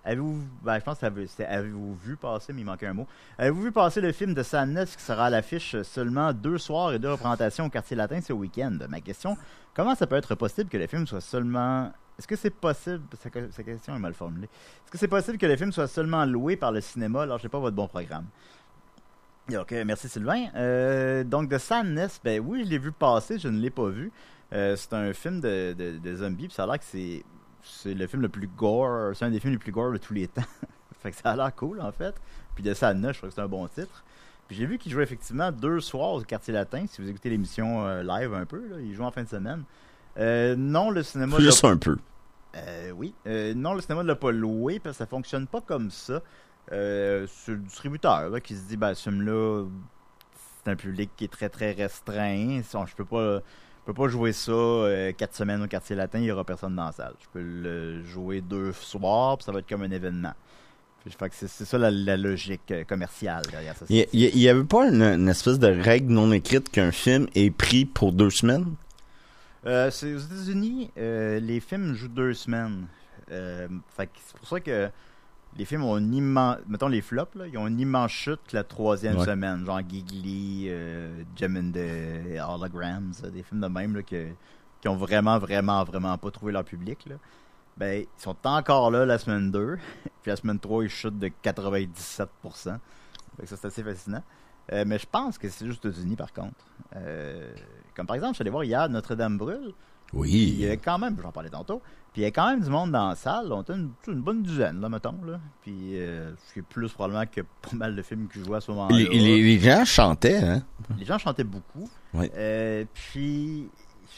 Avez-vous. 0.05 0.43
Ben, 0.63 0.79
je 0.79 0.85
pense 0.85 1.03
avez-vous 1.03 1.95
vu 1.95 2.17
passer, 2.17 2.53
mais 2.53 2.63
il 2.63 2.87
un 2.87 2.93
mot. 2.93 3.07
Avez-vous 3.39 3.63
vu 3.63 3.73
passer 3.73 4.01
le 4.01 4.13
film 4.13 4.35
de 4.35 4.43
Sadness 4.43 4.97
qui 4.97 5.03
sera 5.03 5.27
à 5.27 5.31
l'affiche 5.31 5.81
seulement 5.83 6.33
deux 6.33 6.59
soirs 6.59 6.93
et 6.93 6.99
deux 6.99 7.11
représentations 7.11 7.67
au 7.67 7.71
quartier 7.71 7.97
latin 7.97 8.21
ce 8.21 8.33
week-end? 8.33 8.77
Ma 8.89 9.01
question 9.01 9.37
comment 9.75 9.95
ça 9.95 10.07
peut 10.07 10.17
être 10.17 10.35
possible 10.35 10.71
que 10.71 10.79
le 10.79 10.87
film 10.87 11.07
soit 11.07 11.21
seulement. 11.21 11.93
Est-ce 12.19 12.29
que 12.29 12.37
c'est 12.37 12.51
possible. 12.51 13.03
Sa, 13.21 13.63
question 13.63 13.97
est 13.97 13.99
mal 13.99 14.15
formulée. 14.15 14.47
Est-ce 14.47 14.91
que 14.93 14.99
c'est 14.99 15.09
possible 15.09 15.37
que 15.37 15.47
le 15.47 15.57
film 15.57 15.73
soit 15.73 15.89
seulement 15.89 16.25
loué 16.25 16.57
par 16.57 16.71
le 16.71 16.81
cinéma? 16.81 17.23
Alors, 17.23 17.39
je 17.39 17.43
sais 17.43 17.49
pas 17.49 17.59
votre 17.59 17.75
bon 17.75 17.89
programme. 17.89 18.27
Donc, 19.49 19.73
euh, 19.73 19.85
merci 19.85 20.09
Sylvain. 20.09 20.47
Euh, 20.55 21.25
donc, 21.25 21.49
de 21.49 21.59
Sadness, 21.59 22.21
ben 22.23 22.41
oui, 22.41 22.65
je 22.65 22.71
l'ai 22.71 22.79
vu 22.79 22.93
passer, 22.93 23.39
je 23.39 23.49
ne 23.49 23.59
l'ai 23.59 23.71
pas 23.71 23.89
vu. 23.89 24.13
Euh, 24.53 24.77
c'est 24.77 24.93
un 24.93 25.13
film 25.13 25.41
de, 25.41 25.75
de, 25.77 25.99
de 25.99 26.17
zombies, 26.17 26.47
puis 26.47 26.55
ça 26.55 26.63
a 26.63 26.67
l'air 26.67 26.79
que 26.79 26.85
c'est, 26.85 27.25
c'est 27.65 27.95
le 27.95 28.07
film 28.07 28.23
le 28.23 28.29
plus 28.29 28.47
gore, 28.47 29.15
c'est 29.15 29.25
un 29.25 29.31
des 29.31 29.41
films 29.41 29.55
les 29.55 29.59
plus 29.59 29.73
gore 29.73 29.93
de 29.93 29.99
tous 29.99 30.15
les 30.15 30.29
temps. 30.29 30.43
fait 31.03 31.11
que 31.11 31.17
ça 31.17 31.31
a 31.33 31.37
l'air 31.37 31.55
cool, 31.55 31.81
en 31.81 31.93
fait. 31.93 32.15
Puis 32.55 32.63
de 32.63 32.75
Sadness, 32.75 33.15
je 33.15 33.19
trouve 33.19 33.31
que 33.31 33.35
c'est 33.35 33.43
un 33.43 33.49
bon 33.49 33.67
titre. 33.69 34.05
Puis 34.47 34.57
j'ai 34.57 34.67
vu 34.67 34.79
qu'il 34.79 34.93
jouait 34.93 35.03
effectivement 35.03 35.51
deux 35.51 35.81
soirs 35.81 36.13
au 36.13 36.21
Quartier 36.21 36.53
Latin, 36.53 36.85
si 36.87 37.01
vous 37.01 37.09
écoutez 37.09 37.31
l'émission 37.31 37.87
euh, 37.87 38.03
live 38.03 38.35
un 38.35 38.45
peu, 38.45 38.69
là, 38.69 38.77
il 38.81 38.95
joue 38.95 39.05
en 39.05 39.11
fin 39.11 39.23
de 39.23 39.29
semaine. 39.29 39.65
Euh, 40.19 40.55
non, 40.57 40.91
le 40.91 41.03
cinéma... 41.03 41.39
Juste 41.39 41.65
un 41.65 41.77
peu. 41.77 41.97
euh, 42.57 42.91
oui. 42.93 43.15
Non, 43.57 43.75
le 43.75 43.81
cinéma 43.81 44.03
ne 44.03 44.09
l'a 44.09 44.17
pas 44.17 44.33
loué 44.33 44.79
parce 44.79 44.97
que 44.97 44.99
ça 44.99 45.07
fonctionne 45.07 45.47
pas 45.47 45.61
comme 45.61 45.91
ça. 45.91 46.21
C'est 46.69 47.49
le 47.49 47.57
distributeur 47.57 48.29
là, 48.31 48.41
qui 48.41 48.55
se 48.55 48.63
dit 48.63 48.77
ben, 48.77 48.95
ce 48.95 49.09
film-là, 49.09 49.65
c'est 50.63 50.71
un 50.71 50.77
public 50.77 51.11
qui 51.17 51.25
est 51.25 51.33
très 51.33 51.49
très 51.49 51.73
restreint. 51.73 52.61
Je 52.63 52.95
peux 52.95 53.05
pas. 53.05 53.41
Je 53.87 53.93
peux 53.93 53.95
pas 54.03 54.09
jouer 54.09 54.33
ça 54.33 54.51
euh, 54.53 55.13
quatre 55.13 55.35
semaines 55.35 55.63
au 55.63 55.67
quartier 55.67 55.95
latin, 55.95 56.19
il 56.19 56.25
y 56.25 56.33
aura 56.33 56.43
personne 56.45 56.75
dans 56.75 56.87
la 56.87 56.93
salle. 56.93 57.13
Je 57.21 57.27
peux 57.33 57.43
le 57.43 58.03
jouer 58.03 58.41
deux 58.41 58.73
soirs, 58.73 59.37
puis 59.37 59.45
ça 59.45 59.53
va 59.53 59.59
être 59.59 59.69
comme 59.69 59.83
un 59.83 59.91
événement. 59.91 60.33
C'est 61.31 61.67
ça 61.67 61.77
la, 61.77 61.91
la 61.91 62.17
logique 62.17 62.71
euh, 62.71 62.85
commerciale 62.85 63.43
derrière 63.51 63.77
ça. 63.77 63.85
Il 63.91 64.07
il- 64.15 64.31
il 64.35 64.39
y 64.39 64.49
avait 64.49 64.65
pas 64.65 64.89
une, 64.89 65.03
une 65.03 65.29
espèce 65.29 65.59
de 65.59 65.67
règle 65.67 66.11
non 66.11 66.33
écrite 66.33 66.71
qu'un 66.71 66.93
film 66.93 67.27
est 67.35 67.51
pris 67.51 67.85
pour 67.85 68.13
deux 68.13 68.31
semaines? 68.31 68.75
Euh, 69.67 69.89
aux 69.89 69.91
États-Unis, 70.19 70.91
euh, 70.97 71.39
les 71.41 71.61
films 71.61 71.93
jouent 71.95 72.09
deux 72.09 72.33
semaines. 72.33 72.87
C'est 73.29 73.69
pour 74.39 74.49
ça 74.49 74.61
que 74.61 74.89
les 75.57 75.65
films 75.65 75.85
ont 75.85 75.97
une 75.99 76.15
immense. 76.15 76.59
Mettons 76.67 76.89
les 76.89 77.01
flops, 77.03 77.35
là, 77.37 77.47
ils 77.47 77.57
ont 77.59 77.67
une 77.67 77.79
immense 77.81 78.11
chute 78.11 78.53
la 78.53 78.65
troisième 78.65 79.19
Ouais. 79.19 79.25
semaine. 79.25 79.65
Genre 79.65 79.81
Giggly, 79.89 80.67
euh, 80.69 81.23
Gem 81.37 81.57
and 81.57 81.73
the 81.73 82.41
Holograms, 82.41 83.13
des 83.33 83.43
films 83.43 83.61
de 83.61 83.69
même 83.69 83.95
là, 83.97 84.03
que, 84.03 84.29
qui 84.81 84.89
ont 84.89 84.97
vraiment, 84.97 85.39
vraiment, 85.39 85.85
vraiment 85.85 86.17
pas 86.19 86.31
trouvé 86.31 86.53
leur 86.53 86.65
public. 86.65 87.07
Là. 87.07 87.17
Ben, 87.77 88.03
ils 88.03 88.23
sont 88.23 88.37
encore 88.45 88.91
là 88.91 89.05
la 89.07 89.19
semaine 89.19 89.51
2. 89.51 89.77
Puis 90.23 90.31
la 90.31 90.37
semaine 90.37 90.59
3, 90.59 90.85
ils 90.85 90.91
chutent 90.91 91.19
de 91.19 91.31
97%. 91.43 92.27
Fait 93.37 93.43
que 93.43 93.47
ça, 93.49 93.57
c'est 93.57 93.67
assez 93.67 93.83
fascinant. 93.83 94.23
Euh, 94.73 94.85
mais 94.87 94.99
je 94.99 95.07
pense 95.11 95.37
que 95.39 95.49
c'est 95.49 95.67
juste 95.67 95.85
aux 95.85 95.91
États-Unis, 95.91 96.17
par 96.17 96.33
contre. 96.33 96.65
Euh, 96.97 97.53
comme 97.95 98.07
par 98.07 98.17
exemple, 98.17 98.33
je 98.33 98.37
suis 98.37 98.43
allé 98.43 98.51
voir 98.51 98.65
hier 98.65 98.89
Notre-Dame 98.89 99.37
brûle. 99.39 99.73
Puis 100.07 100.31
il 100.31 100.55
y 100.55 100.59
Oui. 100.61 100.67
avait 100.67 100.77
quand 100.79 100.99
même, 100.99 101.17
j'en 101.21 101.33
parlais 101.33 101.51
tantôt, 101.51 101.83
puis 102.15 102.21
il 102.21 102.23
y 102.23 102.25
avait 102.25 102.33
quand 102.33 102.49
même 102.49 102.63
du 102.63 102.71
monde 102.71 102.93
dans 102.93 103.09
la 103.11 103.15
salle. 103.17 103.53
On 103.53 103.61
était 103.61 103.75
une, 103.75 103.91
une 104.09 104.23
bonne 104.23 104.43
dizaine, 104.43 104.81
là, 104.81 104.89
mettons. 104.89 105.19
Là. 105.27 105.39
Puis 105.63 105.99
euh, 105.99 106.33
ce 106.49 106.53
qui 106.55 106.59
est 106.61 106.63
plus 106.63 106.91
probablement 106.91 107.27
que 107.27 107.41
pas 107.63 107.75
mal 107.77 107.95
de 107.95 108.01
films 108.03 108.29
qui 108.33 108.43
jouaient 108.43 108.57
à 108.59 108.61
ce 108.63 108.71
moment-là. 108.71 108.97
Les, 108.97 109.05
les- 109.09 109.43
les 109.43 109.59
gens 109.59 109.85
chantaient, 109.85 110.39
hein? 110.39 110.63
Les 110.97 111.05
gens 111.05 111.19
chantaient 111.19 111.45
beaucoup. 111.45 111.91
Ouais. 112.15 112.31
Euh, 112.37 112.85
puis 112.95 113.69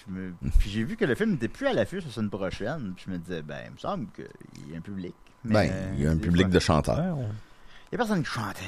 je 0.07 0.13
me- 0.13 0.35
puis 0.59 0.71
j'ai 0.71 0.85
vu 0.85 0.97
que 0.97 1.05
le 1.07 1.15
film 1.15 1.31
n'était 1.33 1.49
plus 1.49 1.67
à 1.67 1.73
l'affiche 1.73 2.05
la 2.05 2.11
semaine 2.13 2.31
prochaine. 2.31 2.93
Puis 2.95 3.07
je 3.09 3.11
me 3.13 3.19
disais, 3.19 3.43
ben, 3.43 3.61
il 3.67 3.73
me 3.73 3.79
semble 3.79 4.07
qu'il 4.15 4.71
y 4.71 4.75
a 4.75 4.79
un 4.79 4.83
public. 4.83 5.15
Mais, 5.45 5.69
Ben, 5.69 5.95
il 5.97 6.05
y 6.05 6.07
a 6.07 6.11
un 6.11 6.17
public 6.19 6.47
fois, 6.47 6.55
de 6.55 6.59
chanteurs. 6.59 7.17
Il 7.19 7.93
y 7.93 7.95
a 7.95 7.99
personne 7.99 8.23
qui 8.23 8.29
chantait. 8.31 8.61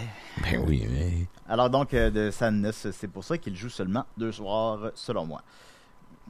Ben 0.43 0.63
oui, 0.67 0.87
mais... 0.89 1.27
Alors 1.49 1.69
donc, 1.71 1.93
euh, 1.93 2.09
de 2.09 2.31
Sadness, 2.31 2.87
c'est 2.93 3.09
pour 3.09 3.25
ça 3.25 3.37
qu'il 3.37 3.57
joue 3.57 3.69
seulement 3.69 4.07
deux 4.17 4.31
soirs, 4.33 4.93
selon 4.95 5.27
moi. 5.27 5.43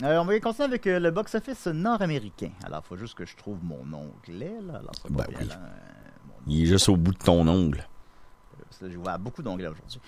Euh, 0.05 0.19
on 0.19 0.25
va 0.25 0.39
continuer 0.41 0.67
avec 0.69 0.87
euh, 0.87 0.99
le 1.01 1.11
box-office 1.11 1.67
nord-américain. 1.67 2.51
Alors, 2.65 2.83
il 2.85 2.89
faut 2.89 2.97
juste 2.97 3.15
que 3.17 3.27
je 3.27 3.37
trouve 3.37 3.59
mon 3.65 3.83
onglet. 3.93 4.55
Là. 4.67 4.75
Alors, 4.79 4.93
Ben 5.11 5.25
oui. 5.29 5.35
Euh, 5.51 5.55
mon 6.27 6.35
Il 6.47 6.63
est 6.63 6.67
juste 6.67 6.89
au 6.89 6.97
bout 6.97 7.13
de 7.13 7.19
ton 7.19 7.47
ongle. 7.49 7.85
Que 8.81 8.89
Je 8.89 8.97
vois 8.97 9.19
beaucoup 9.19 9.43
d'onglets 9.43 9.67
aujourd'hui. 9.67 10.01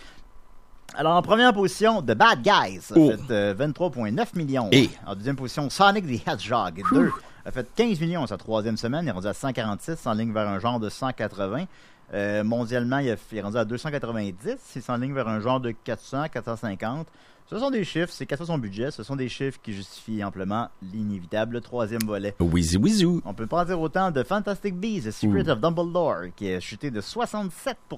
Alors, 0.95 1.17
en 1.17 1.23
première 1.23 1.53
position, 1.53 2.03
The 2.03 2.13
Bad 2.15 2.43
Guys 2.43 2.93
a 2.93 2.97
Oh. 2.97 3.11
fait 3.11 3.33
euh, 3.33 3.55
23,9 3.55 4.37
millions. 4.37 4.69
Et? 4.71 4.89
En 5.07 5.15
deuxième 5.17 5.37
position, 5.37 5.69
Sonic 5.71 6.07
the 6.07 6.27
Hedgehog 6.29 6.83
2 6.93 7.11
a 7.47 7.51
fait 7.51 7.69
15 7.75 8.01
millions 8.01 8.27
sa 8.29 8.37
troisième 8.37 8.77
semaine. 8.77 9.05
Il 9.05 9.09
est 9.09 9.13
rendu 9.13 9.27
à 9.27 9.35
146, 9.35 10.07
en 10.07 10.13
ligne 10.13 10.33
vers 10.33 10.49
un 10.49 10.59
genre 10.61 10.79
de 10.79 10.89
180. 10.89 11.65
Euh, 12.13 12.43
mondialement, 12.45 12.99
il, 12.99 13.11
a- 13.11 13.17
il 13.33 13.39
est 13.39 13.41
rendu 13.41 13.57
à 13.57 13.65
290. 13.65 14.57
Il 14.77 14.83
s'enligne 14.83 15.15
vers 15.15 15.27
un 15.29 15.41
genre 15.41 15.61
de 15.61 15.71
400, 15.73 16.27
450. 16.33 17.07
Ce 17.51 17.59
sont 17.59 17.73
des 17.73 17.83
chiffres, 17.83 18.13
c'est 18.13 18.33
fois 18.37 18.47
son 18.47 18.59
budget. 18.59 18.93
Ce 18.93 19.03
sont 19.03 19.17
des 19.17 19.29
chiffres 19.29 19.59
qui 19.61 19.73
justifient 19.73 20.23
amplement 20.23 20.69
l'inévitable 20.93 21.61
troisième 21.61 22.05
volet. 22.07 22.33
Wheezy 22.39 22.77
Wheezoo. 22.77 23.23
On 23.25 23.35
peut 23.35 23.49
pas 23.49 23.63
en 23.63 23.65
dire 23.65 23.81
autant 23.81 24.13
de 24.13 24.23
Fantastic 24.23 24.77
Beasts, 24.77 25.09
The 25.09 25.11
Secret 25.11 25.49
of 25.49 25.61
Dumbledore, 25.61 26.27
qui 26.37 26.53
a 26.53 26.61
chuté 26.61 26.93
de 26.93 27.01
67% 27.01 27.49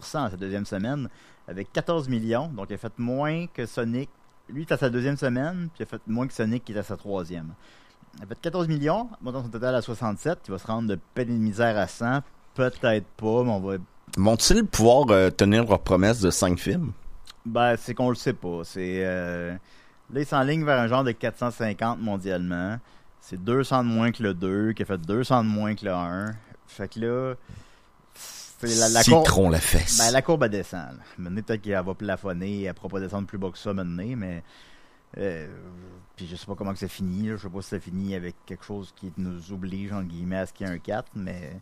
sa 0.01 0.31
deuxième 0.39 0.65
semaine, 0.65 1.11
avec 1.47 1.71
14 1.71 2.09
millions. 2.09 2.49
Donc, 2.49 2.69
il 2.71 2.75
a 2.75 2.79
fait 2.79 2.99
moins 2.99 3.47
que 3.47 3.67
Sonic. 3.67 4.09
Lui, 4.49 4.63
est 4.63 4.73
à 4.73 4.79
sa 4.79 4.89
deuxième 4.89 5.19
semaine, 5.19 5.69
puis 5.75 5.81
il 5.81 5.83
a 5.83 5.87
fait 5.87 6.01
moins 6.07 6.27
que 6.27 6.33
Sonic, 6.33 6.65
qui 6.65 6.73
est 6.73 6.79
à 6.79 6.83
sa 6.83 6.97
troisième. 6.97 7.53
Il 8.17 8.25
a 8.25 8.27
fait 8.29 8.41
14 8.41 8.69
millions, 8.69 9.11
montant 9.21 9.43
son 9.43 9.51
total 9.51 9.75
à 9.75 9.83
67. 9.83 10.39
Il 10.49 10.53
va 10.53 10.59
se 10.59 10.67
rendre 10.67 10.89
de 10.89 10.99
peine 11.13 11.29
et 11.29 11.35
de 11.35 11.39
misère 11.39 11.77
à 11.77 11.87
100. 11.87 12.21
Peut-être 12.55 13.05
pas, 13.19 13.45
mais 13.45 13.51
on 13.51 13.61
va 13.61 13.77
Vont-ils 14.17 14.65
pouvoir 14.65 15.11
euh, 15.11 15.29
tenir 15.29 15.67
leur 15.67 15.81
promesse 15.81 16.21
de 16.21 16.31
cinq 16.31 16.59
films? 16.59 16.93
Ben, 17.45 17.77
c'est 17.77 17.95
qu'on 17.95 18.09
le 18.09 18.15
sait 18.15 18.33
pas. 18.35 18.61
C'est 18.65 19.05
euh, 19.05 19.53
Là, 20.13 20.21
il 20.21 20.27
s'enligne 20.27 20.65
vers 20.65 20.79
un 20.79 20.87
genre 20.89 21.05
de 21.05 21.13
450 21.13 22.01
mondialement. 22.01 22.79
C'est 23.21 23.43
200 23.43 23.85
de 23.85 23.89
moins 23.89 24.13
que 24.13 24.23
le 24.23 24.35
2, 24.35 24.73
qui 24.73 24.83
a 24.83 24.85
fait 24.87 24.99
200 25.01 25.45
de 25.45 25.49
moins 25.49 25.75
que 25.75 25.85
le 25.85 25.93
1. 25.93 26.35
Fait 26.67 26.89
que 26.89 27.01
là, 27.01 27.35
c'est 28.15 28.67
la, 28.79 28.89
la 28.89 29.03
courbe- 29.03 29.25
Citron 29.25 29.49
la 29.51 29.61
fesse. 29.61 29.99
Ben, 29.99 30.11
la 30.13 30.23
courbe, 30.23 30.43
elle 30.45 30.51
descend. 30.51 30.81
là. 30.81 31.03
Maintenant, 31.19 31.43
peut-être 31.43 31.63
qu'elle 31.63 31.85
va 31.85 31.95
plafonner, 31.95 32.63
elle 32.65 32.75
pourra 32.75 32.89
pas 32.89 33.01
descendre 33.01 33.27
plus 33.27 33.39
bas 33.39 33.51
que 33.51 33.59
ça 33.59 33.73
maintenant, 33.73 34.17
mais. 34.17 34.43
euh, 35.19 35.49
puis 36.17 36.27
je 36.29 36.37
sais 36.37 36.47
pas 36.47 36.55
comment 36.55 36.73
que 36.73 36.79
ça 36.79 36.89
finit. 36.89 37.29
là. 37.29 37.37
Je 37.37 37.43
sais 37.43 37.49
pas 37.49 37.63
si 37.63 37.69
ça 37.71 37.81
finit 37.81 38.15
avec 38.15 38.37
quelque 38.47 38.65
chose 38.65 38.93
qui 38.95 39.13
nous 39.17 39.53
oblige, 39.53 39.93
entre 39.93 40.09
guillemets, 40.09 40.39
à 40.39 40.47
ce 40.47 40.53
qu'il 40.53 40.67
y 40.67 40.71
ait 40.71 40.73
un 40.75 40.79
4, 40.79 41.11
mais. 41.17 41.61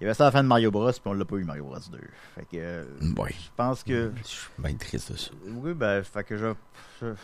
Il 0.00 0.04
y 0.04 0.06
avait 0.06 0.14
ça 0.14 0.24
à 0.24 0.26
la 0.28 0.32
fin 0.32 0.42
de 0.42 0.48
Mario 0.48 0.70
Bros, 0.70 0.90
puis 0.90 1.00
on 1.04 1.12
l'a 1.12 1.24
pas 1.24 1.36
eu, 1.36 1.44
Mario 1.44 1.64
Bros 1.64 1.76
2. 1.92 1.98
Fait 2.34 2.42
que. 2.44 2.48
euh, 2.56 2.84
Ouais. 3.18 3.32
Je 3.38 3.48
pense 3.56 3.82
que. 3.82 4.12
Je 4.22 4.26
suis 4.28 4.48
bien 4.58 4.74
triste 4.74 5.12
de 5.12 5.16
ça. 5.18 5.30
Oui, 5.46 5.74
ben, 5.74 6.02
fait 6.02 6.24
que 6.24 6.36
je, 6.36 6.46
je- 7.02 7.14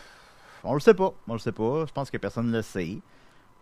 On 0.63 0.73
le 0.75 0.79
sait 0.79 0.93
pas. 0.93 1.11
On 1.27 1.33
le 1.33 1.39
sait 1.39 1.51
pas. 1.51 1.85
Je 1.87 1.91
pense 1.91 2.09
que 2.11 2.17
personne 2.17 2.47
ne 2.51 2.57
le 2.57 2.61
sait. 2.61 2.99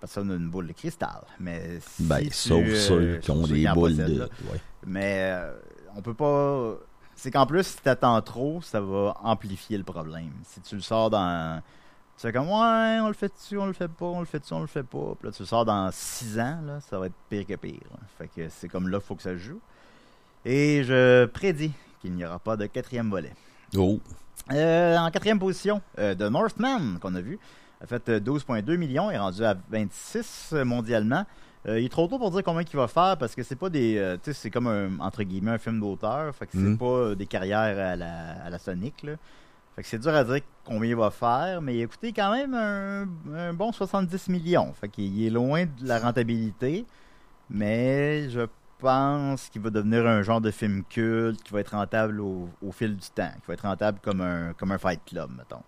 Personne 0.02 0.28
n'a 0.28 0.36
une 0.36 0.50
boule 0.50 0.68
de 0.68 0.74
cristal. 0.74 1.24
Mais 1.40 1.80
si 1.80 2.04
Ben, 2.04 2.22
tu, 2.24 2.32
sauf 2.34 2.64
euh, 2.66 2.76
ceux 2.76 3.18
qui 3.20 3.26
sauf 3.28 3.38
ont 3.38 3.48
des 3.48 3.68
boules 3.74 3.96
de. 3.96 4.20
là. 4.20 4.26
ouais. 4.52 4.60
Mais 4.86 5.30
euh, 5.32 5.54
on 5.96 6.02
peut 6.02 6.14
pas. 6.14 6.74
C'est 7.16 7.32
qu'en 7.32 7.46
plus, 7.46 7.64
si 7.66 7.78
t'attends 7.78 8.22
trop, 8.22 8.62
ça 8.62 8.82
va 8.82 9.16
amplifier 9.24 9.78
le 9.78 9.86
problème. 9.86 10.32
Si 10.44 10.60
tu 10.62 10.76
le 10.76 10.82
sors 10.82 11.10
dans. 11.10 11.62
Tu 12.18 12.22
fais 12.22 12.32
comme, 12.32 12.48
ouais, 12.48 13.00
on 13.02 13.08
le 13.08 13.14
fait 13.14 13.32
dessus, 13.34 13.58
on 13.58 13.66
le 13.66 13.74
fait 13.74 13.90
pas, 13.90 14.06
on 14.06 14.20
le 14.22 14.26
fait 14.26 14.40
dessus, 14.40 14.54
on 14.54 14.62
le 14.62 14.68
fait 14.68 14.84
pas. 14.84 15.16
Puis 15.20 15.28
là, 15.28 15.32
tu 15.34 15.42
le 15.42 15.46
sors 15.48 15.66
dans 15.66 15.90
6 15.92 16.40
ans, 16.40 16.60
là, 16.66 16.80
ça 16.80 16.98
va 16.98 17.08
être 17.08 17.16
pire 17.30 17.46
que 17.46 17.56
pire. 17.56 17.80
là. 17.92 17.98
Fait 18.18 18.30
que 18.34 18.48
c'est 18.50 18.70
comme 18.70 18.88
là 18.88 19.00
faut 19.02 19.16
que 19.16 19.22
ça 19.22 19.32
se 19.32 19.38
joue. 19.38 19.60
Et 20.46 20.84
je 20.84 21.26
prédis 21.26 21.72
qu'il 22.02 22.14
n'y 22.14 22.24
aura 22.26 22.40
pas 22.40 22.56
de 22.56 22.68
quatrième 22.68 23.10
volet. 23.10 23.34
Oh. 23.76 24.00
Euh, 24.52 24.98
en 24.98 25.10
quatrième 25.12 25.40
position, 25.40 25.82
euh, 26.00 26.16
The 26.16 26.22
Northman, 26.32 27.00
qu'on 27.02 27.16
a 27.16 27.22
vu, 27.22 27.38
a 27.82 27.88
fait 27.88 28.08
euh, 28.10 28.20
12,2 28.20 28.78
millions, 28.78 29.12
est 29.12 29.18
rendu 29.18 29.44
à 29.44 29.56
26 29.70 30.54
mondialement. 30.64 31.26
Euh, 31.68 31.80
il 31.80 31.86
est 31.86 31.90
trop 31.90 32.08
tôt 32.08 32.20
pour 32.20 32.30
dire 32.32 32.44
combien 32.44 32.62
il 32.62 32.78
va 32.78 32.88
faire 32.88 33.18
parce 33.18 33.34
que 33.36 33.42
c'est 33.44 33.56
pas 33.56 33.70
des. 33.70 33.98
euh, 33.98 34.18
tu 34.18 34.32
sais, 34.32 34.34
c'est 34.34 34.52
comme 34.52 34.68
un, 34.68 35.00
entre 35.00 35.24
guillemets, 35.24 35.52
un 35.52 35.58
film 35.58 35.80
d'auteur. 35.80 36.34
Fait 36.36 36.46
que 36.46 36.52
c'est 36.54 36.60
Mhm. 36.60 36.78
pas 36.78 36.86
euh, 36.86 37.16
des 37.16 37.26
carrières 37.26 37.60
à 37.94 37.96
la, 37.96 38.44
à 38.46 38.50
la 38.52 38.60
Sonic, 38.60 39.02
là. 39.04 39.14
Fait 39.76 39.82
que 39.82 39.88
c'est 39.90 40.00
dur 40.00 40.14
à 40.14 40.24
dire 40.24 40.40
combien 40.64 40.90
il 40.90 40.96
va 40.96 41.12
faire, 41.12 41.62
mais 41.62 41.76
il 41.76 41.84
a 41.84 41.88
coûté 41.88 42.14
quand 42.14 42.32
même 42.32 42.54
un, 42.54 43.54
bon 43.54 43.74
70 43.74 44.30
millions. 44.30 44.72
Fait 44.74 44.90
est 44.98 45.30
loin 45.30 45.66
de 45.66 45.88
la 45.88 46.00
rentabilité, 46.00 46.86
mais 47.50 48.30
je 48.30 48.48
pense 48.80 49.50
qu'il 49.50 49.62
va 49.62 49.70
devenir 49.70 50.08
un 50.08 50.22
genre 50.22 50.40
de 50.40 50.52
film 50.52 50.84
culte 50.86 51.44
qui 51.44 51.52
va 51.52 51.60
être 51.60 51.76
rentable 51.76 52.22
au, 52.22 52.50
fil 52.72 52.96
du 52.96 53.10
temps, 53.10 53.32
qui 53.42 53.48
va 53.48 53.54
être 53.56 53.68
rentable 53.68 54.00
comme 54.02 54.22
un, 54.22 54.78
Fight 54.78 55.02
Club, 55.06 55.32
mettons. 55.38 55.64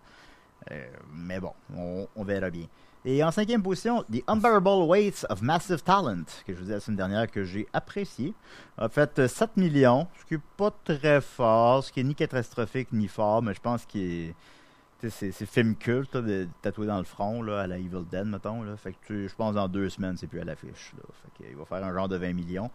Euh, 0.72 0.88
mais 1.13 1.39
bon, 1.39 1.54
on, 1.76 2.08
on 2.15 2.24
verra 2.24 2.50
bien. 2.50 2.67
Et 3.10 3.24
en 3.24 3.32
cinquième 3.32 3.63
position, 3.63 4.04
The 4.12 4.22
Unbearable 4.28 4.86
Weights 4.86 5.26
of 5.30 5.41
Massive 5.41 5.82
Talent, 5.82 6.26
que 6.46 6.52
je 6.52 6.58
vous 6.58 6.63
disais 6.63 6.74
la 6.74 6.80
semaine 6.82 6.98
dernière 6.98 7.32
que 7.32 7.46
j'ai 7.46 7.65
apprécié, 7.72 8.34
a 8.78 8.89
fait 8.89 9.17
euh, 9.20 9.30
7 9.30 9.56
millions, 9.56 10.10
ce 10.20 10.26
qui 10.26 10.34
est 10.34 10.41
pas 10.58 10.72
très 10.84 11.22
fort, 11.22 11.86
ce 11.86 11.93
qui 11.93 12.02
est 12.02 12.04
ni 12.04 12.15
catastrophique 12.15 12.89
ni 12.91 13.08
fort, 13.08 13.41
mais 13.41 13.54
je 13.54 13.62
pense 13.62 13.88
sais, 13.89 15.32
C'est 15.32 15.46
film 15.46 15.78
culte, 15.78 16.15
là, 16.15 16.22
de, 16.22 16.50
tatoué 16.62 16.86
dans 16.86 16.98
le 16.98 17.06
front, 17.06 17.41
là, 17.41 17.62
à 17.62 17.67
la 17.67 17.78
Evil 17.78 18.04
Dead, 18.12 18.26
mettons. 18.26 18.63
Là. 18.63 18.76
Fait 18.76 18.93
que 19.08 19.26
je 19.26 19.36
pense 19.36 19.56
dans 19.56 19.70
deux 19.70 19.88
semaines, 19.88 20.17
c'est 20.17 20.28
plus 20.28 20.41
à 20.41 20.43
l'affiche. 20.43 20.91
que, 21.39 21.46
il 21.50 21.56
va 21.56 21.63
faire 21.63 21.86
un 21.86 21.93
genre 21.93 22.10
de 22.10 22.17
20 22.17 22.34
millions. 22.34 22.70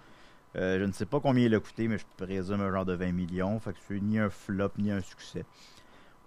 Euh, 0.57 0.79
je 0.79 0.85
ne 0.85 0.93
sais 0.93 1.05
pas 1.05 1.21
combien 1.21 1.45
il 1.45 1.55
a 1.55 1.61
coûté, 1.61 1.89
mais 1.89 1.99
je 1.99 2.07
présume 2.17 2.63
un 2.63 2.73
genre 2.73 2.87
de 2.87 2.95
20 2.95 3.13
millions. 3.13 3.61
Fait 3.61 3.75
que 3.75 3.79
c'est 3.87 4.01
ni 4.01 4.19
un 4.19 4.31
flop, 4.31 4.71
ni 4.79 4.93
un 4.93 5.03
succès. 5.03 5.45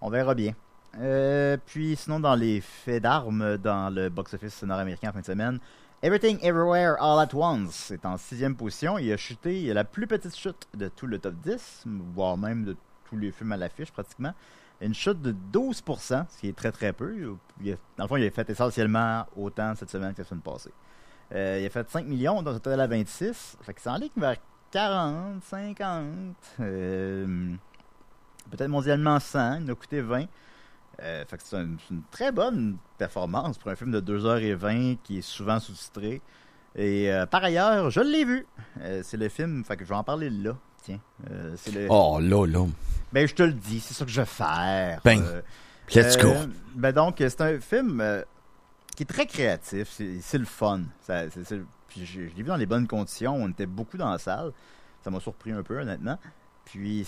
On 0.00 0.10
verra 0.10 0.36
bien. 0.36 0.54
Euh, 0.98 1.56
puis 1.66 1.96
sinon, 1.96 2.20
dans 2.20 2.34
les 2.34 2.60
faits 2.60 3.02
d'armes 3.02 3.58
dans 3.58 3.90
le 3.94 4.08
box-office 4.08 4.62
nord-américain 4.62 5.10
en 5.10 5.12
fin 5.12 5.20
de 5.20 5.26
semaine, 5.26 5.58
Everything 6.02 6.38
Everywhere 6.42 6.96
All 7.00 7.18
At 7.20 7.34
Once 7.34 7.90
est 7.90 8.04
en 8.06 8.16
sixième 8.16 8.54
position. 8.56 8.98
Il 8.98 9.12
a 9.12 9.16
chuté, 9.16 9.62
il 9.62 9.70
a 9.70 9.74
la 9.74 9.84
plus 9.84 10.06
petite 10.06 10.36
chute 10.36 10.68
de 10.74 10.88
tout 10.88 11.06
le 11.06 11.18
top 11.18 11.34
10, 11.42 11.84
voire 12.14 12.36
même 12.36 12.64
de 12.64 12.76
tous 13.08 13.16
les 13.16 13.30
films 13.32 13.52
à 13.52 13.56
l'affiche 13.56 13.90
pratiquement. 13.90 14.32
Une 14.80 14.94
chute 14.94 15.22
de 15.22 15.34
12%, 15.52 16.26
ce 16.28 16.38
qui 16.40 16.48
est 16.48 16.56
très 16.56 16.70
très 16.70 16.92
peu. 16.92 17.14
Il 17.62 17.72
a- 17.72 17.76
dans 17.96 18.04
le 18.04 18.08
fond, 18.08 18.16
il 18.16 18.26
a 18.26 18.30
fait 18.30 18.48
essentiellement 18.50 19.24
autant 19.36 19.74
cette 19.74 19.90
semaine 19.90 20.12
que 20.12 20.20
la 20.22 20.28
semaine 20.28 20.42
passée. 20.42 20.72
Euh, 21.34 21.58
il 21.60 21.66
a 21.66 21.70
fait 21.70 21.90
5 21.90 22.06
millions, 22.06 22.42
donc 22.42 22.62
total 22.62 22.80
à 22.82 22.86
26. 22.86 23.56
Fait 23.62 23.72
que 23.74 23.80
c'est 23.80 23.88
en 23.88 23.96
ligne 23.96 24.10
vers 24.16 24.36
40, 24.70 25.42
50. 25.42 26.06
euh, 26.60 27.54
Peut-être 28.50 28.68
mondialement 28.68 29.18
100. 29.18 29.60
Il 29.62 29.70
a 29.70 29.74
coûté 29.74 30.00
20. 30.02 30.26
Euh, 31.02 31.24
fait 31.26 31.36
que 31.36 31.42
c'est 31.44 31.56
une, 31.56 31.78
très 32.10 32.32
bonne 32.32 32.76
performance 32.98 33.58
pour 33.58 33.70
un 33.70 33.76
film 33.76 33.90
de 33.90 34.00
2h20 34.00 34.98
qui 35.02 35.18
est 35.18 35.22
souvent 35.22 35.60
sous-titré. 35.60 36.22
Et 36.74 37.10
euh, 37.10 37.26
par 37.26 37.44
ailleurs, 37.44 37.90
je 37.90 38.00
l'ai 38.00 38.24
vu. 38.24 38.46
Euh, 38.80 39.02
c'est 39.04 39.16
le 39.16 39.28
film, 39.28 39.64
fait 39.64 39.76
que 39.76 39.84
je 39.84 39.88
vais 39.88 39.94
en 39.94 40.04
parler 40.04 40.30
là. 40.30 40.56
Tiens, 40.82 41.00
c'est 41.56 41.72
le. 41.74 41.86
Oh, 41.90 42.18
là, 42.20 42.46
là. 42.46 42.66
Ben 43.12 43.26
je 43.26 43.34
te 43.34 43.42
le 43.42 43.52
dis, 43.52 43.80
c'est 43.80 43.94
ça 43.94 44.04
que 44.04 44.10
je 44.10 44.20
vais 44.20 44.26
faire. 44.26 45.00
Ben, 45.04 45.42
Let's 45.94 46.16
go. 46.18 46.32
ben 46.74 46.92
donc, 46.92 47.16
c'est 47.18 47.40
un 47.40 47.60
film 47.60 48.02
qui 48.94 49.02
est 49.02 49.06
très 49.06 49.26
créatif. 49.26 50.00
C'est 50.20 50.38
le 50.38 50.44
fun. 50.44 50.82
Ça, 51.00 51.24
puis 51.88 52.04
je, 52.04 52.28
je 52.28 52.34
l'ai 52.36 52.42
vu 52.42 52.44
dans 52.44 52.56
les 52.56 52.66
bonnes 52.66 52.86
conditions. 52.86 53.34
On 53.34 53.48
était 53.48 53.66
beaucoup 53.66 53.96
dans 53.96 54.10
la 54.10 54.18
salle. 54.18 54.52
Ça 55.02 55.10
m'a 55.10 55.20
surpris 55.20 55.52
un 55.52 55.62
peu, 55.62 55.80
honnêtement. 55.80 56.18
Puis 56.64 57.06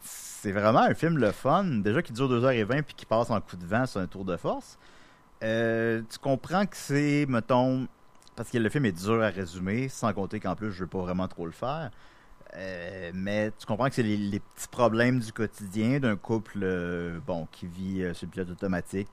c'est 0.00 0.52
vraiment 0.52 0.80
un 0.80 0.94
film 0.94 1.18
le 1.18 1.32
fun. 1.32 1.64
Déjà 1.64 2.02
qui 2.02 2.12
dure 2.12 2.28
2h20 2.28 2.82
puis 2.82 2.94
qui 2.94 3.06
passe 3.06 3.30
en 3.30 3.40
coup 3.40 3.56
de 3.56 3.66
vent 3.66 3.86
sur 3.86 4.00
un 4.00 4.06
tour 4.06 4.24
de 4.24 4.36
force. 4.36 4.78
Euh, 5.42 6.02
tu 6.10 6.18
comprends 6.18 6.66
que 6.66 6.76
c'est, 6.76 7.26
mettons, 7.28 7.88
parce 8.36 8.50
que 8.50 8.58
le 8.58 8.68
film 8.68 8.84
est 8.86 8.92
dur 8.92 9.22
à 9.22 9.28
résumer, 9.28 9.88
sans 9.88 10.12
compter 10.12 10.40
qu'en 10.40 10.54
plus 10.54 10.72
je 10.72 10.80
veux 10.80 10.86
pas 10.86 11.00
vraiment 11.00 11.28
trop 11.28 11.46
le 11.46 11.52
faire. 11.52 11.90
Euh, 12.56 13.10
mais 13.14 13.52
tu 13.58 13.66
comprends 13.66 13.88
que 13.88 13.94
c'est 13.94 14.02
les, 14.02 14.40
petits 14.40 14.68
problèmes 14.68 15.20
du 15.20 15.32
quotidien 15.32 16.00
d'un 16.00 16.16
couple 16.16 16.60
euh, 16.62 17.20
bon 17.26 17.46
qui 17.52 17.66
vit 17.66 18.02
sur 18.14 18.26
le 18.26 18.30
pilote 18.32 18.50
automatique. 18.50 19.08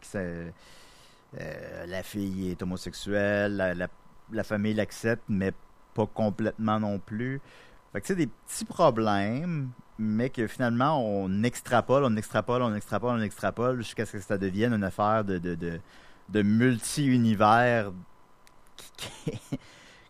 La 1.33 2.03
fille 2.03 2.51
est 2.51 2.61
homosexuelle, 2.61 3.55
la, 3.57 3.73
la- 3.73 3.89
la 4.31 4.43
famille 4.43 4.73
l'accepte, 4.73 5.23
mais 5.29 5.53
pas 5.93 6.05
complètement 6.07 6.79
non 6.79 6.99
plus. 6.99 7.41
Fait 7.93 8.01
que 8.01 8.07
c'est 8.07 8.15
des 8.15 8.27
petits 8.27 8.65
problèmes, 8.65 9.69
mais 9.99 10.29
que 10.29 10.47
finalement 10.47 11.03
on 11.03 11.43
extrapole, 11.43 12.03
on 12.03 12.15
extrapole, 12.15 12.61
on 12.61 12.73
extrapole, 12.75 13.19
on 13.19 13.21
extrapole 13.21 13.77
jusqu'à 13.77 14.05
ce 14.05 14.13
que 14.13 14.19
ça 14.19 14.37
devienne 14.37 14.73
une 14.73 14.83
affaire 14.83 15.23
de, 15.23 15.37
de, 15.37 15.79
de, 16.29 16.41
multi-univers 16.41 17.91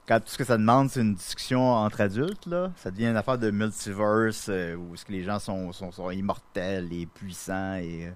quand 0.07 0.19
tout 0.19 0.27
ce 0.27 0.37
que 0.37 0.43
ça 0.43 0.57
demande, 0.57 0.89
c'est 0.89 1.01
une 1.01 1.15
discussion 1.15 1.61
entre 1.69 2.01
adultes, 2.01 2.45
là, 2.45 2.71
ça 2.77 2.91
devient 2.91 3.07
une 3.07 3.17
affaire 3.17 3.37
de 3.37 3.51
multiverse 3.51 4.47
euh, 4.49 4.75
où 4.75 4.93
est-ce 4.93 5.05
que 5.05 5.11
les 5.11 5.23
gens 5.23 5.39
sont, 5.39 5.71
sont, 5.73 5.91
sont 5.91 6.09
immortels 6.11 6.91
et 6.93 7.05
puissants. 7.05 7.75
Et, 7.75 8.07
euh, 8.07 8.11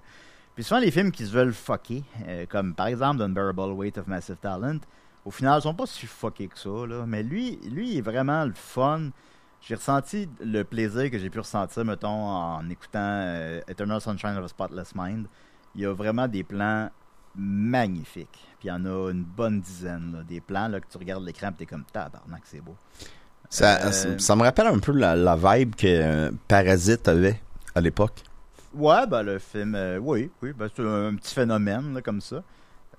Puis 0.54 0.64
souvent, 0.64 0.80
les 0.80 0.90
films 0.90 1.12
qui 1.12 1.26
se 1.26 1.30
veulent 1.30 1.52
fucker, 1.52 2.02
euh, 2.26 2.46
comme 2.48 2.74
par 2.74 2.86
exemple 2.86 3.18
The 3.18 3.24
Unbearable 3.24 3.72
Weight 3.72 3.98
of 3.98 4.06
Massive 4.06 4.36
Talent, 4.36 4.78
au 5.24 5.30
final, 5.30 5.60
sont 5.62 5.74
pas 5.74 5.86
si 5.86 6.06
fuckés 6.06 6.48
que 6.48 6.58
ça. 6.58 6.86
Là. 6.86 7.04
Mais 7.06 7.22
lui, 7.22 7.58
lui, 7.70 7.92
il 7.92 7.98
est 7.98 8.02
vraiment 8.02 8.44
le 8.44 8.54
fun. 8.54 9.10
J'ai 9.64 9.76
ressenti 9.76 10.28
le 10.44 10.64
plaisir 10.64 11.10
que 11.10 11.18
j'ai 11.18 11.30
pu 11.30 11.38
ressentir, 11.38 11.84
mettons, 11.84 12.08
en 12.08 12.68
écoutant 12.68 12.98
euh, 13.00 13.60
Eternal 13.68 14.00
Sunshine 14.00 14.36
of 14.36 14.44
a 14.44 14.48
Spotless 14.48 14.92
Mind. 14.96 15.26
Il 15.74 15.82
y 15.82 15.86
a 15.86 15.92
vraiment 15.92 16.26
des 16.26 16.42
plans 16.42 16.90
magnifiques. 17.36 18.44
Puis 18.58 18.66
il 18.66 18.68
y 18.68 18.72
en 18.72 18.84
a 18.84 19.10
une 19.10 19.22
bonne 19.24 19.60
dizaine. 19.60 20.12
là. 20.12 20.22
Des 20.24 20.40
plans 20.40 20.68
là, 20.68 20.80
que 20.80 20.86
tu 20.90 20.98
regardes 20.98 21.24
l'écran 21.24 21.50
et 21.50 21.54
t'es 21.54 21.66
comme 21.66 21.84
tabarnak, 21.92 22.42
c'est 22.44 22.60
beau. 22.60 22.76
Ça, 23.48 23.86
Euh, 23.86 24.18
ça- 24.18 24.36
me 24.36 24.42
rappelle 24.42 24.66
un 24.66 24.78
peu 24.78 24.92
la, 24.92 25.14
la 25.14 25.36
vibe 25.36 25.74
que 25.74 25.86
euh, 25.86 26.30
Parasite 26.48 27.06
avait 27.08 27.40
à 27.74 27.80
l'époque. 27.80 28.22
Ouais, 28.74 29.06
ben 29.06 29.22
le 29.22 29.38
film, 29.38 29.74
euh, 29.74 29.98
oui, 29.98 30.30
oui, 30.42 30.52
ben, 30.54 30.68
c'est 30.74 30.82
un, 30.82 31.14
petit 31.16 31.34
phénomène 31.34 31.94
là, 31.94 32.00
comme 32.02 32.20
ça. 32.22 32.42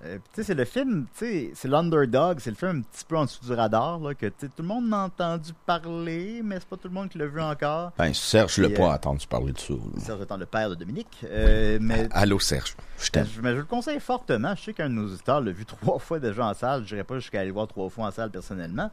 Euh, 0.06 0.16
puis, 0.18 0.30
tu 0.34 0.42
sais, 0.42 0.44
c'est 0.44 0.54
le 0.54 0.66
film, 0.66 1.06
tu 1.18 1.26
sais, 1.26 1.52
c'est 1.56 1.68
l'underdog, 1.70 2.40
c'est 2.40 2.50
le 2.50 2.56
film 2.58 2.80
un 2.80 2.82
petit 2.82 3.06
peu 3.06 3.18
en 3.18 3.24
dessous 3.24 3.46
du 3.46 3.54
radar, 3.54 4.00
là, 4.00 4.14
que 4.14 4.26
tout 4.28 4.50
le 4.58 4.64
monde 4.64 4.94
a 4.94 4.98
entendu 5.06 5.52
parler, 5.66 6.42
mais 6.44 6.60
c'est 6.60 6.68
pas 6.68 6.76
tout 6.76 6.90
le 6.90 6.94
monde 6.94 7.08
qui 7.10 7.18
l'a 7.18 7.28
vu 7.28 7.40
encore. 7.42 7.92
Ben, 7.98 8.14
Serge, 8.14 8.62
Puis, 8.62 8.74
pas 8.74 8.84
euh, 8.84 8.96
entendu 8.96 9.26
parler 9.28 9.54
de 9.54 9.60
ça. 9.60 9.74
Serge 10.00 10.22
étant 10.22 10.36
le 10.38 10.46
père 10.46 10.70
de 10.70 10.76
Dominique. 10.76 11.24
Euh, 11.24 11.78
mais, 11.80 12.10
Allô, 12.12 12.38
Serge. 12.40 12.76
Je 13.00 13.10
t'aime. 13.12 13.28
mais 13.42 13.52
je 13.54 13.58
le 13.60 13.64
conseille 13.66 14.00
fortement. 14.02 14.54
Je 14.56 14.64
sais 14.64 14.74
qu'un 14.74 14.90
de 14.90 14.96
nos 14.96 15.08
auditeurs 15.08 15.40
l'a 15.42 15.52
vu 15.52 15.66
trois 15.66 16.00
fois 16.00 16.20
déjà 16.20 16.48
en 16.48 16.54
salle. 16.54 16.86
Je 16.86 16.96
n'irai 16.96 17.06
pas 17.06 17.16
jusqu'à 17.20 17.40
aller 17.40 17.48
le 17.48 17.54
voir 17.54 17.68
trois 17.68 17.90
fois 17.90 18.08
en 18.08 18.12
salle 18.12 18.30
personnellement. 18.30 18.92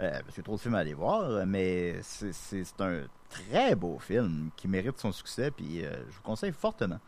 Euh, 0.00 0.10
parce 0.12 0.26
qu'il 0.34 0.38
y 0.38 0.40
a 0.40 0.44
trop 0.44 0.56
de 0.56 0.60
films 0.60 0.74
à 0.74 0.78
aller 0.78 0.94
voir. 0.94 1.46
Mais 1.46 1.96
c'est- 2.02 2.80
un 2.80 3.00
très 3.30 3.74
beau 3.74 3.98
film 3.98 4.50
qui 4.56 4.68
mérite 4.68 4.98
son 4.98 5.12
succès. 5.12 5.50
Puis 5.50 5.80
je 5.82 6.14
vous 6.16 6.22
conseille 6.22 6.52
fortement. 6.52 6.98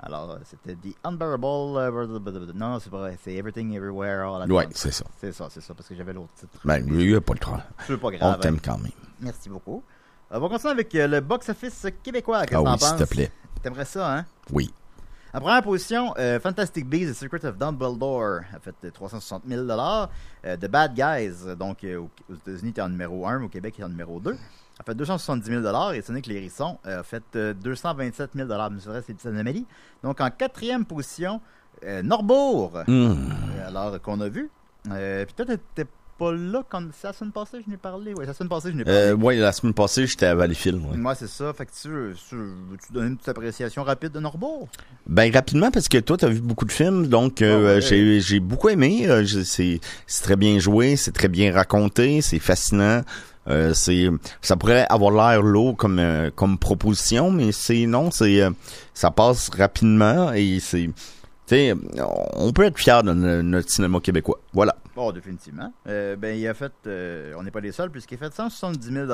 Alors, 0.00 0.32
euh, 0.32 0.38
c'était 0.44 0.74
The 0.74 0.94
Unbearable. 1.04 2.52
non, 2.54 2.78
c'est 2.80 2.90
pas 2.90 2.98
vrai. 2.98 3.18
C'est 3.22 3.34
Everything 3.34 3.72
Everywhere 3.74 4.28
All 4.28 4.42
at 4.42 4.46
Ouais, 4.46 4.68
c'est 4.72 4.90
ça. 4.90 5.04
C'est 5.20 5.32
ça, 5.32 5.48
c'est 5.50 5.60
ça. 5.60 5.72
Parce 5.74 5.88
que 5.88 5.94
j'avais 5.94 6.12
l'autre 6.12 6.32
titre. 6.34 6.58
Ben, 6.64 6.84
lui, 6.84 7.04
il 7.10 7.16
a 7.16 7.20
pas 7.20 7.34
le 7.34 7.38
temps. 7.38 7.60
C'est 7.86 7.96
pas 7.96 8.08
On 8.08 8.10
grave. 8.10 8.40
t'aime 8.40 8.56
hein. 8.56 8.60
quand 8.64 8.78
même. 8.78 8.92
Merci 9.20 9.48
beaucoup. 9.48 9.82
Euh, 10.32 10.36
on 10.36 10.40
va 10.40 10.48
continuer 10.48 10.72
avec 10.72 10.94
euh, 10.94 11.06
le 11.06 11.20
box-office 11.20 11.86
québécois. 12.02 12.44
Qu'est-ce 12.44 12.60
Ah 12.60 12.76
que 12.76 12.82
oui, 12.82 12.88
s'il 12.88 12.96
te 12.96 13.04
plaît. 13.10 13.32
T'aimerais 13.62 13.84
ça, 13.84 14.16
hein? 14.16 14.26
Oui. 14.52 14.72
En 15.32 15.40
première 15.40 15.62
position, 15.62 16.14
euh, 16.16 16.38
Fantastic 16.38 16.88
Beasts, 16.88 17.12
The 17.14 17.16
Secret 17.16 17.44
of 17.44 17.56
Dumbledore 17.58 18.42
a 18.54 18.60
fait 18.60 18.74
euh, 18.84 18.90
360 18.92 19.42
000 19.48 19.68
euh, 19.68 20.06
The 20.56 20.68
Bad 20.68 20.94
Guys, 20.94 21.56
donc 21.58 21.78
aux 21.84 22.08
aux 22.32 22.34
États-Unis, 22.36 22.70
était 22.70 22.82
en 22.82 22.88
numéro 22.88 23.26
1, 23.26 23.42
au 23.42 23.48
Québec, 23.48 23.74
il 23.78 23.80
est 23.80 23.84
en 23.84 23.88
numéro 23.88 24.20
2. 24.20 24.36
A 24.80 24.82
fait 24.84 24.94
270 24.94 25.46
000 25.62 25.92
et 25.92 26.02
Sonic 26.02 26.26
l'Hérisson 26.26 26.78
a 26.84 27.02
fait 27.02 27.22
euh, 27.36 27.54
227 27.54 28.30
000 28.34 28.48
Mais 28.48 28.54
c'est 28.80 28.88
vrai, 28.88 29.00
c'est 29.02 29.12
une 29.12 29.16
petite 29.16 29.26
anomalie. 29.28 29.66
Donc, 30.02 30.20
en 30.20 30.30
quatrième 30.30 30.84
position, 30.84 31.40
euh, 31.84 32.02
Norbourg, 32.02 32.72
Hmm. 32.86 33.12
euh, 33.12 33.68
alors 33.68 34.00
qu'on 34.02 34.20
a 34.20 34.28
vu. 34.28 34.50
Euh, 34.90 35.24
Puis 35.24 35.34
toi, 35.34 35.46
t'étais 35.46 35.88
pas 36.18 36.32
là 36.32 36.62
quand 36.68 36.82
c'est 36.92 37.08
la 37.08 37.12
semaine 37.12 37.32
passée, 37.32 37.58
je 37.64 37.70
n'ai 37.70 37.76
parlé? 37.76 38.14
C'est 38.16 38.26
la 38.26 38.34
semaine 38.34 38.48
passée, 38.48 38.70
je 38.70 38.76
n'ai 38.76 38.84
parlé. 38.84 38.98
Euh, 39.00 39.14
ouais, 39.14 39.36
la 39.36 39.50
semaine 39.52 39.74
passée, 39.74 40.06
j'étais 40.06 40.26
à 40.26 40.34
Valleyfield. 40.34 40.80
ouais. 40.84 40.96
Moi, 40.96 41.14
c'est 41.16 41.26
ça. 41.28 41.52
Fait 41.52 41.66
que 41.66 41.72
tu 41.80 41.88
veux, 41.88 42.14
tu 42.28 42.36
donner 42.92 43.08
une 43.08 43.16
petite 43.16 43.28
appréciation 43.30 43.82
rapide 43.82 44.12
de 44.12 44.20
Norbourg? 44.20 44.68
Ben 45.06 45.32
rapidement 45.32 45.70
parce 45.70 45.88
que 45.88 45.98
toi 45.98 46.16
t'as 46.16 46.28
vu 46.28 46.40
beaucoup 46.40 46.64
de 46.64 46.72
films 46.72 47.08
donc 47.08 47.42
euh, 47.42 47.76
ouais. 47.80 48.20
j'ai 48.20 48.40
beaucoup 48.40 48.70
aimé 48.70 49.06
euh, 49.06 49.22
c'est 49.26 49.80
très 50.22 50.36
bien 50.36 50.58
joué 50.58 50.96
c'est 50.96 51.12
très 51.12 51.28
bien 51.28 51.52
raconté 51.52 52.22
c'est 52.22 52.38
fascinant 52.38 53.02
euh, 53.48 53.74
c'est 53.74 54.08
ça 54.40 54.56
pourrait 54.56 54.86
avoir 54.88 55.10
l'air 55.12 55.42
lourd 55.42 55.76
comme 55.76 55.98
euh, 55.98 56.30
comme 56.34 56.56
proposition 56.58 57.30
mais 57.30 57.52
c'est 57.52 57.86
non 57.86 58.10
c'est 58.10 58.42
euh, 58.42 58.50
ça 58.94 59.10
passe 59.10 59.50
rapidement 59.50 60.32
et 60.32 60.58
c'est 60.60 60.88
on 62.36 62.52
peut 62.52 62.62
être 62.64 62.78
fier 62.78 63.02
de 63.02 63.12
no- 63.12 63.42
notre 63.42 63.68
cinéma 63.70 64.00
québécois 64.00 64.38
voilà 64.52 64.76
Bon, 64.96 65.10
définitivement. 65.10 65.72
Ben, 65.84 66.24
il 66.38 66.46
a 66.46 66.54
fait, 66.54 66.72
on 67.36 67.42
n'est 67.42 67.50
pas 67.50 67.58
les 67.60 67.72
seuls, 67.72 67.90
puisqu'il 67.90 68.14
a 68.14 68.18
fait 68.28 68.32
170 68.32 68.92
000 68.92 69.06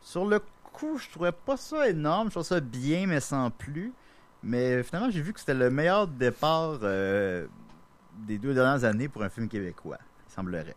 Sur 0.00 0.24
le 0.24 0.40
coup, 0.72 0.96
je 0.96 1.10
trouvais 1.10 1.30
pas 1.30 1.58
ça 1.58 1.86
énorme. 1.90 2.28
Je 2.28 2.30
trouvais 2.30 2.46
ça 2.46 2.60
bien, 2.60 3.06
mais 3.06 3.20
sans 3.20 3.50
plus. 3.50 3.92
Mais 4.42 4.82
finalement, 4.82 5.10
j'ai 5.10 5.20
vu 5.20 5.34
que 5.34 5.40
c'était 5.40 5.52
le 5.52 5.68
meilleur 5.68 6.06
départ 6.08 6.78
des 6.78 8.38
deux 8.38 8.54
dernières 8.54 8.84
années 8.84 9.08
pour 9.08 9.22
un 9.22 9.28
film 9.28 9.46
québécois, 9.46 9.98
il 10.30 10.32
semblerait. 10.34 10.74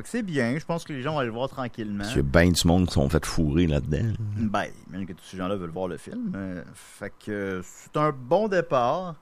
Fait 0.00 0.04
que 0.04 0.08
c'est 0.08 0.22
bien. 0.22 0.58
Je 0.58 0.64
pense 0.64 0.84
que 0.84 0.94
les 0.94 1.02
gens 1.02 1.12
vont 1.12 1.18
aller 1.18 1.26
le 1.26 1.34
voir 1.34 1.50
tranquillement. 1.50 2.04
il 2.08 2.16
y 2.16 2.20
a 2.20 2.22
bien 2.22 2.50
du 2.50 2.66
monde 2.66 2.86
qui 2.86 2.94
sont 2.94 3.06
fait 3.10 3.26
fourrer 3.26 3.66
là-dedans 3.66 4.14
Ben, 4.36 4.68
même 4.88 5.04
que 5.04 5.12
tous 5.12 5.24
ces 5.24 5.36
gens-là 5.36 5.56
veulent 5.56 5.68
voir 5.68 5.88
le 5.88 5.98
film. 5.98 6.32
Euh, 6.34 6.64
fait 6.74 7.12
que 7.22 7.60
c'est 7.62 7.94
un 7.98 8.10
bon 8.10 8.48
départ. 8.48 9.16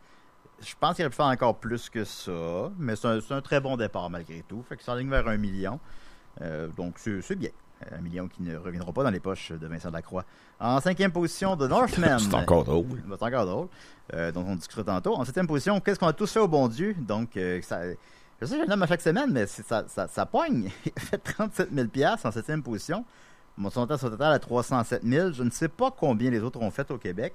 Je 0.60 0.74
pense 0.78 0.94
qu'il 0.94 1.04
aurait 1.04 1.10
pu 1.10 1.16
faire 1.16 1.26
encore 1.26 1.56
plus 1.56 1.90
que 1.90 2.04
ça, 2.04 2.70
mais 2.78 2.94
c'est 2.94 3.08
un, 3.08 3.40
très 3.40 3.58
bon 3.58 3.76
départ 3.76 4.08
malgré 4.08 4.44
tout. 4.46 4.62
Fait 4.68 4.76
que 4.76 4.84
c'est 4.84 4.90
en 4.92 4.94
ligne 4.94 5.10
vers 5.10 5.26
un 5.26 5.36
million. 5.36 5.80
Euh, 6.42 6.68
donc 6.76 6.94
c'est 6.98 7.34
bien. 7.36 7.50
Un 7.90 8.00
million 8.00 8.28
qui 8.28 8.42
ne 8.42 8.56
reviendra 8.56 8.92
pas 8.92 9.02
dans 9.02 9.10
les 9.10 9.18
poches 9.18 9.50
de 9.50 9.66
Vincent 9.66 9.90
Lacroix. 9.90 10.24
En 10.60 10.80
cinquième 10.80 11.10
position, 11.10 11.56
The 11.56 11.62
Northman. 11.62 12.18
c'est 12.20 12.34
encore 12.34 12.62
drôle 12.62 13.02
C'est 13.08 13.22
encore 13.24 13.46
drôle. 13.46 13.68
Euh, 14.14 14.30
dont 14.30 14.44
on 14.46 14.54
discutera 14.54 14.84
tantôt. 14.84 15.16
En 15.16 15.24
septième 15.24 15.48
position, 15.48 15.80
qu'est-ce 15.80 15.98
qu'on 15.98 16.06
a 16.06 16.12
tous 16.12 16.30
fait 16.32 16.40
au 16.40 16.46
bon 16.46 16.68
Dieu? 16.68 16.94
Donc, 17.00 17.36
euh, 17.36 17.60
ça, 17.62 17.80
je 18.40 18.46
sais 18.46 18.52
que 18.54 18.58
je 18.60 18.62
le 18.64 18.68
nomme 18.68 18.82
à 18.82 18.86
chaque 18.86 19.00
semaine, 19.00 19.30
mais 19.32 19.46
ça, 19.46 19.84
ça, 19.88 20.06
ça 20.08 20.26
pogne. 20.26 20.70
Il 20.86 20.92
a 20.96 21.00
fait 21.00 21.18
37 21.18 21.70
000 21.72 21.88
en 22.24 22.30
septième 22.30 22.62
position. 22.62 23.04
Mon 23.56 23.70
son 23.70 23.86
total, 23.86 24.32
à 24.32 24.38
307 24.38 25.02
000. 25.04 25.32
Je 25.32 25.42
ne 25.42 25.50
sais 25.50 25.68
pas 25.68 25.90
combien 25.90 26.30
les 26.30 26.40
autres 26.40 26.60
ont 26.62 26.70
fait 26.70 26.88
au 26.92 26.98
Québec, 26.98 27.34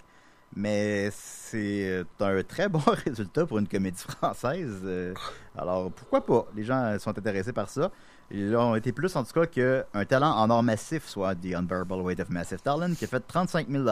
mais 0.56 1.10
c'est 1.12 2.06
un 2.22 2.44
très 2.44 2.70
bon 2.70 2.80
résultat 3.06 3.46
pour 3.46 3.60
une 3.60 3.68
comédie 3.68 4.02
française. 4.02 4.80
Euh, 4.86 5.14
alors, 5.58 5.92
pourquoi 5.92 6.26
pas? 6.26 6.48
Les 6.56 6.64
gens 6.64 6.98
sont 7.00 7.18
intéressés 7.18 7.52
par 7.52 7.70
ça. 7.70 7.92
Ils 8.32 8.56
ont 8.56 8.76
été 8.76 8.94
plus, 8.94 9.14
en 9.18 9.24
tout 9.26 9.34
cas, 9.34 9.46
qu'un 9.46 10.06
talent 10.06 10.32
en 10.32 10.50
or 10.50 10.64
massif, 10.64 11.06
soit 11.08 11.36
The 11.36 11.54
Unbearable 11.56 12.02
Weight 12.02 12.20
of 12.22 12.30
Massive 12.30 12.62
Talent, 12.62 12.94
qui 12.96 13.04
a 13.04 13.08
fait 13.08 13.20
35 13.20 13.68
000 13.70 13.86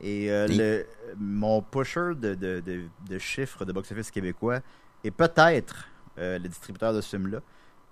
Et 0.00 0.32
euh, 0.32 0.46
Oui. 0.48 0.56
le, 0.56 0.86
mon 1.18 1.60
pusher 1.60 2.14
de, 2.16 2.34
de, 2.34 2.60
de, 2.60 2.84
de 3.08 3.18
chiffres 3.18 3.66
de 3.66 3.72
box-office 3.72 4.10
québécois 4.10 4.60
est 5.04 5.10
peut-être 5.10 5.86
euh, 6.18 6.38
le 6.38 6.48
distributeur 6.48 6.92
de 6.92 7.00
ce 7.00 7.16
film-là. 7.16 7.40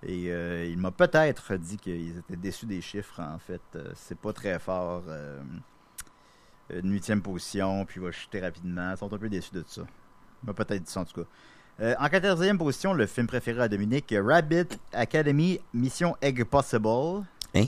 Et 0.03 0.31
euh, 0.31 0.67
il 0.67 0.79
m'a 0.79 0.91
peut-être 0.91 1.57
dit 1.57 1.77
qu'ils 1.77 2.19
étaient 2.19 2.37
déçus 2.37 2.67
des 2.67 2.81
chiffres, 2.81 3.21
en 3.21 3.39
fait. 3.39 3.61
Euh, 3.77 3.91
c'est 3.95 4.19
pas 4.19 4.33
très 4.33 4.59
fort. 4.59 5.03
Une 6.71 6.93
huitième 6.93 7.21
position, 7.21 7.85
puis 7.85 8.01
il 8.01 8.05
va 8.05 8.13
chuter 8.13 8.41
rapidement. 8.41 8.93
Ils 8.93 8.97
sont 8.97 9.13
un 9.13 9.19
peu 9.19 9.29
déçus 9.29 9.53
de 9.53 9.65
ça. 9.67 9.83
Il 10.43 10.47
m'a 10.47 10.55
peut-être 10.55 10.83
dit 10.83 10.91
ça, 10.91 11.01
en 11.01 11.05
tout 11.05 11.23
cas. 11.23 11.97
En 11.99 12.09
quatorzième 12.09 12.59
position, 12.59 12.93
le 12.93 13.07
film 13.07 13.27
préféré 13.27 13.63
à 13.63 13.69
Dominique, 13.69 14.15
Rabbit 14.15 14.69
Academy 14.93 15.59
Mission 15.73 16.15
Egg 16.21 16.45
Possible. 16.45 17.25
Hein? 17.55 17.65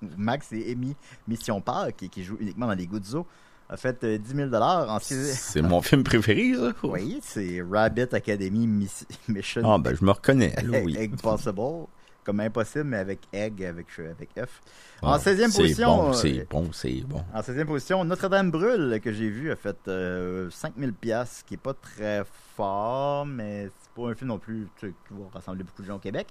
Max 0.16 0.52
et 0.52 0.72
Amy 0.72 0.94
Mission 1.26 1.60
Park, 1.60 1.96
qui, 1.96 2.08
qui 2.08 2.22
joue 2.22 2.36
uniquement 2.38 2.68
dans 2.68 2.74
les 2.74 2.86
Guzzo, 2.86 3.26
a 3.72 3.76
fait 3.76 4.02
euh, 4.02 4.18
10 4.18 4.34
000 4.34 4.54
en 4.54 4.98
c'est 5.00 5.62
mon 5.62 5.80
film 5.80 6.02
préféré 6.02 6.54
ça. 6.54 6.72
Oui, 6.82 7.20
c'est 7.22 7.62
Rabbit 7.70 8.08
Academy 8.12 8.66
Miss- 8.66 9.06
Mission. 9.28 9.62
Ah 9.64 9.78
ben 9.78 9.94
je 9.98 10.04
me 10.04 10.10
reconnais. 10.10 10.52
Egg, 10.56 10.82
oui. 10.84 10.96
Egg 10.98 11.16
Possible. 11.20 11.86
Comme 12.24 12.40
impossible, 12.40 12.84
mais 12.84 12.98
avec 12.98 13.20
Egg, 13.32 13.64
avec, 13.64 13.86
avec 13.98 14.28
F. 14.36 14.60
Ah, 15.02 15.14
en 15.14 15.16
16e 15.16 15.48
c'est 15.50 15.62
position, 15.62 15.96
bon 15.96 16.08
euh, 16.10 16.12
c'est 16.12 16.46
bon 16.50 16.70
c'est 16.72 17.00
bon. 17.06 17.24
en 17.32 17.40
16e 17.40 17.64
position, 17.64 18.04
Notre-Dame 18.04 18.50
brûle, 18.50 19.00
que 19.02 19.10
j'ai 19.10 19.30
vu, 19.30 19.50
a 19.50 19.56
fait 19.56 19.78
euh, 19.88 20.50
5000 20.50 20.92
pièces 20.92 21.42
qui 21.46 21.54
est 21.54 21.56
pas 21.56 21.72
très 21.72 22.24
fort, 22.56 23.24
mais 23.24 23.70
c'est 23.80 23.90
pas 24.02 24.10
un 24.10 24.14
film 24.14 24.28
non 24.28 24.38
plus 24.38 24.68
tu 24.78 24.88
sais, 24.88 24.92
qui 25.08 25.14
va 25.14 25.24
rassembler 25.32 25.64
beaucoup 25.64 25.80
de 25.80 25.86
gens 25.86 25.96
au 25.96 26.00
Québec. 26.00 26.26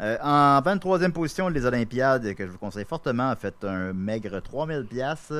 Euh, 0.00 0.18
en 0.22 0.60
23e 0.60 1.12
position, 1.12 1.48
Les 1.48 1.64
Olympiades, 1.64 2.34
que 2.34 2.44
je 2.46 2.50
vous 2.50 2.58
conseille 2.58 2.84
fortement, 2.84 3.30
a 3.30 3.36
fait 3.36 3.54
un 3.64 3.92
maigre 3.94 4.40
3000 4.40 4.84
pièces 4.84 5.32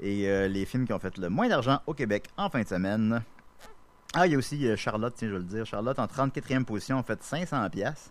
et 0.00 0.28
euh, 0.28 0.48
les 0.48 0.64
films 0.64 0.86
qui 0.86 0.92
ont 0.92 0.98
fait 0.98 1.16
le 1.18 1.28
moins 1.28 1.48
d'argent 1.48 1.80
au 1.86 1.94
Québec 1.94 2.28
en 2.36 2.48
fin 2.50 2.62
de 2.62 2.66
semaine. 2.68 3.22
Ah, 4.14 4.26
il 4.26 4.32
y 4.32 4.34
a 4.34 4.38
aussi 4.38 4.66
euh, 4.66 4.76
Charlotte, 4.76 5.14
tiens, 5.16 5.28
je 5.28 5.32
vais 5.34 5.38
le 5.38 5.44
dire. 5.44 5.66
Charlotte, 5.66 5.98
en 5.98 6.06
34e 6.06 6.64
position, 6.64 6.98
a 6.98 7.02
fait 7.02 7.22
500 7.22 7.68
pièces 7.70 8.10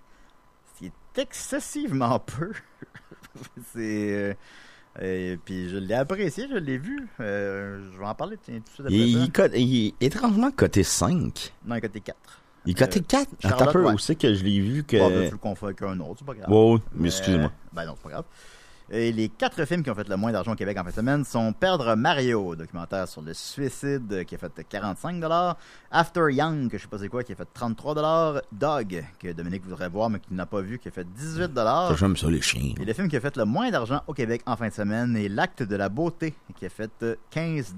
ce 0.74 0.80
qui 0.80 0.86
est 0.86 1.22
excessivement 1.22 2.20
peu. 2.26 2.52
c'est... 3.74 3.80
euh, 3.82 4.34
et 5.02 5.38
puis 5.44 5.70
je 5.70 5.78
l'ai 5.78 5.94
apprécié, 5.94 6.48
je 6.50 6.56
l'ai 6.58 6.78
vu. 6.78 7.08
Je 7.20 7.98
vais 8.00 8.06
en 8.06 8.16
parler 8.16 8.38
tiens, 8.44 8.56
tout 8.60 8.84
de 8.84 8.90
suite 8.90 9.28
après 9.28 9.62
il, 9.62 9.68
il 9.68 9.88
est 9.88 9.94
étrangement 10.06 10.52
coté 10.52 10.84
5 10.84 11.54
Non, 11.66 11.76
il 11.76 11.78
est 11.78 11.82
coté 11.82 12.02
4. 12.02 12.18
Il 12.66 12.72
est 12.72 12.74
coté 12.76 13.00
Euh, 13.00 13.04
4. 13.08 13.30
Charlotte, 13.40 13.62
Attends 13.62 13.70
un 13.70 13.74
peu 13.74 13.84
ouais. 13.86 13.94
aussi 13.94 14.16
que 14.18 14.34
je 14.34 14.44
l'ai 14.44 14.60
vu 14.60 14.84
que. 14.84 14.98
Ben, 14.98 15.26
tu 15.28 15.32
le 15.32 15.38
confonds 15.38 15.68
avec 15.68 15.82
un 15.84 16.00
autre, 16.02 16.16
c'est 16.20 16.26
pas 16.26 16.34
grave. 16.34 16.52
Ouais, 16.52 16.80
mais 16.94 17.02
Mais- 17.04 17.08
excuse-moi. 17.10 17.52
Ben 17.72 17.86
non, 17.86 17.94
c'est 17.98 18.04
pas 18.04 18.10
grave. 18.10 18.26
Et 18.92 19.12
les 19.12 19.30
quatre 19.30 19.66
films 19.66 19.84
qui 19.84 19.92
ont 19.92 19.96
fait 19.96 20.10
le 20.10 20.18
moins 20.18 20.32
d'argent 20.32 20.54
au 20.54 20.56
Québec 20.56 20.76
en 20.80 20.84
fin 20.84 20.90
de 20.90 20.96
semaine 20.96 21.24
sont 21.24 21.54
Perdre 21.54 21.96
Mario, 21.96 22.56
documentaire 22.56 23.08
sur 23.08 23.22
le 23.22 23.36
suicide 23.36 24.12
euh, 24.12 24.24
qui 24.24 24.34
a 24.34 24.38
fait 24.40 24.66
45 24.68 25.24
After 25.92 26.26
Young, 26.32 26.72
que 26.72 26.78
je 26.78 26.84
sais 26.84 26.90
pas 26.90 26.98
c'est 26.98 27.08
quoi, 27.08 27.24
qui 27.24 27.34
a 27.34 27.36
fait 27.36 27.48
33 27.54 28.42
Dog, 28.52 29.06
que 29.20 29.32
Dominique 29.32 29.64
voudrait 29.64 29.90
voir 29.90 30.10
mais 30.10 30.20
qu'il 30.20 30.36
n'a 30.36 30.48
pas 30.48 30.62
vu, 30.62 30.80
qui 30.80 30.88
a 30.88 30.92
fait 30.92 31.06
18 31.08 31.52
J'aime 31.98 32.18
ça 32.18 32.30
les 32.32 32.42
chiens. 32.42 32.74
Et 32.80 32.86
le 32.86 32.94
film 32.94 33.10
qui 33.10 33.18
a 33.18 33.22
fait 33.22 33.38
le 33.38 33.46
moins 33.46 33.70
d'argent 33.70 34.02
au 34.08 34.14
Québec 34.14 34.42
en 34.48 34.56
fin 34.56 34.70
de 34.70 34.74
semaine 34.74 35.16
est 35.16 35.30
L'acte 35.30 35.62
de 35.62 35.76
la 35.76 35.90
beauté, 35.90 36.34
qui 36.58 36.66
a 36.66 36.70
fait 36.70 36.92
euh, 37.04 37.16
15 37.30 37.76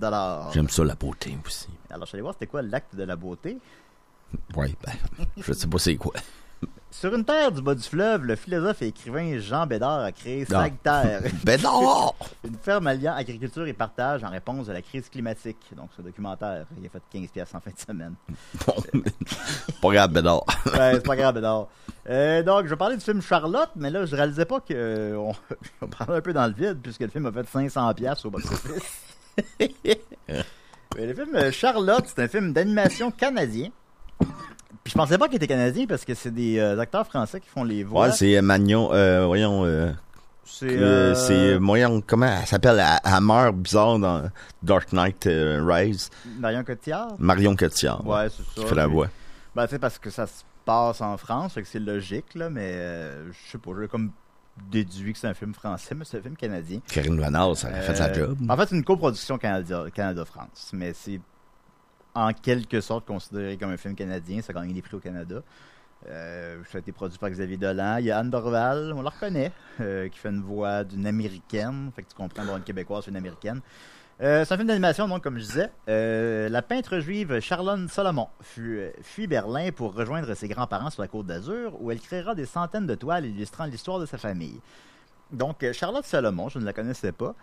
J'aime 0.54 0.70
ça 0.70 0.84
la 0.86 0.96
beauté 0.96 1.38
aussi. 1.46 1.68
Alors, 1.90 2.06
je 2.06 2.10
suis 2.10 2.16
allé 2.16 2.22
voir 2.22 2.36
c'était 2.36 2.48
quoi 2.48 2.62
L'acte 2.62 2.96
de 2.96 3.04
la 3.04 3.18
beauté? 3.18 3.58
Ouais, 4.56 4.74
ben, 4.82 4.94
je 5.38 5.52
sais 5.52 5.68
pas 5.68 5.78
c'est 5.78 5.98
quoi. 5.98 6.14
Sur 6.94 7.16
une 7.16 7.24
terre 7.24 7.54
du 7.54 7.62
bas 7.62 7.74
du 7.74 7.82
fleuve, 7.82 8.26
le 8.26 8.36
philosophe 8.36 8.82
et 8.82 8.88
écrivain 8.88 9.40
Jean 9.40 9.66
Bédard 9.66 10.02
a 10.02 10.12
créé 10.12 10.46
Ah. 10.52 10.64
Sagterre, 10.66 11.22
non! 11.64 12.12
une 12.44 12.58
ferme 12.58 12.88
alliant 12.88 13.16
agriculture 13.16 13.66
et 13.66 13.72
partage 13.74 14.24
en 14.26 14.30
réponse 14.30 14.68
à 14.68 14.74
la 14.74 14.82
crise 14.82 15.08
climatique. 15.10 15.58
Donc, 15.76 15.90
ce 15.96 16.02
documentaire, 16.02 16.66
il 16.78 16.86
a 16.86 16.90
fait 16.90 17.02
15 17.12 17.30
pièces 17.30 17.56
en 17.56 17.62
fin 17.62 17.72
de 17.72 17.80
semaine. 17.80 18.14
Bon, 19.82 19.90
pas 19.90 19.94
grave, 19.94 20.20
non. 20.20 20.44
Ouais, 20.66 20.92
c'est 20.94 21.06
pas 21.06 21.16
grave, 21.16 21.36
Bédard. 21.36 21.68
Euh, 22.10 22.44
donc, 22.44 22.66
je 22.66 22.70
vais 22.70 22.76
parler 22.76 22.98
du 22.98 23.04
film 23.04 23.22
Charlotte, 23.22 23.72
mais 23.76 23.90
là, 23.90 24.06
je 24.06 24.16
réalisais 24.16 24.46
pas 24.46 24.60
que 24.60 24.74
euh, 24.74 25.16
on, 25.16 25.34
on 25.82 25.88
parlait 25.88 26.18
un 26.18 26.22
peu 26.22 26.34
dans 26.34 26.46
le 26.46 26.54
vide, 26.54 26.80
puisque 26.84 27.00
le 27.02 27.08
film 27.08 27.26
a 27.26 27.32
fait 27.32 27.48
500 27.48 27.94
pièces 27.94 28.26
au 28.26 28.30
box-office. 28.32 29.02
Mais 29.60 31.08
le 31.08 31.14
film 31.14 31.36
euh, 31.36 31.52
Charlotte, 31.52 32.04
c'est 32.06 32.22
un 32.22 32.28
film 32.28 32.52
d'animation 32.54 33.12
canadien. 33.12 33.70
Puis 34.84 34.92
je 34.94 34.98
pensais 34.98 35.18
pas 35.18 35.28
qu'il 35.28 35.36
était 35.36 35.48
canadien 35.48 35.86
parce 35.88 36.06
que 36.06 36.14
c'est 36.16 36.32
des 36.32 36.58
euh, 36.60 36.80
acteurs 36.80 37.06
français 37.06 37.40
qui 37.40 37.48
font 37.50 37.64
les 37.64 37.84
voix. 37.84 38.08
Ouais, 38.08 38.12
c'est 38.12 38.42
Magnon, 38.42 38.92
euh, 38.94 39.26
voyons, 39.28 39.64
euh, 39.66 39.92
c'est 40.44 40.66
euh, 40.70 41.14
euh, 41.14 41.16
c'est, 41.16 41.58
voyons, 41.58 42.02
comment 42.06 42.26
elle 42.42 42.48
s'appelle? 42.48 42.84
Elle, 43.04 43.22
meurt 43.22 43.56
bizarre 43.56 44.00
dans 44.00 44.24
Dark 44.64 44.92
Knight 44.92 45.28
euh, 45.28 45.64
Rise. 45.64 46.10
Marion 46.40 46.64
Cotillard? 46.64 47.10
Marion 47.20 47.56
Cotillard. 47.56 48.06
Ouais, 48.08 48.28
c'est 48.30 48.44
ça. 48.44 48.62
Qui 48.62 48.66
fait 48.68 48.76
la 48.76 48.88
voix. 48.88 49.08
Ben, 49.56 49.66
tu 49.68 49.72
sais, 49.72 49.80
parce 49.80 50.00
que 50.00 50.10
ça 50.10 50.26
se 50.26 50.44
passe 50.66 51.02
en 51.02 51.16
France, 51.18 51.54
fait 51.54 51.62
que 51.62 51.68
c'est 51.68 51.80
logique, 51.80 52.34
là, 52.36 52.50
mais 52.50 52.72
euh, 52.74 53.32
je 53.32 53.52
sais 53.52 53.58
pas, 53.60 53.72
j'ai 53.80 53.88
comme 53.88 54.12
déduit 54.70 55.14
que 55.14 55.20
c'est 55.20 55.28
un 55.28 55.34
film 55.34 55.54
français, 55.54 55.96
mais 55.96 56.06
c'est 56.06 56.18
un 56.18 56.22
film 56.22 56.36
canadien. 56.36 56.80
Karine 56.88 57.20
Vanal, 57.20 57.56
ça 57.56 57.70
aurait 57.70 57.82
fait 57.82 58.02
Euh, 58.02 58.14
job. 58.14 58.38
En 58.50 58.58
fait, 58.58 58.68
c'est 58.70 58.76
une 58.76 58.84
coproduction 58.84 59.38
Canada- 59.38 59.86
Canada-France, 59.94 60.72
mais 60.74 60.94
c'est 60.94 61.20
en 62.14 62.34
quelque 62.34 62.82
sorte 62.82 63.06
considéré 63.06 63.58
comme 63.58 63.72
un 63.72 63.78
film 63.78 63.96
canadien. 63.96 64.42
Ça 64.42 64.52
a 64.52 64.62
gagné 64.62 64.74
des 64.74 64.82
prix 64.82 64.96
au 64.96 65.00
Canada. 65.00 65.42
Euh, 66.10 66.62
ça 66.72 66.78
a 66.78 66.82
été 66.82 66.92
produit 66.92 67.18
par 67.18 67.30
Xavier 67.30 67.58
Dolan. 67.58 67.98
Il 67.98 68.06
y 68.06 68.12
a 68.12 68.18
Anne 68.18 68.30
Dorval, 68.30 68.94
on 68.96 69.02
la 69.02 69.10
reconnaît, 69.10 69.52
euh, 69.80 70.10
qui 70.10 70.18
fait 70.18 70.30
une 70.30 70.42
voix 70.42 70.84
d'une 70.84 71.06
américaine. 71.06 71.92
Fait 71.96 72.04
que 72.04 72.10
tu 72.10 72.16
comprends, 72.16 72.44
bon, 72.44 72.58
une 72.58 72.64
québécoise, 72.64 73.06
c'est 73.06 73.12
une 73.12 73.18
américaine. 73.18 73.62
Euh, 74.22 74.46
c'est 74.46 74.54
un 74.54 74.58
film 74.58 74.68
d'animation, 74.68 75.08
donc, 75.08 75.24
comme 75.24 75.38
je 75.38 75.44
disais. 75.44 75.70
Euh, 75.90 76.50
la 76.50 76.62
peintre 76.62 77.00
juive 77.00 77.40
Charlone 77.40 77.88
Solomon 77.88 78.28
fuit 78.42 79.28
Berlin 79.28 79.72
pour 79.72 79.94
rejoindre 79.96 80.34
ses 80.36 80.48
grands-parents 80.48 80.90
sur 80.90 81.02
la 81.02 81.08
côte 81.08 81.26
d'Azur, 81.26 81.82
où 81.82 81.92
elle 81.92 82.00
créera 82.00 82.36
des 82.36 82.46
centaines 82.46 82.88
de 82.88 82.96
toiles 82.96 83.26
illustrant 83.26 83.66
l'histoire 83.66 84.00
de 84.00 84.06
sa 84.06 84.18
famille. 84.18 84.60
Donc, 85.32 85.66
Charlotte 85.72 86.06
Salomon, 86.06 86.50
je 86.50 86.60
ne 86.60 86.66
la 86.66 86.74
connaissais 86.74 87.12
pas. 87.14 87.36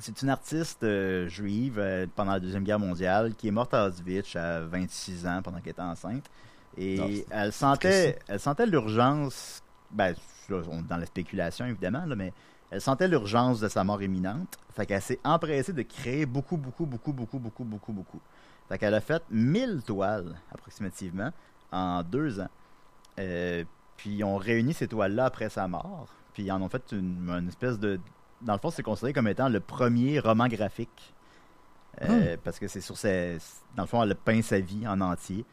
C'est 0.00 0.22
une 0.22 0.30
artiste 0.30 0.82
euh, 0.82 1.28
juive 1.28 1.78
euh, 1.78 2.06
pendant 2.14 2.32
la 2.32 2.40
Deuxième 2.40 2.64
Guerre 2.64 2.78
mondiale 2.78 3.34
qui 3.34 3.48
est 3.48 3.52
morte 3.52 3.74
à 3.74 3.88
Auschwitz 3.88 4.34
à 4.36 4.60
26 4.60 5.26
ans 5.26 5.40
pendant 5.42 5.60
qu'elle 5.60 5.72
était 5.72 5.82
enceinte. 5.82 6.24
Et 6.76 7.26
elle 7.30 7.52
sentait, 7.52 8.18
elle 8.28 8.40
sentait 8.40 8.66
l'urgence, 8.66 9.62
ben, 9.90 10.14
là, 10.48 10.62
on 10.70 10.78
est 10.78 10.88
dans 10.88 10.96
la 10.96 11.06
spéculation 11.06 11.66
évidemment, 11.66 12.04
là, 12.06 12.14
mais 12.14 12.32
elle 12.70 12.80
sentait 12.80 13.08
l'urgence 13.08 13.60
de 13.60 13.68
sa 13.68 13.84
mort 13.84 14.02
imminente. 14.02 14.58
Fait 14.74 14.86
qu'elle 14.86 15.02
s'est 15.02 15.20
empressée 15.24 15.72
de 15.72 15.82
créer 15.82 16.26
beaucoup, 16.26 16.56
beaucoup, 16.56 16.86
beaucoup, 16.86 17.12
beaucoup, 17.12 17.38
beaucoup, 17.38 17.64
beaucoup, 17.64 17.92
beaucoup. 17.92 18.20
Fait 18.68 18.78
qu'elle 18.78 18.94
a 18.94 19.00
fait 19.00 19.22
1000 19.30 19.82
toiles 19.84 20.36
approximativement 20.52 21.32
en 21.72 22.02
deux 22.04 22.38
ans. 22.40 22.50
Euh, 23.18 23.64
puis 23.96 24.10
ils 24.10 24.24
ont 24.24 24.36
réuni 24.36 24.72
ces 24.72 24.86
toiles-là 24.86 25.24
après 25.26 25.50
sa 25.50 25.66
mort. 25.66 26.06
Puis 26.32 26.44
ils 26.44 26.52
en 26.52 26.62
ont 26.62 26.68
fait 26.68 26.92
une, 26.92 27.28
une 27.28 27.48
espèce 27.48 27.78
de. 27.78 27.98
Dans 28.42 28.54
le 28.54 28.58
fond, 28.58 28.70
c'est 28.70 28.82
considéré 28.82 29.12
comme 29.12 29.28
étant 29.28 29.48
le 29.48 29.60
premier 29.60 30.18
roman 30.20 30.48
graphique. 30.48 31.14
Euh, 32.02 32.36
Parce 32.42 32.58
que 32.58 32.68
c'est 32.68 32.80
sur 32.80 32.96
ses. 32.96 33.38
Dans 33.76 33.82
le 33.82 33.88
fond, 33.88 34.02
elle 34.02 34.12
a 34.12 34.14
peint 34.14 34.40
sa 34.42 34.58
vie 34.60 34.86
en 34.88 35.00
entier. 35.00 35.44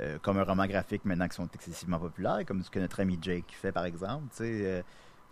euh, 0.00 0.16
comme 0.22 0.38
un 0.38 0.42
roman 0.44 0.66
graphique 0.66 1.04
maintenant 1.04 1.28
qui 1.28 1.36
sont 1.36 1.48
excessivement 1.54 1.98
populaires, 1.98 2.40
comme 2.46 2.62
ce 2.64 2.70
que 2.70 2.78
notre 2.80 2.98
ami 3.00 3.18
Jake 3.20 3.44
fait 3.52 3.72
par 3.72 3.84
exemple. 3.84 4.24
euh. 4.40 4.82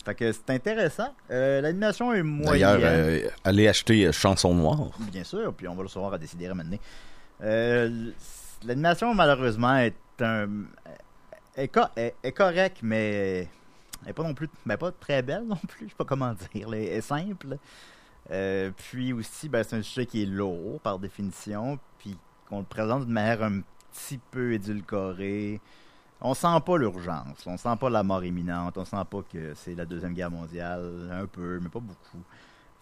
fait 0.04 0.14
que 0.14 0.30
c'est 0.32 0.50
intéressant. 0.50 1.14
Euh, 1.30 1.61
L'animation 1.62 2.12
est 2.12 2.22
D'ailleurs, 2.22 2.78
moyenne. 2.78 2.82
euh, 2.84 3.28
allez 3.42 3.66
acheter 3.68 4.12
Chanson 4.12 4.54
Noire. 4.54 4.90
Bien 5.11 5.24
sûr, 5.24 5.52
puis 5.54 5.66
on 5.66 5.74
va 5.74 5.82
le 5.82 5.88
savoir 5.88 6.12
à 6.12 6.18
décider 6.18 6.46
à 6.46 6.54
maintenant. 6.54 6.76
L'animation, 8.64 9.14
malheureusement, 9.14 9.76
est 9.76 9.94
un. 10.20 10.48
est, 11.56 11.68
co- 11.68 11.80
est- 11.96 12.14
est 12.22 12.32
correcte, 12.32 12.78
mais. 12.82 13.48
Elle 14.07 14.14
pas 14.14 14.22
non 14.22 14.34
plus. 14.34 14.48
Mais 14.64 14.76
pas 14.76 14.92
très 14.92 15.22
belle 15.22 15.46
non 15.46 15.57
plus, 15.57 15.84
je 15.86 15.90
sais 15.90 15.96
pas 15.96 16.05
comment 16.05 16.32
dire. 16.32 16.48
Elle 16.55 16.74
est, 16.74 17.01
simple. 17.01 17.59
Euh, 18.30 18.70
puis 18.76 19.12
aussi, 19.12 19.48
ben, 19.48 19.62
c'est 19.62 19.76
un 19.76 19.82
sujet 19.82 20.07
qui 20.07 20.22
est 20.22 20.26
lourd 20.26 20.80
par 20.80 20.98
définition, 20.98 21.78
puis 21.98 22.16
qu'on 22.48 22.61
le 22.61 22.64
présente 22.64 23.05
d'une 23.05 23.12
manière 23.12 23.42
un 23.42 23.61
petit 23.92 24.18
peu 24.30 24.53
édulcorée. 24.53 25.61
On 26.20 26.34
sent 26.34 26.61
pas 26.66 26.76
l'urgence, 26.76 27.46
on 27.46 27.57
sent 27.57 27.76
pas 27.80 27.88
la 27.88 28.03
mort 28.03 28.22
imminente, 28.22 28.76
on 28.76 28.84
sent 28.84 29.05
pas 29.11 29.22
que 29.22 29.55
c'est 29.55 29.74
la 29.74 29.86
Deuxième 29.86 30.12
Guerre 30.12 30.30
mondiale, 30.30 31.09
un 31.11 31.26
peu, 31.26 31.59
mais 31.62 31.70
pas 31.70 31.80
beaucoup. 31.80 32.22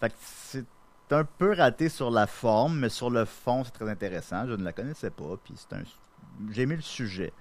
Fait 0.01 0.09
que 0.09 0.15
c'est 0.19 0.65
un 1.11 1.23
peu 1.23 1.53
raté 1.53 1.87
sur 1.87 2.11
la 2.11 2.27
forme, 2.27 2.79
mais 2.79 2.89
sur 2.89 3.09
le 3.09 3.23
fond, 3.23 3.63
c'est 3.63 3.71
très 3.71 3.89
intéressant. 3.89 4.45
Je 4.45 4.53
ne 4.53 4.63
la 4.63 4.73
connaissais 4.73 5.09
pas, 5.09 5.37
puis 5.41 5.53
c'est 5.55 5.73
un... 5.73 5.83
J'ai 6.51 6.63
aimé 6.63 6.75
le 6.75 6.81
sujet. 6.81 7.31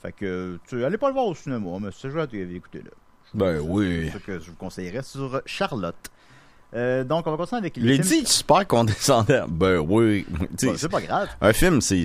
Fait 0.00 0.12
que, 0.12 0.58
tu 0.66 0.82
allez 0.82 0.98
pas 0.98 1.08
le 1.08 1.14
voir 1.14 1.26
au 1.26 1.34
cinéma, 1.34 1.78
mais 1.80 1.90
c'est 1.92 2.10
joué 2.10 2.22
à 2.22 2.26
TV, 2.26 2.56
écoutez-le. 2.56 2.90
Ben 3.34 3.60
oui. 3.60 4.08
C'est 4.12 4.18
ce 4.18 4.24
que 4.24 4.38
je 4.38 4.50
vous 4.50 4.56
conseillerais 4.56 5.02
sur 5.02 5.42
Charlotte. 5.46 5.94
Euh, 6.74 7.04
donc, 7.04 7.26
on 7.26 7.30
va 7.30 7.36
continuer 7.36 7.60
avec 7.60 7.76
Il 7.76 7.84
les 7.86 8.02
films- 8.02 8.24
dit 8.24 8.26
super 8.26 8.66
condescendant. 8.66 9.46
Ben 9.48 9.78
oui. 9.78 10.26
Bon, 10.62 10.74
c'est 10.76 10.88
pas 10.88 11.00
grave. 11.00 11.28
Un 11.40 11.52
film, 11.52 11.80
c'est 11.80 12.02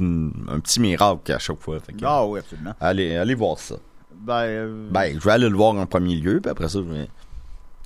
un 0.00 0.60
petit 0.60 0.80
miracle 0.80 1.32
à 1.32 1.38
chaque 1.38 1.60
fois. 1.60 1.78
Que, 1.80 1.92
Ah 2.04 2.26
oui, 2.26 2.40
absolument. 2.40 2.74
allez, 2.80 3.16
allez 3.16 3.34
voir 3.34 3.58
ça. 3.58 3.76
Ben, 4.14 4.42
euh, 4.44 4.88
Ben, 4.90 5.14
je 5.18 5.24
vais 5.24 5.30
aller 5.32 5.48
le 5.48 5.56
voir 5.56 5.74
en 5.74 5.86
premier 5.86 6.16
lieu, 6.16 6.40
puis 6.40 6.50
après 6.50 6.68
ça, 6.68 6.78
je 6.78 6.84
vais... 6.92 7.08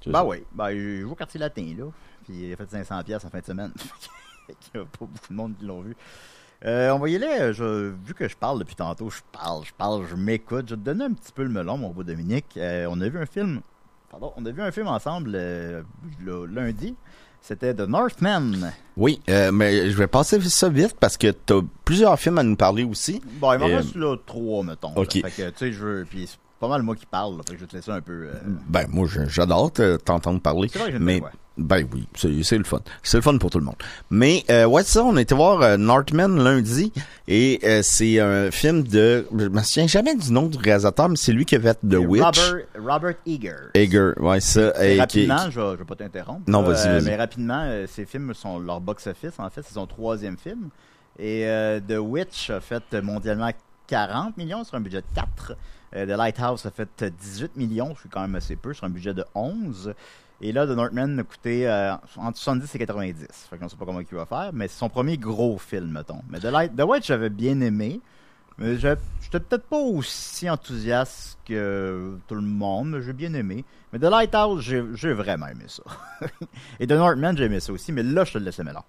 je- 0.05 0.11
ben 0.11 0.25
oui. 0.25 0.45
Ben, 0.55 0.71
je 0.71 1.01
joue 1.03 1.13
au 1.13 1.15
quartier 1.15 1.41
latin, 1.41 1.67
là. 1.79 1.85
Puis 2.25 2.35
il 2.49 2.53
a 2.53 2.57
fait 2.57 2.65
500$ 2.73 3.05
piastres 3.05 3.27
en 3.27 3.31
fin 3.31 3.41
de 3.41 3.45
semaine. 3.45 3.73
Fait 4.47 4.55
qu'il 4.61 4.81
y 4.81 4.83
a 4.83 4.85
pas 4.85 4.89
beaucoup 5.01 5.13
de 5.31 5.35
monde 5.35 5.55
qui 5.59 5.65
l'ont 5.67 5.81
vu. 5.83 5.97
Euh, 6.65 6.91
on 6.91 6.99
va 6.99 7.09
y 7.11 7.17
aller. 7.17 7.27
euh, 7.27 7.53
je- 7.53 7.93
vu 8.05 8.15
que 8.15 8.29
je 8.29 8.37
parle 8.37 8.59
depuis 8.59 8.75
tantôt, 8.77 9.11
je 9.11 9.21
parle, 9.31 9.65
je 9.65 9.73
parle, 9.77 10.05
je 10.09 10.17
m'écoute. 10.17 10.67
Je 10.69 10.75
vais 10.75 10.81
te 10.81 10.85
donner 10.87 11.05
un 11.05 11.13
petit 11.13 11.33
peu 11.33 11.43
le 11.43 11.51
melon, 11.51 11.77
mon 11.77 11.91
beau 11.91 12.03
Dominique. 12.03 12.47
Euh, 12.57 12.87
on 12.91 13.01
a 13.01 13.09
vu 13.09 13.19
un 13.19 13.27
film. 13.27 13.61
Pardon, 14.11 14.33
on 14.37 14.47
a 14.47 14.51
vu 14.51 14.63
un 14.63 14.71
film 14.71 14.87
ensemble 14.89 15.33
euh, 15.35 15.83
le- 16.25 16.47
lundi. 16.47 16.95
C'était 17.43 17.75
The 17.75 17.81
Northman. 17.83 18.73
Oui, 18.97 19.21
euh, 19.29 19.53
mais 19.53 19.91
je 19.91 19.97
vais 19.97 20.07
passer 20.09 20.41
ça 20.41 20.69
vite 20.69 20.97
parce 20.99 21.17
que 21.17 21.31
t'as 21.31 21.61
plusieurs 21.85 22.19
films 22.19 22.39
à 22.39 22.43
nous 22.43 22.57
parler 22.57 22.83
aussi. 22.83 23.21
Bon, 23.39 23.53
il 23.53 23.59
m'en 23.61 23.67
reste 23.77 23.95
là 23.95 24.17
trois, 24.27 24.65
mettons. 24.65 24.93
là. 24.95 25.03
ok. 25.03 25.13
Fait 25.13 25.23
que, 25.31 25.51
tu 25.51 25.59
sais, 25.59 25.73
je 25.73 25.85
veux. 25.85 26.07
Puis 26.09 26.27
c'est 26.27 26.39
pas 26.59 26.67
mal 26.69 26.83
moi 26.83 26.97
qui 26.97 27.07
parle, 27.07 27.37
là, 27.37 27.43
fait 27.47 27.53
que 27.53 27.59
je 27.61 27.65
vais 27.65 27.71
te 27.71 27.77
laisser 27.77 27.91
un 27.93 28.01
peu. 28.01 28.31
Ben, 28.69 28.87
moi, 28.89 29.07
j'adore 29.29 29.71
te- 29.73 29.97
t'entendre 29.99 30.41
parler. 30.41 30.69
C'est 30.73 30.79
vrai 30.81 30.93
que 30.93 30.97
mais. 30.99 31.21
Ben 31.59 31.87
oui, 31.93 32.07
c'est 32.43 32.59
le 32.59 32.65
fun. 32.65 32.81
C'est 33.03 33.17
le 33.17 33.23
fun 33.23 33.39
pour 33.39 33.51
tout 33.51 33.59
le 33.59 33.65
monde. 33.65 33.77
Mais 34.11 34.45
euh, 34.51 34.67
ouais, 34.67 34.83
c'est 34.83 34.99
ça, 34.99 35.05
on 35.05 35.17
était 35.17 35.35
voir 35.35 35.63
euh, 35.63 35.77
Northman 35.79 36.37
lundi 36.37 36.93
et 37.29 37.61
euh, 37.65 37.81
c'est 37.83 38.21
un 38.21 38.51
film 38.51 38.83
de... 38.83 39.27
Je 39.37 39.47
me 39.49 39.63
souviens 39.63 39.87
jamais 39.87 40.15
du 40.15 40.31
nom 40.33 40.47
du 40.49 40.59
réalisateur, 40.59 41.09
mais 41.09 41.17
c'est 41.17 41.33
lui 41.33 41.45
qui 41.47 41.57
a 41.57 41.61
fait 41.61 41.79
The 41.89 41.95
Witch. 41.95 42.23
Robert, 42.23 42.67
Robert 42.79 43.15
Eager. 43.25 43.55
Eger, 43.75 44.13
ouais, 44.19 44.41
ça. 44.41 44.73
et 44.85 44.95
qui- 44.95 44.99
rapidement, 45.01 45.51
je, 45.51 45.61
vais- 45.61 45.73
je 45.73 45.77
vais 45.79 45.85
pas 45.85 45.97
t'interrompre. 45.97 46.43
Non, 46.47 46.63
vas-y, 46.63 46.89
euh, 46.89 46.93
vas-y. 46.99 47.05
Mais 47.07 47.17
rapidement, 47.17 47.63
euh, 47.65 47.87
ces 47.91 48.05
films 48.05 48.35
sont 48.35 48.59
leur 48.59 48.81
box-office. 48.81 49.33
En 49.39 49.49
fait, 49.49 49.63
c'est 49.67 49.75
son 49.75 49.87
troisième 49.87 50.37
film. 50.37 50.69
Et 51.19 51.47
The 51.89 51.97
Witch 51.99 52.51
a 52.51 52.61
fait 52.61 52.93
mondialement 53.03 53.51
40 53.87 54.37
millions 54.37 54.65
sur 54.65 54.75
un 54.77 54.81
budget 54.81 54.99
de 55.01 55.07
4. 55.15 55.55
Euh, 55.95 56.05
The 56.05 56.19
Lighthouse 56.19 56.67
a 56.67 56.71
fait 56.71 56.89
euh, 57.03 57.11
18 57.19 57.57
millions, 57.57 57.95
ce 57.97 58.03
qui 58.03 58.09
est 58.09 58.11
quand 58.11 58.21
même 58.21 58.35
assez 58.35 58.57
peu, 58.57 58.75
sur 58.75 58.85
un 58.85 58.91
budget 58.91 59.15
de 59.15 59.25
11. 59.35 59.95
Et 60.41 60.53
là, 60.53 60.67
The 60.67 60.71
Northman 60.71 61.19
a 61.19 61.23
coûté 61.23 61.67
euh, 61.67 61.95
entre 62.17 62.39
70 62.39 62.75
et 62.75 62.79
90. 62.79 63.27
Fait 63.49 63.57
qu'on 63.57 63.69
sait 63.69 63.77
pas 63.77 63.87
comment 63.87 64.01
il 64.01 64.17
va 64.17 64.27
faire, 64.27 64.51
mais 64.53 64.69
c'est 64.69 64.79
son 64.79 64.89
premier 64.89 65.17
gros 65.17 65.59
film, 65.59 65.93
mettons. 65.93 66.21
Mais 66.29 66.41
The, 66.41 66.45
Light, 66.45 66.77
The 66.77 66.83
Witch, 66.83 67.07
j'avais 67.07 67.31
bien 67.31 67.61
aimé. 67.61 68.01
Mais 68.59 68.79
je 68.79 68.95
j'étais 69.23 69.41
peut-être 69.41 69.65
pas 69.65 69.77
aussi 69.77 70.49
enthousiaste 70.49 71.39
que 71.47 72.17
tout 72.27 72.35
le 72.35 72.41
monde, 72.41 72.91
mais 72.91 73.03
j'ai 73.03 73.13
bien 73.13 73.35
aimé. 73.35 73.65
Mais 73.93 73.99
The 73.99 74.05
Lighthouse, 74.05 74.63
j'ai 74.63 75.13
vraiment 75.13 75.47
aimé 75.49 75.65
ça. 75.69 75.83
Et 76.81 76.87
The 76.87 76.93
Northman, 76.93 77.37
j'ai 77.37 77.45
aimé 77.45 77.61
ça 77.61 77.73
aussi, 77.73 77.93
mais 77.93 78.03
là, 78.03 78.25
je 78.25 78.33
te 78.33 78.39
le 78.39 78.45
laisse 78.47 78.59
là. 78.59 78.83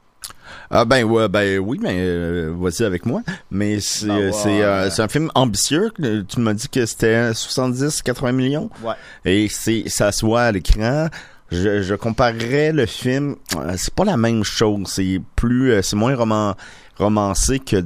Ah 0.70 0.86
ben 0.86 1.04
ouais, 1.04 1.28
ben 1.30 1.60
oui, 1.60 1.80
mais 1.82 1.96
euh, 2.00 2.54
vas-y 2.58 2.84
avec 2.84 3.06
moi. 3.06 3.22
Mais 3.52 3.80
c'est 3.80 4.08
Ben 4.08 4.18
ouais. 4.18 4.32
c'est 4.32 4.64
euh, 4.64 4.90
un 4.98 5.08
film 5.08 5.30
ambitieux. 5.36 5.92
Euh, 6.02 6.24
Tu 6.28 6.40
m'as 6.40 6.54
dit 6.54 6.68
que 6.68 6.86
c'était 6.86 7.32
70-80 7.32 8.32
millions. 8.34 8.70
Ouais. 8.84 8.96
Et 9.26 9.48
c'est 9.50 9.88
ça 9.88 10.12
se 10.12 10.26
voit 10.26 10.44
à 10.44 10.52
l'écran. 10.52 11.08
Je, 11.52 11.82
je 11.82 11.96
comparerais 11.96 12.72
le 12.74 12.86
film. 12.86 13.36
euh, 13.56 13.74
C'est 13.78 13.94
pas 13.94 14.04
la 14.06 14.18
même 14.18 14.44
chose. 14.44 14.88
C'est 14.88 15.22
plus, 15.36 15.72
euh, 15.72 15.82
c'est 15.82 15.96
moins 15.96 16.16
roman, 16.16 16.56
romancé 16.98 17.60
que 17.60 17.84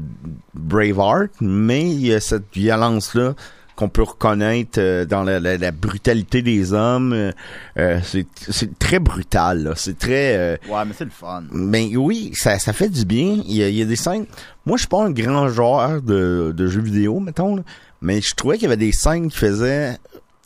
Braveheart, 0.53 1.31
mais 1.41 1.89
il 1.89 2.07
y 2.07 2.13
a 2.13 2.19
cette 2.19 2.45
violence 2.53 3.13
là 3.15 3.33
qu'on 3.75 3.87
peut 3.87 4.03
reconnaître 4.03 4.79
euh, 4.79 5.05
dans 5.05 5.23
la, 5.23 5.39
la- 5.39 5.57
la 5.57 5.71
brutalité 5.71 6.41
des 6.41 6.73
hommes. 6.73 7.13
Euh, 7.13 7.31
euh, 7.77 7.99
c'est 8.03 8.77
très 8.79 8.99
brutal. 8.99 9.63
là. 9.63 9.73
C'est 9.75 9.97
très. 9.97 10.35
euh, 10.37 10.57
Ouais, 10.69 10.83
mais 10.85 10.93
c'est 10.95 11.05
le 11.05 11.09
fun. 11.11 11.43
ben 11.51 11.95
oui, 11.97 12.31
ça, 12.35 12.59
ça 12.59 12.73
fait 12.73 12.89
du 12.89 13.05
bien. 13.05 13.41
Il 13.47 13.55
y, 13.55 13.63
a, 13.63 13.69
il 13.69 13.75
y 13.75 13.81
a 13.81 13.85
des 13.85 13.95
scènes. 13.95 14.25
Moi, 14.65 14.77
je 14.77 14.81
suis 14.81 14.87
pas 14.89 15.03
un 15.03 15.11
grand 15.11 15.47
joueur 15.49 16.01
de, 16.01 16.53
de 16.55 16.67
jeux 16.67 16.81
vidéo, 16.81 17.19
mettons, 17.19 17.55
là, 17.55 17.63
mais 18.01 18.21
je 18.21 18.35
trouvais 18.35 18.55
qu'il 18.57 18.63
y 18.63 18.67
avait 18.67 18.77
des 18.77 18.91
scènes 18.91 19.29
qui 19.31 19.37
faisaient 19.37 19.97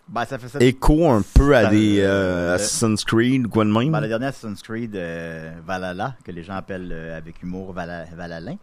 Ben, 0.07 0.23
ça 0.25 0.37
fait 0.37 0.47
ça. 0.49 0.59
écho 0.61 1.09
un 1.09 1.23
peu 1.33 1.55
à 1.55 1.63
Ça, 1.63 1.69
des 1.71 1.99
euh, 1.99 2.03
euh, 2.07 2.51
euh, 2.51 2.55
Assassin's 2.55 3.03
Creed 3.03 3.47
ou 3.47 3.49
quoi 3.49 3.65
de 3.65 3.71
même. 3.71 3.91
Ben, 3.91 4.01
la 4.01 4.07
dernière 4.07 4.29
Assassin's 4.29 4.61
Creed, 4.61 4.95
euh, 4.95 5.51
Valhalla, 5.65 6.15
que 6.23 6.31
les 6.31 6.43
gens 6.43 6.53
appellent 6.55 6.91
euh, 6.91 7.17
avec 7.17 7.41
humour 7.41 7.73
Valalin, 7.73 8.57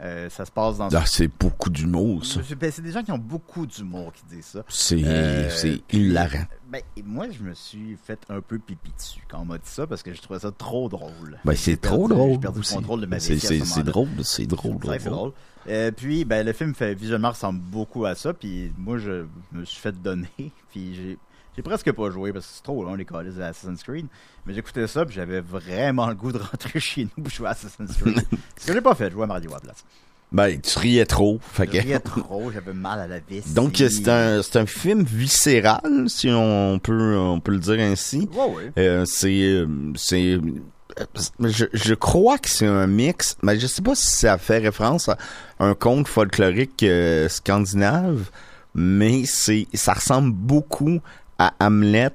euh, 0.00 0.28
ça 0.28 0.44
se 0.44 0.50
passe 0.50 0.78
dans... 0.78 0.88
Ah, 0.92 1.06
c'est 1.06 1.28
beaucoup 1.28 1.70
d'humour, 1.70 2.24
ça. 2.26 2.40
Ben, 2.58 2.70
c'est 2.70 2.82
des 2.82 2.90
gens 2.92 3.02
qui 3.02 3.12
ont 3.12 3.18
beaucoup 3.18 3.64
d'humour 3.66 4.12
qui 4.12 4.24
disent 4.36 4.46
ça. 4.46 4.64
C'est 4.68 5.00
Euh, 5.04 5.48
hilarant. 5.92 6.44
Ben, 6.68 6.82
moi, 7.04 7.26
je 7.30 7.42
me 7.42 7.54
suis 7.54 7.96
fait 8.04 8.18
un 8.28 8.40
peu 8.40 8.58
pipi 8.58 8.90
dessus 8.96 9.20
quand 9.28 9.40
on 9.40 9.44
m'a 9.44 9.58
dit 9.58 9.62
ça 9.68 9.86
parce 9.86 10.02
que 10.02 10.12
je 10.12 10.20
trouvais 10.20 10.40
ça 10.40 10.50
trop 10.50 10.88
drôle. 10.88 11.38
Ben, 11.44 11.54
c'est 11.54 11.76
perdu- 11.76 11.96
trop 11.96 12.08
drôle. 12.08 12.32
J'ai 12.32 12.38
perdu 12.38 12.60
le 12.60 12.74
contrôle 12.74 13.00
de 13.02 13.06
ma 13.06 13.16
à 13.16 13.20
c'est- 13.20 13.82
drôle, 13.84 14.08
c'est 14.24 14.46
drôle, 14.46 14.78
drôle. 14.78 14.98
drôle. 14.98 15.32
Euh, 15.68 15.90
puis, 15.92 16.24
ben, 16.24 16.44
le 16.44 16.52
film 16.52 16.74
fait 16.74 16.94
visuellement 16.94 17.30
ressemble 17.30 17.60
beaucoup 17.60 18.04
à 18.04 18.14
ça. 18.14 18.34
Puis, 18.34 18.72
moi, 18.76 18.98
je 18.98 19.24
me 19.52 19.64
suis 19.64 19.80
fait 19.80 19.92
donner. 19.92 20.28
Puis, 20.70 20.94
j'ai, 20.94 21.18
j'ai 21.56 21.62
presque 21.62 21.92
pas 21.92 22.10
joué 22.10 22.32
parce 22.32 22.46
que 22.46 22.52
c'est 22.54 22.62
trop 22.62 22.84
long 22.84 22.94
les 22.94 23.04
colis 23.04 23.32
de 23.32 23.42
Assassin's 23.42 23.82
Creed. 23.82 24.06
Mais 24.46 24.54
j'écoutais 24.54 24.86
ça. 24.86 25.04
Puis, 25.04 25.14
j'avais 25.14 25.40
vraiment 25.40 26.08
le 26.08 26.14
goût 26.14 26.32
de 26.32 26.38
rentrer 26.38 26.80
chez 26.80 27.04
nous 27.04 27.22
pour 27.22 27.32
jouer 27.32 27.48
à 27.48 27.50
Assassin's 27.50 27.96
Creed. 27.96 28.20
Ce 28.58 28.66
que 28.66 28.72
j'ai 28.72 28.80
pas 28.80 28.94
fait, 28.94 29.10
jouer 29.10 29.24
à 29.24 29.26
Mario 29.26 29.50
à 29.50 29.54
la 29.54 29.60
place. 29.60 29.84
Ben, 30.32 30.60
tu 30.60 30.78
riais 30.78 31.06
trop. 31.06 31.38
Fait 31.40 31.68
Je 31.72 31.80
riais 31.80 31.98
trop, 32.00 32.50
j'avais 32.50 32.72
mal 32.72 32.98
à 32.98 33.06
la 33.06 33.20
vessie. 33.20 33.54
Donc, 33.54 33.76
c'est 33.76 34.08
un, 34.08 34.42
c'est 34.42 34.58
un 34.58 34.66
film 34.66 35.04
viscéral, 35.04 36.06
si 36.08 36.28
on 36.28 36.80
peut, 36.80 37.16
on 37.16 37.38
peut 37.38 37.52
le 37.52 37.58
dire 37.58 37.78
ainsi. 37.78 38.28
Ouais, 38.32 38.52
ouais. 38.52 38.72
Euh, 38.78 39.04
c'est 39.04 39.64
c'est 39.94 40.40
euh, 41.00 41.06
je, 41.40 41.66
je 41.72 41.94
crois 41.94 42.38
que 42.38 42.48
c'est 42.48 42.66
un 42.66 42.86
mix 42.86 43.36
mais 43.42 43.58
je 43.58 43.66
sais 43.66 43.82
pas 43.82 43.94
si 43.94 44.06
ça 44.06 44.38
fait 44.38 44.58
référence 44.58 45.08
à 45.08 45.16
un 45.58 45.74
conte 45.74 46.06
folklorique 46.06 46.82
euh, 46.84 47.28
scandinave 47.28 48.30
mais 48.74 49.24
c'est 49.24 49.66
ça 49.74 49.94
ressemble 49.94 50.32
beaucoup 50.32 51.00
à 51.46 51.54
Hamlet 51.60 52.10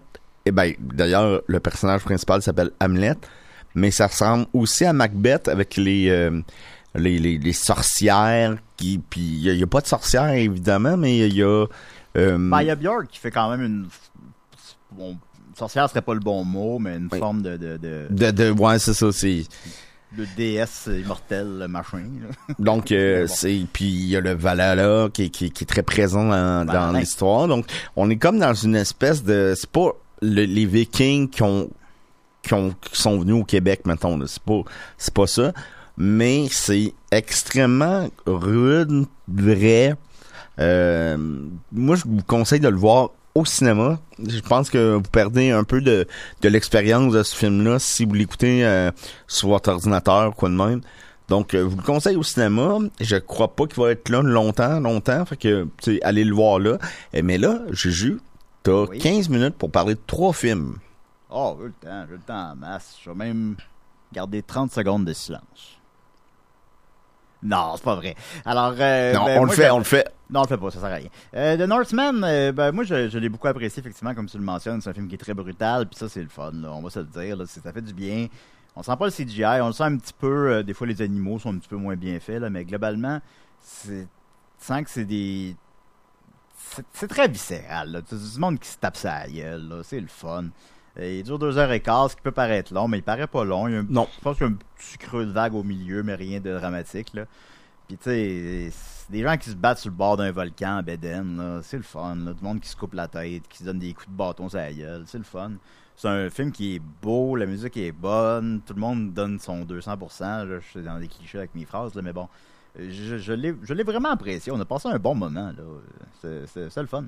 et 0.46 0.52
ben 0.52 0.74
d'ailleurs 0.80 1.42
le 1.48 1.60
personnage 1.60 2.02
principal 2.04 2.42
s'appelle 2.42 2.72
Hamlet 2.82 3.16
mais 3.76 3.92
ça 3.92 4.08
ressemble 4.08 4.46
aussi 4.54 4.86
à 4.86 4.94
Macbeth 4.94 5.48
avec 5.48 5.76
les 5.78 6.10
euh, 6.10 6.42
les, 6.96 7.20
les, 7.20 7.38
les 7.38 7.54
sorcières 7.54 8.58
qui 8.78 9.00
puis 9.10 9.22
il 9.22 9.56
y, 9.56 9.64
a- 9.64 9.68
pas 9.68 9.82
de 9.82 9.88
sorcières 9.88 10.30
évidemment 10.30 10.98
mais 10.98 11.18
il 11.28 11.36
y 11.36 11.44
a 11.44 11.66
euh, 12.18 12.38
Ben, 12.38 12.62
il 12.62 12.68
y 12.68 12.72
a 12.72 12.76
Björk 12.76 13.08
qui 13.08 13.20
fait 13.20 13.32
quand 13.32 13.50
même 13.52 13.62
une. 13.64 13.88
bon, 14.92 15.18
sorcière 15.58 15.90
serait 15.90 16.02
pas 16.02 16.14
le 16.14 16.20
bon 16.22 16.44
mot, 16.46 16.80
mais 16.80 16.96
une 16.98 17.10
Oui. 17.12 17.20
forme 17.20 17.42
de, 17.42 17.58
de, 17.58 17.78
de, 17.78 18.08
De, 18.10 18.32
de, 18.32 18.50
ouais, 18.52 18.80
c'est 18.80 18.94
ça, 18.94 19.12
c'est... 19.12 19.44
de 20.18 20.26
déesse 20.36 20.90
immortelle, 20.92 21.66
machin. 21.70 22.04
là. 22.22 22.54
Donc, 22.60 22.92
euh, 22.92 23.28
c'est 23.28 23.66
puis 23.72 23.86
il 23.86 24.08
y 24.08 24.16
a 24.16 24.22
le 24.22 24.34
Valhalla 24.34 25.08
qui, 25.14 25.24
est- 25.26 25.30
qui, 25.30 25.52
qui 25.52 25.64
est 25.64 25.68
très 25.68 25.84
présent 25.84 26.28
dans, 26.66 26.92
l'histoire. 26.98 27.48
Donc, 27.48 27.66
on 27.96 28.10
est 28.10 28.18
comme 28.18 28.40
dans 28.40 28.54
une 28.54 28.76
espèce 28.76 29.24
de, 29.24 29.54
c'est 29.56 29.70
pas 29.70 29.92
le- 30.22 30.46
les 30.46 30.66
Vikings 30.66 31.30
qui 31.30 31.44
ont 31.44 31.70
qui 32.42 32.54
ont 32.54 32.70
qui 32.72 33.00
sont 33.02 33.20
venus 33.20 33.36
au 33.36 33.44
Québec, 33.44 33.82
mettons. 33.86 34.20
C'est 34.26 34.42
pas 34.42 34.62
c'est 34.98 35.14
pas 35.14 35.28
ça, 35.28 35.54
mais 35.98 36.48
c'est 36.50 36.94
extrêmement 37.12 38.10
rude, 38.26 39.06
vrai. 39.28 39.96
Euh, 40.60 41.18
moi, 41.72 41.96
je 41.96 42.04
vous 42.06 42.22
conseille 42.26 42.60
de 42.60 42.68
le 42.68 42.78
voir 42.78 43.12
au 43.36 43.46
cinéma. 43.46 44.00
Je 44.26 44.40
pense 44.42 44.70
que 44.70 44.96
vous 44.96 45.02
perdez 45.02 45.52
un 45.52 45.64
peu 45.64 45.82
de, 45.82 46.08
de 46.42 46.50
l'expérience 46.50 47.14
de 47.14 47.24
ce 47.24 47.36
film-là 47.36 47.80
si 47.80 48.06
vous 48.06 48.14
l'écoutez 48.14 48.66
euh, 48.66 48.92
sur 49.28 49.50
votre 49.50 49.70
ordinateur, 49.72 50.36
quoi 50.36 50.50
de 50.50 50.56
même. 50.56 50.82
Donc, 51.30 51.54
euh, 51.54 51.60
je 51.60 51.64
vous 51.66 51.78
le 51.78 51.84
conseille 51.84 52.16
au 52.16 52.24
cinéma. 52.24 52.80
Je 53.00 53.16
crois 53.18 53.56
pas 53.56 53.68
qu'il 53.68 53.82
va 53.82 53.92
être 53.92 54.10
là 54.10 54.22
longtemps, 54.24 54.80
longtemps. 54.80 55.24
Fait 55.26 55.38
que, 55.38 55.68
tu 55.82 55.96
sais, 55.96 56.00
allez 56.02 56.24
le 56.24 56.34
voir 56.34 56.58
là. 56.60 56.78
Eh, 57.14 57.22
Mais 57.22 57.38
là, 57.38 57.60
Juju, 57.70 58.20
t'as 58.64 58.86
Oui. 58.88 58.98
15 58.98 59.30
minutes 59.30 59.56
pour 59.56 59.70
parler 59.72 59.94
de 59.94 60.02
trois 60.08 60.34
films. 60.34 60.78
Oh, 61.30 61.56
j'ai 61.60 61.66
le 61.68 61.74
temps, 61.74 62.06
j'ai 62.08 62.16
le 62.16 62.22
temps 62.22 62.52
en 62.52 62.56
masse. 62.56 62.96
Je 63.06 63.10
vais 63.12 63.16
même 63.16 63.56
garder 64.12 64.42
30 64.42 64.72
secondes 64.72 65.06
de 65.06 65.14
silence. 65.14 65.78
Non, 67.44 67.74
c'est 67.76 67.84
pas 67.84 67.96
vrai. 67.96 68.16
Alors, 68.44 68.74
euh, 68.80 69.14
non, 69.14 69.26
ben, 69.26 69.40
on 69.40 69.44
le 69.46 69.52
fait, 69.52 69.70
on 69.70 69.78
le 69.78 69.84
fait. 69.84 70.12
Non, 70.32 70.42
on 70.42 70.44
le 70.44 70.48
fait 70.48 70.58
pas, 70.58 70.70
ça 70.70 70.80
sert 70.80 70.90
à 70.90 70.96
rien. 70.96 71.10
Euh, 71.34 71.58
The 71.58 71.68
Northman, 71.68 72.24
euh, 72.24 72.52
ben, 72.52 72.72
moi, 72.72 72.84
je, 72.84 73.10
je 73.10 73.18
l'ai 73.18 73.30
beaucoup 73.30 73.48
apprécié, 73.48 73.80
effectivement, 73.80 74.14
comme 74.14 74.28
tu 74.28 74.38
le 74.38 74.44
mentionnes. 74.44 74.80
C'est 74.82 74.90
un 74.90 74.94
film 74.94 75.08
qui 75.08 75.16
est 75.16 75.20
très 75.20 75.34
brutal, 75.34 75.88
puis 75.88 75.98
ça, 75.98 76.08
c'est 76.08 76.22
le 76.22 76.30
fun, 76.30 76.52
là. 76.54 76.72
On 76.74 76.82
va 76.82 76.90
se 76.92 77.00
le 77.00 77.06
dire, 77.06 77.36
là. 77.36 77.46
Ça 77.48 77.74
fait 77.74 77.82
du 77.82 77.94
bien. 77.94 78.28
On 78.76 78.84
sent 78.84 78.96
pas 78.98 79.06
le 79.06 79.12
CGI, 79.12 79.60
on 79.62 79.68
le 79.68 79.74
sent 79.74 79.84
un 79.84 79.98
petit 79.98 80.14
peu. 80.14 80.52
euh, 80.52 80.64
des 80.64 80.74
fois, 80.76 80.86
les 80.86 81.02
animaux 81.02 81.40
sont 81.40 81.54
un 81.54 81.58
petit 81.58 81.68
peu 81.70 81.78
moins 81.78 81.96
bien 81.96 82.20
faits, 82.20 82.42
là, 82.42 82.50
mais 82.50 82.64
globalement, 82.66 83.20
c'est. 83.62 84.08
Tu 84.60 84.66
sens 84.66 84.84
que 84.84 84.90
c'est 84.90 85.06
des. 85.06 85.56
C'est 86.94 87.08
très 87.08 87.28
viscéral, 87.28 87.92
là. 87.92 88.02
C'est 88.06 88.34
du 88.34 88.40
monde 88.40 88.60
qui 88.60 88.68
se 88.70 88.78
tape 88.78 88.98
sa 88.98 89.28
gueule, 89.28 89.68
là. 89.68 89.82
C'est 89.84 90.00
le 90.00 90.08
fun. 90.08 90.46
Il 91.02 91.24
dure 91.24 91.40
deux 91.40 91.58
heures 91.58 91.72
et 91.72 91.80
quart, 91.80 92.12
ce 92.12 92.16
qui 92.16 92.22
peut 92.22 92.32
paraître 92.32 92.74
long, 92.74 92.88
mais 92.88 92.98
il 92.98 93.04
paraît 93.04 93.28
pas 93.28 93.46
long. 93.46 93.68
Il 93.68 93.74
y 93.74 93.78
a 93.78 93.80
un- 93.80 93.86
Non. 93.90 94.08
Je 94.18 94.22
pense 94.22 94.38
qu'il 94.38 94.46
y 94.46 94.50
a 94.50 94.52
un 94.54 94.58
petit 94.78 94.98
creux 94.98 95.26
de 95.26 95.32
vague 95.32 95.56
au 95.56 95.64
milieu, 95.64 96.04
mais 96.04 96.14
rien 96.16 96.40
de 96.40 96.52
dramatique, 96.58 97.14
là. 97.14 97.26
Puis 97.88 97.98
tu 97.98 98.04
sais, 98.10 98.70
c'est 99.10 99.14
des 99.18 99.24
gens 99.24 99.38
qui 99.38 99.50
se 99.50 99.56
battent 99.56 99.80
sur 99.80 99.90
le 99.90 99.96
bord 99.96 100.18
d'un 100.18 100.32
volcan 100.32 100.78
à 100.78 100.82
Beden, 100.84 101.60
c'est 101.64 101.78
le 101.78 101.84
fun. 101.84 102.16
Là. 102.16 102.32
Tout 102.32 102.38
le 102.42 102.48
monde 102.48 102.60
qui 102.60 102.70
se 102.70 102.76
coupe 102.76 102.94
la 102.94 103.08
tête, 103.08 103.48
qui 103.48 103.58
se 103.60 103.64
donne 103.64 103.80
des 103.80 103.94
coups 103.94 104.08
de 104.08 104.14
bâton 104.14 104.48
sur 104.50 104.60
la 104.60 104.72
gueule, 104.72 105.04
c'est 105.08 105.18
le 105.18 105.24
fun. 105.24 105.54
C'est 105.96 106.08
un 106.08 106.30
film 106.30 106.52
qui 106.52 106.76
est 106.76 106.82
beau, 107.02 107.36
la 107.36 107.46
musique 107.46 107.76
est 107.78 107.92
bonne, 107.92 108.62
tout 108.66 108.74
le 108.74 108.80
monde 108.80 109.14
donne 109.14 109.38
son 109.40 109.66
200%. 109.66 110.22
Là, 110.46 110.60
je 110.60 110.66
suis 110.66 110.82
dans 110.84 110.98
des 111.00 111.08
clichés 111.08 111.40
avec 111.40 111.54
mes 111.56 111.66
phrases, 111.66 111.94
là, 111.96 112.02
mais 112.02 112.14
bon, 112.14 112.30
je, 112.78 113.18
je 113.18 113.34
l'ai 113.34 113.54
je 113.64 113.74
l'ai 113.74 113.84
vraiment 113.84 114.10
apprécié. 114.12 114.52
On 114.52 114.60
a 114.60 114.66
passé 114.66 114.88
un 114.88 115.00
bon 115.00 115.16
moment, 115.16 115.52
là. 115.52 116.46
C'est- 116.46 116.78
le 116.82 116.88
fun. 116.88 117.06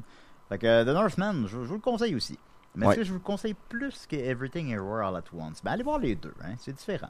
Fait 0.49 0.57
que 0.57 0.83
The 0.83 0.87
Northman, 0.87 1.43
je, 1.43 1.49
je 1.49 1.55
vous 1.67 1.75
le 1.75 1.79
conseille 1.79 2.15
aussi. 2.15 2.37
Mais 2.75 2.85
Ouais. 2.87 2.91
est-ce 2.93 2.99
que 3.01 3.05
je 3.05 3.11
vous 3.11 3.19
le 3.19 3.23
conseille 3.23 3.55
plus 3.69 4.05
que 4.07 4.15
Everything 4.15 4.69
Everywhere 4.71 5.05
All 5.07 5.15
at 5.17 5.23
Once? 5.33 5.61
Ben, 5.63 5.71
allez 5.71 5.83
voir 5.83 5.99
les 5.99 6.15
deux, 6.15 6.33
hein, 6.43 6.55
c'est 6.57 6.73
différent. 6.75 7.09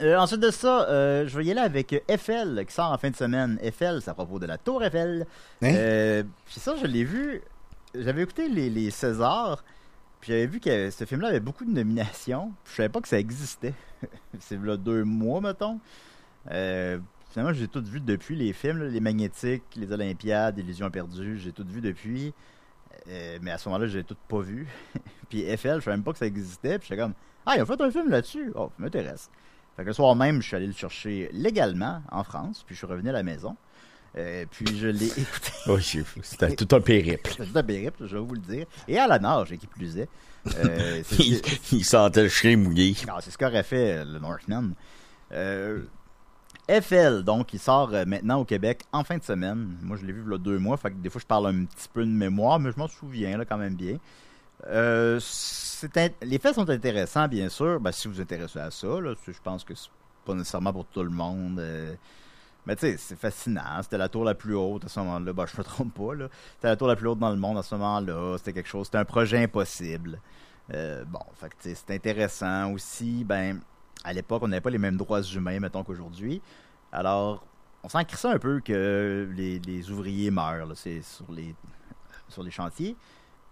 Euh, 0.00 0.16
ensuite 0.16 0.40
de 0.40 0.50
ça, 0.50 0.88
euh, 0.88 1.26
je 1.26 1.36
vais 1.36 1.44
y 1.44 1.50
aller 1.50 1.60
avec 1.60 2.04
Eiffel 2.06 2.64
qui 2.66 2.72
sort 2.72 2.92
en 2.92 2.98
fin 2.98 3.10
de 3.10 3.16
semaine. 3.16 3.58
Eiffel, 3.60 4.00
c'est 4.00 4.10
à 4.10 4.14
propos 4.14 4.38
de 4.38 4.46
la 4.46 4.56
Tour 4.56 4.84
Eiffel. 4.84 5.26
Hein? 5.62 5.74
Euh, 5.74 6.22
puis 6.46 6.60
ça, 6.60 6.76
je 6.76 6.86
l'ai 6.86 7.02
vu. 7.02 7.42
J'avais 7.94 8.22
écouté 8.22 8.48
les, 8.48 8.70
les 8.70 8.90
Césars. 8.90 9.64
Puis 10.20 10.32
j'avais 10.32 10.46
vu 10.46 10.60
que 10.60 10.90
ce 10.90 11.04
film-là 11.04 11.28
avait 11.28 11.40
beaucoup 11.40 11.64
de 11.64 11.70
nominations. 11.70 12.52
Puis 12.62 12.72
je 12.72 12.76
savais 12.76 12.88
pas 12.88 13.00
que 13.00 13.08
ça 13.08 13.18
existait. 13.18 13.74
c'est 14.40 14.60
là 14.62 14.76
deux 14.76 15.02
mois, 15.02 15.40
mettons. 15.40 15.80
Euh, 16.50 16.98
finalement, 17.30 17.52
j'ai 17.52 17.66
tout 17.66 17.82
vu 17.82 18.00
depuis 18.00 18.36
les 18.36 18.52
films, 18.52 18.78
là, 18.78 18.88
les 18.88 19.00
Magnétiques, 19.00 19.64
les 19.74 19.90
Olympiades, 19.90 20.58
Illusions 20.58 20.90
perdues. 20.90 21.38
J'ai 21.38 21.52
tout 21.52 21.66
vu 21.66 21.80
depuis. 21.80 22.32
Mais 23.40 23.50
à 23.50 23.58
ce 23.58 23.68
moment-là, 23.68 23.86
j'ai 23.86 24.04
tout 24.04 24.16
pas 24.28 24.40
vu. 24.40 24.68
puis 25.28 25.42
Eiffel, 25.42 25.80
je 25.80 25.84
savais 25.86 25.96
même 25.96 26.04
pas 26.04 26.12
que 26.12 26.18
ça 26.18 26.26
existait. 26.26 26.78
Puis 26.78 26.88
j'étais 26.88 27.00
comme, 27.00 27.14
ah, 27.46 27.56
ils 27.56 27.62
ont 27.62 27.66
fait 27.66 27.80
un 27.80 27.90
film 27.90 28.10
là-dessus. 28.10 28.52
Oh, 28.54 28.70
ça 28.76 28.82
m'intéresse. 28.82 29.30
Fait 29.78 29.84
que 29.84 29.90
le 29.90 29.94
soir 29.94 30.16
même, 30.16 30.42
je 30.42 30.48
suis 30.48 30.56
allé 30.56 30.66
le 30.66 30.72
chercher 30.72 31.30
légalement 31.32 32.02
en 32.10 32.24
France, 32.24 32.64
puis 32.66 32.74
je 32.74 32.78
suis 32.78 32.86
revenu 32.88 33.10
à 33.10 33.12
la 33.12 33.22
maison. 33.22 33.56
Euh, 34.16 34.44
puis 34.50 34.76
je 34.76 34.88
l'ai 34.88 35.06
écouté. 35.06 35.52
Oui, 35.68 36.04
c'était 36.20 36.56
tout 36.56 36.74
un 36.74 36.80
périple. 36.80 37.30
C'est 37.36 37.56
un 37.56 37.62
périple, 37.62 38.04
je 38.04 38.16
vais 38.16 38.22
vous 38.22 38.34
le 38.34 38.40
dire. 38.40 38.66
Et 38.88 38.98
à 38.98 39.06
la 39.06 39.20
nage, 39.20 39.54
qui 39.56 39.68
plus 39.68 39.96
est. 39.96 40.08
Euh, 40.56 41.00
il, 41.20 41.40
il 41.70 41.84
sentait 41.84 42.24
le 42.24 42.28
chien 42.28 42.56
mouillé. 42.56 42.96
non, 43.06 43.14
c'est 43.20 43.30
ce 43.30 43.38
qu'aurait 43.38 43.62
fait 43.62 43.98
euh, 43.98 44.04
le 44.04 44.18
Northman. 44.18 44.72
Euh, 45.30 45.82
FL, 46.68 47.22
donc, 47.22 47.54
il 47.54 47.60
sort 47.60 47.92
maintenant 48.04 48.40
au 48.40 48.44
Québec 48.44 48.82
en 48.90 49.04
fin 49.04 49.16
de 49.16 49.22
semaine. 49.22 49.76
Moi, 49.82 49.96
je 49.96 50.04
l'ai 50.04 50.12
vu 50.12 50.24
il 50.26 50.32
y 50.32 50.34
a 50.34 50.38
deux 50.38 50.58
mois, 50.58 50.76
fait 50.76 50.90
que 50.90 50.96
des 50.96 51.08
fois, 51.08 51.20
je 51.20 51.26
parle 51.26 51.46
un 51.46 51.66
petit 51.66 51.88
peu 51.92 52.04
de 52.04 52.10
mémoire, 52.10 52.58
mais 52.58 52.72
je 52.72 52.78
m'en 52.78 52.88
souviens 52.88 53.38
là, 53.38 53.44
quand 53.44 53.58
même 53.58 53.76
bien. 53.76 53.98
Euh, 54.66 55.20
les 56.22 56.38
faits 56.38 56.54
sont 56.54 56.68
intéressants, 56.68 57.28
bien 57.28 57.48
sûr. 57.48 57.80
Ben, 57.80 57.92
si 57.92 58.08
vous 58.08 58.14
vous 58.14 58.20
intéressez 58.20 58.58
à 58.58 58.70
ça, 58.70 58.88
je 59.26 59.40
pense 59.42 59.64
que 59.64 59.74
c'est 59.74 59.90
pas 60.24 60.34
nécessairement 60.34 60.72
pour 60.72 60.86
tout 60.86 61.02
le 61.02 61.10
monde. 61.10 61.58
euh, 61.60 61.94
mais 62.66 62.76
tu 62.76 62.80
sais, 62.82 62.96
c'est 62.98 63.18
fascinant. 63.18 63.82
C'était 63.82 63.96
la 63.96 64.10
tour 64.10 64.24
la 64.24 64.34
plus 64.34 64.54
haute 64.54 64.84
à 64.84 64.88
ce 64.88 65.00
moment-là. 65.00 65.32
Ben, 65.32 65.46
je 65.46 65.56
me 65.56 65.64
trompe 65.64 65.94
pas. 65.94 66.28
C'était 66.56 66.68
la 66.68 66.76
tour 66.76 66.88
la 66.88 66.96
plus 66.96 67.08
haute 67.08 67.18
dans 67.18 67.30
le 67.30 67.36
monde 67.36 67.56
à 67.56 67.62
ce 67.62 67.74
moment-là. 67.76 68.36
C'était 68.38 68.52
quelque 68.52 68.68
chose. 68.68 68.86
C'était 68.86 68.98
un 68.98 69.04
projet 69.04 69.42
impossible. 69.44 70.20
Euh, 70.74 71.04
bon, 71.06 71.22
c'est 71.60 71.90
intéressant 71.90 72.72
aussi. 72.72 73.24
Ben, 73.24 73.60
à 74.04 74.12
l'époque, 74.12 74.42
on 74.42 74.48
n'avait 74.48 74.60
pas 74.60 74.70
les 74.70 74.78
mêmes 74.78 74.98
droits 74.98 75.22
humains, 75.22 75.60
mettons, 75.60 75.82
qu'aujourd'hui. 75.82 76.42
Alors, 76.92 77.46
on 77.82 77.88
s'en 77.88 78.04
crissait 78.04 78.28
un 78.28 78.38
peu 78.38 78.60
que 78.60 79.28
les, 79.34 79.90
ouvriers 79.90 80.30
meurent, 80.30 80.66
là, 80.66 80.74
sur 80.74 81.32
les 82.42 82.50
chantiers. 82.50 82.96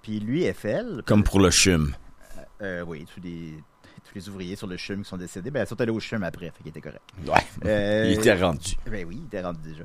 Puis 0.07 0.45
Eiffel, 0.45 1.03
Comme 1.05 1.25
pour 1.25 1.41
le 1.41 1.51
chum. 1.51 1.93
euh, 2.63 2.85
oui, 2.87 3.05
tous 3.13 3.21
les, 3.21 3.55
tous 4.05 4.15
les 4.15 4.29
ouvriers 4.29 4.55
sur 4.55 4.69
le 4.69 4.77
CHUM 4.77 5.03
qui 5.03 5.09
sont 5.09 5.17
décédés, 5.17 5.51
ben, 5.51 5.65
ils 5.65 5.67
sont 5.67 5.81
allés 5.81 5.91
au 5.91 5.99
CHUM 5.99 6.23
après, 6.23 6.47
fait 6.47 6.63
qu'il 6.63 6.69
était 6.69 6.81
correct. 6.81 7.03
Ouais. 7.27 7.35
Euh, 7.65 8.05
Il 8.13 8.13
était 8.21 8.35
rendu. 8.41 8.77
ben 8.89 9.05
oui, 9.05 9.19
il 9.21 9.27
était 9.27 9.43
rendu 9.43 9.59
déjà. 9.65 9.83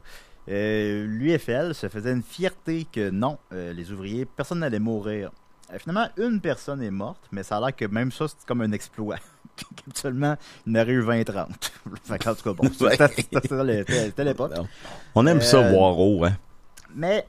Euh, 0.49 1.05
L'UFL 1.07 1.73
se 1.73 1.89
faisait 1.89 2.11
une 2.11 2.21
fierté 2.21 2.85
que 2.91 3.09
non, 3.09 3.39
euh, 3.51 3.73
les 3.73 3.91
ouvriers, 3.91 4.25
personne 4.25 4.59
n'allait 4.59 4.77
mourir. 4.79 5.31
Euh, 5.73 5.79
finalement, 5.79 6.07
une 6.17 6.39
personne 6.39 6.83
est 6.83 6.91
morte, 6.91 7.23
mais 7.31 7.41
ça 7.41 7.57
a 7.57 7.59
l'air 7.61 7.75
que 7.75 7.85
même 7.85 8.11
ça, 8.11 8.27
c'est 8.27 8.45
comme 8.45 8.61
un 8.61 8.71
exploit. 8.73 9.17
Actuellement, 9.87 10.37
il 10.67 10.73
y 10.73 10.77
en 10.77 10.81
aurait 10.83 10.91
eu 10.91 11.01
20-30. 11.03 11.47
fait 12.03 12.19
qu'en 12.23 12.35
tout 12.35 12.43
cas, 12.43 12.53
bon, 12.53 12.69
c'était 12.71 14.23
l'époque. 14.23 14.51
On 15.15 15.25
aime 15.25 15.41
ça 15.41 15.57
Euh, 15.65 15.71
voir 15.71 15.97
haut, 15.99 16.25
hein. 16.25 16.37
Mais 16.93 17.25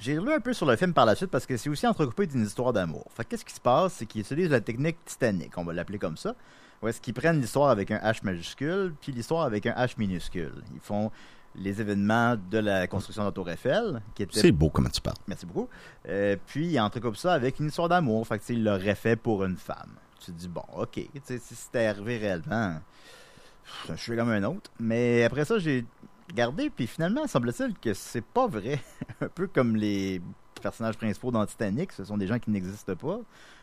j'ai 0.00 0.14
lu 0.14 0.32
un 0.32 0.40
peu 0.40 0.52
sur 0.52 0.66
le 0.66 0.76
film 0.76 0.94
par 0.94 1.04
la 1.04 1.14
suite 1.14 1.30
parce 1.30 1.46
que 1.46 1.56
c'est 1.56 1.68
aussi 1.68 1.86
entrecoupé 1.86 2.26
d'une 2.26 2.44
histoire 2.44 2.72
d'amour. 2.72 3.06
Fait 3.14 3.24
que 3.24 3.30
qu'est-ce 3.30 3.44
qui 3.44 3.54
se 3.54 3.60
passe, 3.60 3.92
c'est 3.94 4.06
qu'ils 4.06 4.22
utilisent 4.22 4.50
la 4.50 4.60
technique 4.60 4.96
Titanic, 5.04 5.56
on 5.58 5.64
va 5.64 5.72
l'appeler 5.72 5.98
comme 5.98 6.16
ça. 6.16 6.34
Où 6.82 6.88
est-ce 6.88 7.00
qu'ils 7.00 7.12
prennent 7.12 7.40
l'histoire 7.40 7.68
avec 7.68 7.90
un 7.90 7.98
H 7.98 8.24
majuscule, 8.24 8.94
puis 9.00 9.12
l'histoire 9.12 9.44
avec 9.44 9.66
un 9.66 9.72
H 9.72 9.94
minuscule. 9.98 10.64
Ils 10.74 10.80
font 10.80 11.10
les 11.54 11.80
événements 11.80 12.36
de 12.50 12.58
la 12.58 12.86
construction 12.86 13.22
de 13.22 13.28
la 13.28 13.32
Tour 13.32 13.50
Eiffel, 13.50 14.00
qui 14.14 14.22
était 14.22 14.40
C'est 14.40 14.52
beau 14.52 14.70
comment 14.70 14.88
tu 14.88 15.02
parles. 15.02 15.18
Merci 15.26 15.44
beaucoup. 15.44 15.68
Euh, 16.08 16.36
puis 16.46 16.68
il 16.68 16.80
entrecoupe 16.80 17.16
ça 17.16 17.34
avec 17.34 17.58
une 17.58 17.66
histoire 17.66 17.88
d'amour. 17.88 18.26
Fait 18.26 18.36
que 18.38 18.40
tu 18.40 18.46
sais, 18.46 18.54
il 18.54 18.64
l'aurait 18.64 18.94
fait 18.94 19.16
pour 19.16 19.44
une 19.44 19.56
femme. 19.58 19.90
Tu 20.20 20.32
te 20.32 20.38
dis, 20.38 20.48
bon, 20.48 20.64
ok, 20.74 20.92
tu 20.92 21.10
sais, 21.24 21.38
si 21.38 21.54
c'était 21.54 21.86
arrivé 21.86 22.16
réellement, 22.16 22.78
je 23.88 23.94
suis 23.96 24.16
comme 24.16 24.30
un 24.30 24.44
autre. 24.44 24.70
Mais 24.78 25.24
après 25.24 25.44
ça, 25.44 25.58
j'ai 25.58 25.84
regardé, 26.30 26.70
puis 26.70 26.86
finalement, 26.86 27.26
semble-t-il 27.26 27.74
que 27.74 27.94
c'est 27.94 28.24
pas 28.24 28.46
vrai. 28.46 28.80
un 29.20 29.28
peu 29.28 29.46
comme 29.46 29.76
les 29.76 30.20
personnages 30.60 30.96
principaux 30.96 31.30
dans 31.30 31.44
Titanic, 31.46 31.92
ce 31.92 32.04
sont 32.04 32.16
des 32.16 32.26
gens 32.26 32.38
qui 32.38 32.50
n'existent 32.50 32.94
pas 32.94 33.20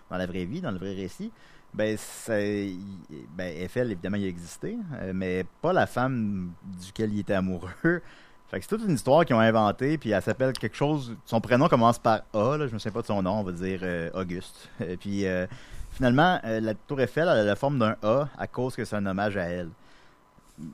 dans 0.09 0.17
la 0.17 0.25
vraie 0.25 0.45
vie, 0.45 0.61
dans 0.61 0.71
le 0.71 0.77
vrai 0.77 0.93
récit. 0.93 1.31
Ben, 1.73 1.97
ben, 2.27 3.57
Eiffel, 3.57 3.91
évidemment, 3.91 4.17
il 4.17 4.25
a 4.25 4.27
existé, 4.27 4.77
euh, 5.01 5.11
mais 5.13 5.45
pas 5.61 5.73
la 5.73 5.85
femme 5.85 6.51
duquel 6.85 7.13
il 7.13 7.19
était 7.19 7.33
amoureux. 7.33 7.69
Fait 8.49 8.59
que 8.59 8.65
c'est 8.65 8.69
toute 8.69 8.87
une 8.87 8.95
histoire 8.95 9.25
qu'ils 9.25 9.35
ont 9.35 9.41
inventée, 9.41 9.97
puis 9.97 10.11
elle 10.11 10.21
s'appelle 10.21 10.53
quelque 10.53 10.75
chose. 10.75 11.15
Son 11.25 11.41
prénom 11.41 11.67
commence 11.67 11.99
par 11.99 12.21
A, 12.33 12.57
là, 12.57 12.67
je 12.67 12.73
ne 12.73 12.79
sais 12.79 12.91
pas 12.91 13.01
de 13.01 13.07
son 13.07 13.21
nom, 13.21 13.41
on 13.41 13.43
va 13.43 13.51
dire 13.51 13.81
euh, 13.83 14.09
Auguste. 14.13 14.69
Et 14.79 14.95
puis 14.95 15.27
euh, 15.27 15.45
finalement, 15.91 16.39
la 16.43 16.73
Tour 16.73 17.01
Eiffel 17.01 17.23
elle 17.23 17.39
a 17.39 17.43
la 17.43 17.55
forme 17.57 17.77
d'un 17.77 17.97
A 18.01 18.29
à 18.37 18.47
cause 18.47 18.75
que 18.75 18.85
c'est 18.85 18.95
un 18.95 19.05
hommage 19.05 19.35
à 19.35 19.43
elle. 19.43 19.69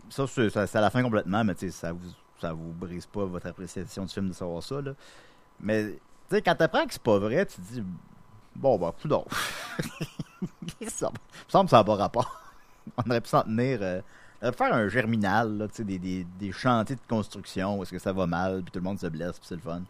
Ça, 0.10 0.26
c'est 0.28 0.76
à 0.76 0.82
la 0.82 0.90
fin 0.90 1.04
complètement, 1.04 1.44
mais 1.44 1.56
ça 1.70 1.92
vous, 1.92 2.12
ça 2.40 2.54
vous 2.54 2.72
brise 2.72 3.06
pas 3.06 3.26
votre 3.26 3.48
appréciation 3.48 4.06
du 4.06 4.14
film 4.14 4.30
de 4.30 4.34
savoir 4.34 4.64
ça. 4.64 4.82
Là. 4.82 4.94
Mais 5.60 5.92
tu 5.94 6.00
sais, 6.30 6.42
quand 6.42 6.56
t'apprends 6.56 6.86
que 6.86 6.94
c'est 6.94 7.02
pas 7.04 7.20
vrai, 7.20 7.46
tu 7.46 7.60
dis 7.62 7.84
bon, 8.56 8.78
bah, 8.78 8.94
coudonc. 9.02 9.26
ça 10.88 11.10
me 11.10 11.16
semble 11.50 11.66
que 11.66 11.72
ça 11.72 11.78
n'a 11.78 11.84
pas 11.84 11.96
rapport. 11.96 12.42
On 12.98 13.10
aurait 13.10 13.22
pu 13.22 13.30
s'en 13.30 13.44
tenir. 13.44 13.80
euh, 13.82 14.02
on 14.42 14.48
aurait 14.48 14.52
pu 14.52 14.58
faire 14.58 14.74
un 14.74 14.88
germinal, 14.90 15.58
là, 15.58 15.68
des, 15.80 16.00
des, 16.00 16.26
des 16.38 16.52
chantiers 16.52 16.98
de 16.98 17.02
construction 17.08 17.78
où 17.78 17.84
est-ce 17.84 17.92
que 17.92 18.00
ça 18.00 18.12
va 18.12 18.28
mal, 18.28 18.62
puis 18.62 18.72
tout 18.72 18.80
le 18.80 18.84
monde 18.84 19.00
se 19.00 19.08
blesse, 19.08 19.40
puis 19.40 19.48
c'est 19.48 19.56
le 19.56 19.62
fun. 19.62 19.82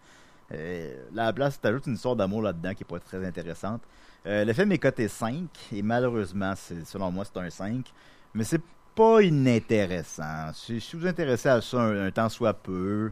Euh, 0.51 1.03
la 1.11 1.33
place, 1.33 1.59
t'ajoutes 1.59 1.87
une 1.87 1.95
histoire 1.95 2.15
d'amour 2.15 2.43
là-dedans 2.43 2.73
qui 2.75 2.83
est 2.83 2.87
pas 2.87 2.99
très 2.99 3.25
intéressante. 3.25 3.81
Euh, 4.27 4.45
le 4.45 4.53
film 4.53 4.71
est 4.71 4.77
coté 4.77 5.07
5, 5.07 5.47
et 5.71 5.81
malheureusement, 5.81 6.53
selon 6.85 7.11
moi, 7.11 7.25
c'est 7.25 7.39
un 7.39 7.49
5. 7.49 7.91
Mais 8.35 8.43
c'est 8.43 8.61
pas 8.95 9.21
inintéressant. 9.21 10.51
Si, 10.53 10.79
si 10.79 10.95
vous 10.95 11.03
vous 11.03 11.07
intéressez 11.07 11.49
à 11.49 11.61
ça 11.61 11.81
un, 11.81 12.07
un 12.07 12.11
temps 12.11 12.29
soit 12.29 12.53
peu, 12.53 13.11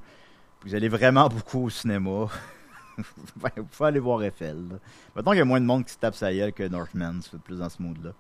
vous 0.64 0.76
allez 0.76 0.90
vraiment 0.90 1.28
beaucoup 1.30 1.66
au 1.66 1.70
cinéma, 1.70 2.28
vous 2.98 3.64
pouvez 3.64 3.88
aller 3.88 4.00
voir 4.00 4.24
Eiffel. 4.24 4.80
Mettons 5.16 5.32
qu'il 5.32 5.40
y 5.40 5.42
a 5.42 5.46
moins 5.46 5.62
de 5.62 5.66
monde 5.66 5.86
qui 5.86 5.94
se 5.94 5.98
tape 5.98 6.16
sa 6.16 6.34
gueule 6.34 6.54
que 6.54 6.68
Northman, 6.68 7.20
c'est 7.22 7.40
plus 7.42 7.60
dans 7.60 7.70
ce 7.70 7.82
mood-là. 7.82 8.12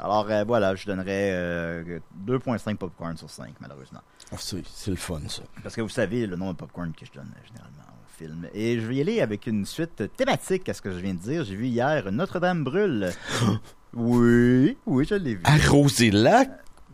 Alors 0.00 0.30
euh, 0.30 0.44
voilà, 0.44 0.76
je 0.76 0.86
donnerais 0.86 1.32
euh, 1.32 1.98
2.5 2.24 2.76
popcorn 2.76 3.16
sur 3.16 3.28
5, 3.28 3.54
malheureusement. 3.60 4.00
Ah, 4.30 4.36
c'est 4.38 4.62
c'est 4.64 4.92
le 4.92 4.96
fun, 4.96 5.20
ça. 5.26 5.42
Parce 5.62 5.74
que 5.74 5.80
vous 5.80 5.88
savez 5.88 6.26
le 6.26 6.36
nombre 6.36 6.52
de 6.52 6.58
popcorn 6.58 6.92
que 6.92 7.04
je 7.04 7.12
donne 7.12 7.32
euh, 7.36 7.46
généralement 7.46 7.82
au 7.82 8.16
film. 8.16 8.48
Et 8.54 8.78
je 8.78 8.86
vais 8.86 8.96
y 8.96 9.00
aller 9.00 9.20
avec 9.20 9.48
une 9.48 9.66
suite 9.66 10.04
thématique 10.16 10.68
à 10.68 10.74
ce 10.74 10.82
que 10.82 10.92
je 10.92 10.98
viens 10.98 11.14
de 11.14 11.18
dire. 11.18 11.44
J'ai 11.44 11.56
vu 11.56 11.66
hier 11.66 12.12
Notre-Dame 12.12 12.62
brûle. 12.62 13.10
oui, 13.92 14.78
oui, 14.86 15.04
je 15.04 15.16
l'ai 15.16 15.34
vu. 15.34 15.42
Arrosez-la! 15.44 16.44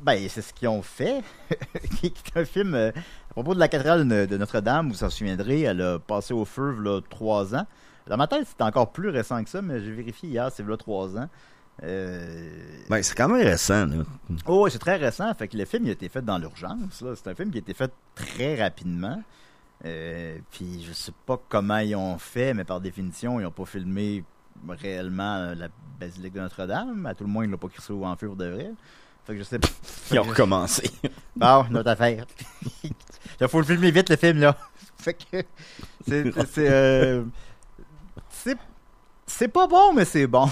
Ben, 0.05 0.29
c'est 0.29 0.43
ce 0.43 0.53
qu'ils 0.53 0.69
ont 0.69 0.83
fait. 0.83 1.23
qui 1.99 2.07
est 2.07 2.39
un 2.39 2.45
film 2.45 2.75
euh, 2.75 2.91
à 2.91 3.33
propos 3.33 3.55
de 3.55 3.59
la 3.59 3.69
cathédrale 3.69 4.07
de 4.07 4.37
Notre-Dame, 4.37 4.89
vous 4.89 4.95
vous 4.95 5.05
en 5.05 5.11
souviendrez, 5.11 5.63
elle 5.63 5.81
a 5.81 5.99
passé 5.99 6.35
au 6.35 6.45
feu 6.45 6.77
il 6.79 6.87
y 6.87 6.89
a 6.89 7.01
trois 7.09 7.55
ans. 7.55 7.67
Dans 8.07 8.19
ma 8.19 8.27
tête, 8.27 8.47
c'était 8.47 8.65
encore 8.65 8.93
plus 8.93 9.09
récent 9.09 9.43
que 9.43 9.49
ça, 9.49 9.63
mais 9.63 9.81
j'ai 9.81 9.91
vérifié 9.93 10.29
hier, 10.29 10.51
c'est 10.53 10.63
a 10.71 10.77
trois 10.77 11.17
ans. 11.17 11.29
Euh, 11.83 12.51
Ben, 12.89 13.03
c'est 13.03 13.15
quand 13.17 13.29
même 13.29 13.45
récent, 13.45 13.87
là. 13.87 14.05
Oh, 14.47 14.69
c'est 14.69 14.79
très 14.79 14.97
récent. 14.97 15.33
Fait 15.35 15.49
que 15.49 15.57
le 15.57 15.65
film 15.65 15.87
il 15.87 15.89
a 15.89 15.93
été 15.93 16.09
fait 16.09 16.23
dans 16.23 16.39
l'urgence. 16.39 17.01
là. 17.01 17.15
C'est 17.17 17.29
un 17.29 17.35
film 17.35 17.51
qui 17.51 17.59
a 17.59 17.61
été 17.61 17.75
fait 17.75 17.91
très 18.15 18.63
rapidement. 18.63 19.23
Euh, 19.85 20.39
puis 20.51 20.85
je 20.87 20.93
sais 20.93 21.13
pas 21.27 21.41
comment 21.49 21.79
ils 21.79 21.97
ont 21.97 22.19
fait, 22.19 22.55
mais 22.55 22.65
par 22.65 22.81
définition, 22.81 23.41
ils 23.41 23.47
ont 23.47 23.51
pas 23.51 23.65
filmé 23.65 24.23
réellement 24.69 25.37
euh, 25.37 25.55
la 25.55 25.69
basilique 25.99 26.35
de 26.35 26.41
Notre-Dame. 26.41 27.07
À 27.07 27.15
tout 27.15 27.25
le 27.25 27.31
moins, 27.31 27.45
ils 27.45 27.51
l'ont 27.51 27.59
pas 27.59 27.69
crissé 27.69 27.93
en 27.93 28.17
feu 28.17 28.29
pour 28.29 28.37
de 28.37 28.47
vrai. 28.47 28.71
Fait 29.27 29.33
que 29.35 29.39
je 29.39 29.45
sais. 29.45 29.59
Ils 30.13 30.19
ont 30.19 30.25
recommencé. 30.25 30.91
Bon, 31.37 31.65
notre 31.71 31.91
affaire. 31.91 32.27
Il 33.41 33.49
faut 33.49 33.59
le 33.59 33.65
filmer 33.67 33.91
vite, 33.91 34.09
le 34.11 34.17
film, 34.17 34.39
là. 34.39 34.57
Fait 34.99 35.15
que. 35.15 35.43
C'est. 36.07 36.33
C'est. 36.53 36.71
euh, 36.71 37.25
c'est- 38.31 38.57
c'est 39.27 39.49
pas 39.49 39.67
bon, 39.67 39.93
mais 39.95 40.05
c'est 40.05 40.27
bon. 40.27 40.49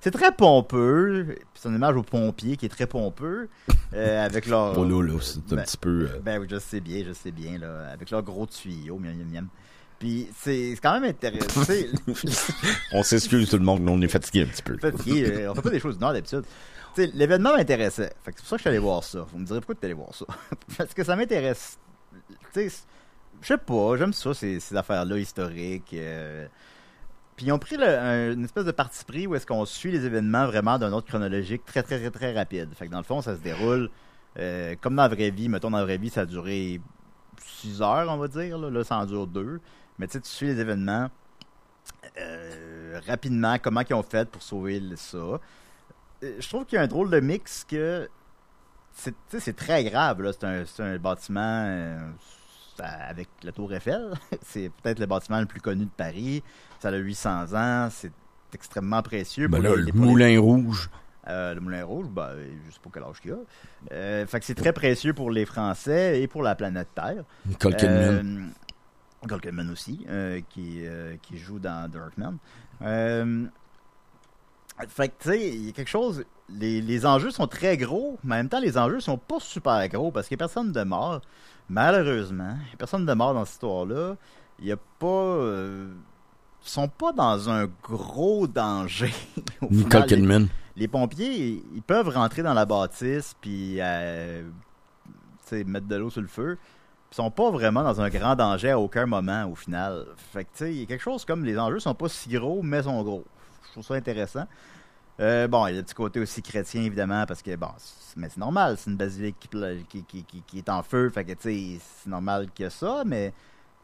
C'est 0.00 0.10
très 0.10 0.32
pompeux. 0.32 1.36
C'est 1.54 1.68
une 1.68 1.74
image 1.74 1.96
aux 1.96 2.02
pompiers 2.02 2.56
qui 2.56 2.66
est 2.66 2.70
très 2.70 2.86
pompeux. 2.86 3.48
euh, 3.94 4.24
avec 4.24 4.46
leur. 4.46 4.78
Nous, 4.78 5.02
là, 5.02 5.18
c'est 5.20 5.38
un 5.52 5.56
Ben- 5.56 5.64
petit 5.64 5.76
peu... 5.76 6.08
euh, 6.10 6.20
Ben 6.22 6.40
oui, 6.40 6.46
je 6.50 6.58
sais 6.58 6.80
bien, 6.80 7.02
je 7.06 7.12
sais 7.12 7.30
bien, 7.32 7.58
là. 7.58 7.88
Avec 7.92 8.10
leur 8.10 8.22
gros 8.22 8.46
tuyau, 8.46 8.98
miam, 8.98 9.14
miam, 9.14 9.28
miam. 9.28 9.48
Puis 10.00 10.28
c'est 10.36 10.74
c'est 10.74 10.80
quand 10.80 10.94
même 10.98 11.04
intéressant. 11.10 11.60
On 12.92 13.02
s'excuse 13.04 13.48
tout 13.48 13.58
le 13.58 13.64
monde, 13.64 13.82
nous, 13.82 13.92
on 13.92 14.00
est 14.00 14.08
fatigué 14.08 14.42
un 14.42 14.46
petit 14.46 14.62
peu. 14.62 14.76
fatigué, 14.78 15.24
euh, 15.26 15.50
on 15.52 15.54
fait 15.54 15.62
pas 15.62 15.70
des 15.70 15.78
choses 15.80 15.96
du 15.96 16.00
Nord 16.00 16.12
d'habitude. 16.14 16.42
L'événement 16.96 17.54
m'intéressait. 17.56 18.12
C'est 18.24 18.34
pour 18.36 18.46
ça 18.46 18.56
que 18.56 18.58
je 18.58 18.62
suis 18.62 18.68
allé 18.70 18.78
voir 18.78 19.04
ça. 19.04 19.26
Vous 19.30 19.38
me 19.38 19.44
direz 19.44 19.60
pourquoi 19.60 19.74
tu 19.76 19.82
es 19.82 19.84
allé 19.84 19.94
voir 19.94 20.12
ça. 20.14 20.24
Parce 20.78 20.92
que 20.92 21.04
ça 21.04 21.14
m'intéresse. 21.14 21.78
Je 22.56 22.68
sais 23.42 23.58
pas, 23.58 23.96
j'aime 23.96 24.12
ça, 24.12 24.34
ces, 24.34 24.58
ces 24.58 24.76
affaires-là 24.76 25.16
historiques. 25.18 25.92
euh. 25.94 26.46
Puis 27.36 27.46
ils 27.46 27.52
ont 27.52 27.58
pris 27.58 27.76
le- 27.76 27.86
un- 27.86 28.32
une 28.32 28.44
espèce 28.44 28.64
de 28.64 28.70
parti 28.72 29.04
pris 29.04 29.26
où 29.26 29.34
est-ce 29.34 29.46
qu'on 29.46 29.64
suit 29.64 29.90
les 29.92 30.04
événements 30.04 30.46
vraiment 30.46 30.78
d'un 30.78 30.92
ordre 30.92 31.06
chronologique 31.06 31.64
très, 31.64 31.82
très, 31.82 31.98
très, 32.00 32.10
très 32.10 32.32
rapide. 32.34 32.68
Fait 32.74 32.86
que 32.86 32.90
dans 32.90 32.98
le 32.98 33.04
fond, 33.04 33.22
ça 33.22 33.36
se 33.36 33.40
déroule 33.40 33.88
euh, 34.38 34.74
comme 34.80 34.96
dans 34.96 35.02
la 35.02 35.08
vraie 35.08 35.30
vie. 35.30 35.48
Mettons, 35.48 35.70
dans 35.70 35.78
la 35.78 35.84
vraie 35.84 35.96
vie, 35.98 36.10
ça 36.10 36.22
a 36.22 36.26
duré 36.26 36.80
6 37.60 37.80
heures, 37.82 38.06
on 38.10 38.16
va 38.18 38.28
dire. 38.28 38.58
Là, 38.58 38.68
là 38.70 38.84
ça 38.84 38.96
en 38.98 39.06
dure 39.06 39.26
2. 39.26 39.60
Mais 40.00 40.06
tu 40.06 40.14
sais, 40.14 40.20
tu 40.20 40.28
suis 40.30 40.46
les 40.46 40.58
événements 40.58 41.08
euh, 42.18 43.00
rapidement, 43.06 43.56
comment 43.62 43.82
ils 43.88 43.94
ont 43.94 44.02
fait 44.02 44.28
pour 44.28 44.42
sauver 44.42 44.82
ça. 44.96 45.16
Euh, 45.18 45.38
Je 46.22 46.48
trouve 46.48 46.64
qu'il 46.64 46.76
y 46.76 46.78
a 46.78 46.82
un 46.84 46.88
drôle 46.88 47.10
de 47.10 47.20
mix 47.20 47.64
que 47.64 48.08
c'est 48.92 49.54
très 49.56 49.84
grave. 49.84 50.22
là. 50.22 50.32
C'est 50.32 50.82
un, 50.82 50.98
bâtiment 50.98 51.64
euh, 51.66 51.98
avec 52.78 53.28
la 53.42 53.52
Tour 53.52 53.72
Eiffel. 53.72 54.10
c'est 54.42 54.70
peut-être 54.82 54.98
le 54.98 55.06
bâtiment 55.06 55.40
le 55.40 55.46
plus 55.46 55.60
connu 55.60 55.84
de 55.84 55.90
Paris. 55.96 56.42
Ça 56.80 56.88
a 56.88 56.96
800 56.96 57.54
ans. 57.54 57.88
C'est 57.90 58.12
extrêmement 58.54 59.02
précieux. 59.02 59.48
Ben 59.48 59.58
pour 59.58 59.64
là, 59.64 59.70
les- 59.76 59.82
le 59.82 59.84
les- 59.86 59.92
Moulin 59.92 60.40
Rouge. 60.40 60.90
euh, 61.28 61.54
le 61.54 61.60
Moulin 61.60 61.84
Rouge, 61.84 62.08
ben, 62.08 62.30
je 62.66 62.72
sais 62.72 62.80
pas 62.82 62.90
quel 62.92 63.02
âge 63.04 63.20
qu'il 63.20 63.32
a. 63.32 63.36
Euh, 63.92 64.26
fait 64.26 64.40
que 64.40 64.46
c'est 64.46 64.54
très 64.54 64.72
précieux 64.72 65.12
pour 65.14 65.30
les 65.30 65.44
Français 65.46 66.20
et 66.22 66.26
pour 66.26 66.42
la 66.42 66.54
planète 66.54 66.88
Terre. 66.94 67.24
Nicole. 67.46 67.76
Euh, 67.82 68.22
Kidman 69.28 69.70
aussi, 69.70 70.04
euh, 70.08 70.40
qui, 70.48 70.86
euh, 70.86 71.16
qui 71.22 71.38
joue 71.38 71.58
dans 71.58 71.90
Darkman. 71.90 72.36
Euh, 72.82 73.46
fait 74.88 75.08
que, 75.08 75.22
tu 75.22 75.28
sais, 75.28 75.48
il 75.48 75.66
y 75.66 75.68
a 75.68 75.72
quelque 75.72 75.90
chose. 75.90 76.24
Les, 76.48 76.80
les 76.80 77.04
enjeux 77.06 77.30
sont 77.30 77.46
très 77.46 77.76
gros, 77.76 78.18
mais 78.24 78.36
en 78.36 78.38
même 78.38 78.48
temps, 78.48 78.60
les 78.60 78.78
enjeux 78.78 79.00
sont 79.00 79.18
pas 79.18 79.38
super 79.38 79.86
gros 79.88 80.10
parce 80.10 80.26
qu'il 80.26 80.36
n'y 80.36 80.42
a 80.42 80.46
personne 80.46 80.72
de 80.72 80.82
mort. 80.82 81.20
Malheureusement, 81.68 82.56
il 82.62 82.66
n'y 82.68 82.74
a 82.74 82.76
personne 82.78 83.04
de 83.06 83.12
mort 83.12 83.34
dans 83.34 83.44
cette 83.44 83.54
histoire-là. 83.54 84.16
Il 84.58 84.64
n'y 84.66 84.72
a 84.72 84.76
pas. 84.98 85.46
sont 86.62 86.88
pas 86.88 87.12
dans 87.12 87.48
un 87.50 87.66
gros 87.82 88.46
danger. 88.46 89.12
Nicole 89.70 90.04
les- 90.76 90.88
pompiers, 90.88 91.62
ils 91.74 91.82
peuvent 91.82 92.08
rentrer 92.08 92.42
dans 92.42 92.54
la 92.54 92.64
bâtisse 92.64 93.34
puis 93.40 93.76
euh, 93.80 94.42
mettre 95.66 95.86
de 95.86 95.96
l'eau 95.96 96.10
sur 96.10 96.22
le 96.22 96.26
feu. 96.28 96.58
Sont 97.10 97.30
pas 97.30 97.50
vraiment 97.50 97.82
dans 97.82 98.00
un 98.00 98.08
grand 98.08 98.36
danger 98.36 98.70
à 98.70 98.78
aucun 98.78 99.06
moment 99.06 99.44
au 99.46 99.54
final. 99.54 100.06
Fait 100.32 100.44
que 100.44 100.50
tu 100.56 100.86
quelque 100.86 101.02
chose 101.02 101.24
comme 101.24 101.44
les 101.44 101.58
enjeux 101.58 101.80
sont 101.80 101.94
pas 101.94 102.08
si 102.08 102.28
gros 102.28 102.62
mais 102.62 102.82
sont 102.84 103.02
gros. 103.02 103.24
Je 103.66 103.72
trouve 103.72 103.84
ça 103.84 103.94
intéressant. 103.94 104.46
Euh, 105.18 105.48
bon, 105.48 105.66
il 105.66 105.72
y 105.72 105.74
a 105.74 105.80
le 105.80 105.82
petit 105.82 105.94
côté 105.94 106.20
aussi 106.20 106.40
chrétien 106.40 106.82
évidemment 106.82 107.26
parce 107.26 107.42
que 107.42 107.54
bon, 107.56 107.68
mais 108.16 108.28
c'est 108.28 108.38
normal, 108.38 108.76
c'est 108.78 108.90
une 108.90 108.96
basilique 108.96 109.36
qui, 109.40 110.58
est 110.58 110.68
en 110.68 110.82
feu, 110.82 111.10
fait 111.10 111.24
que 111.24 111.32
tu 111.32 111.78
c'est 111.78 112.08
normal 112.08 112.48
a 112.58 112.70
ça, 112.70 113.02
mais 113.04 113.34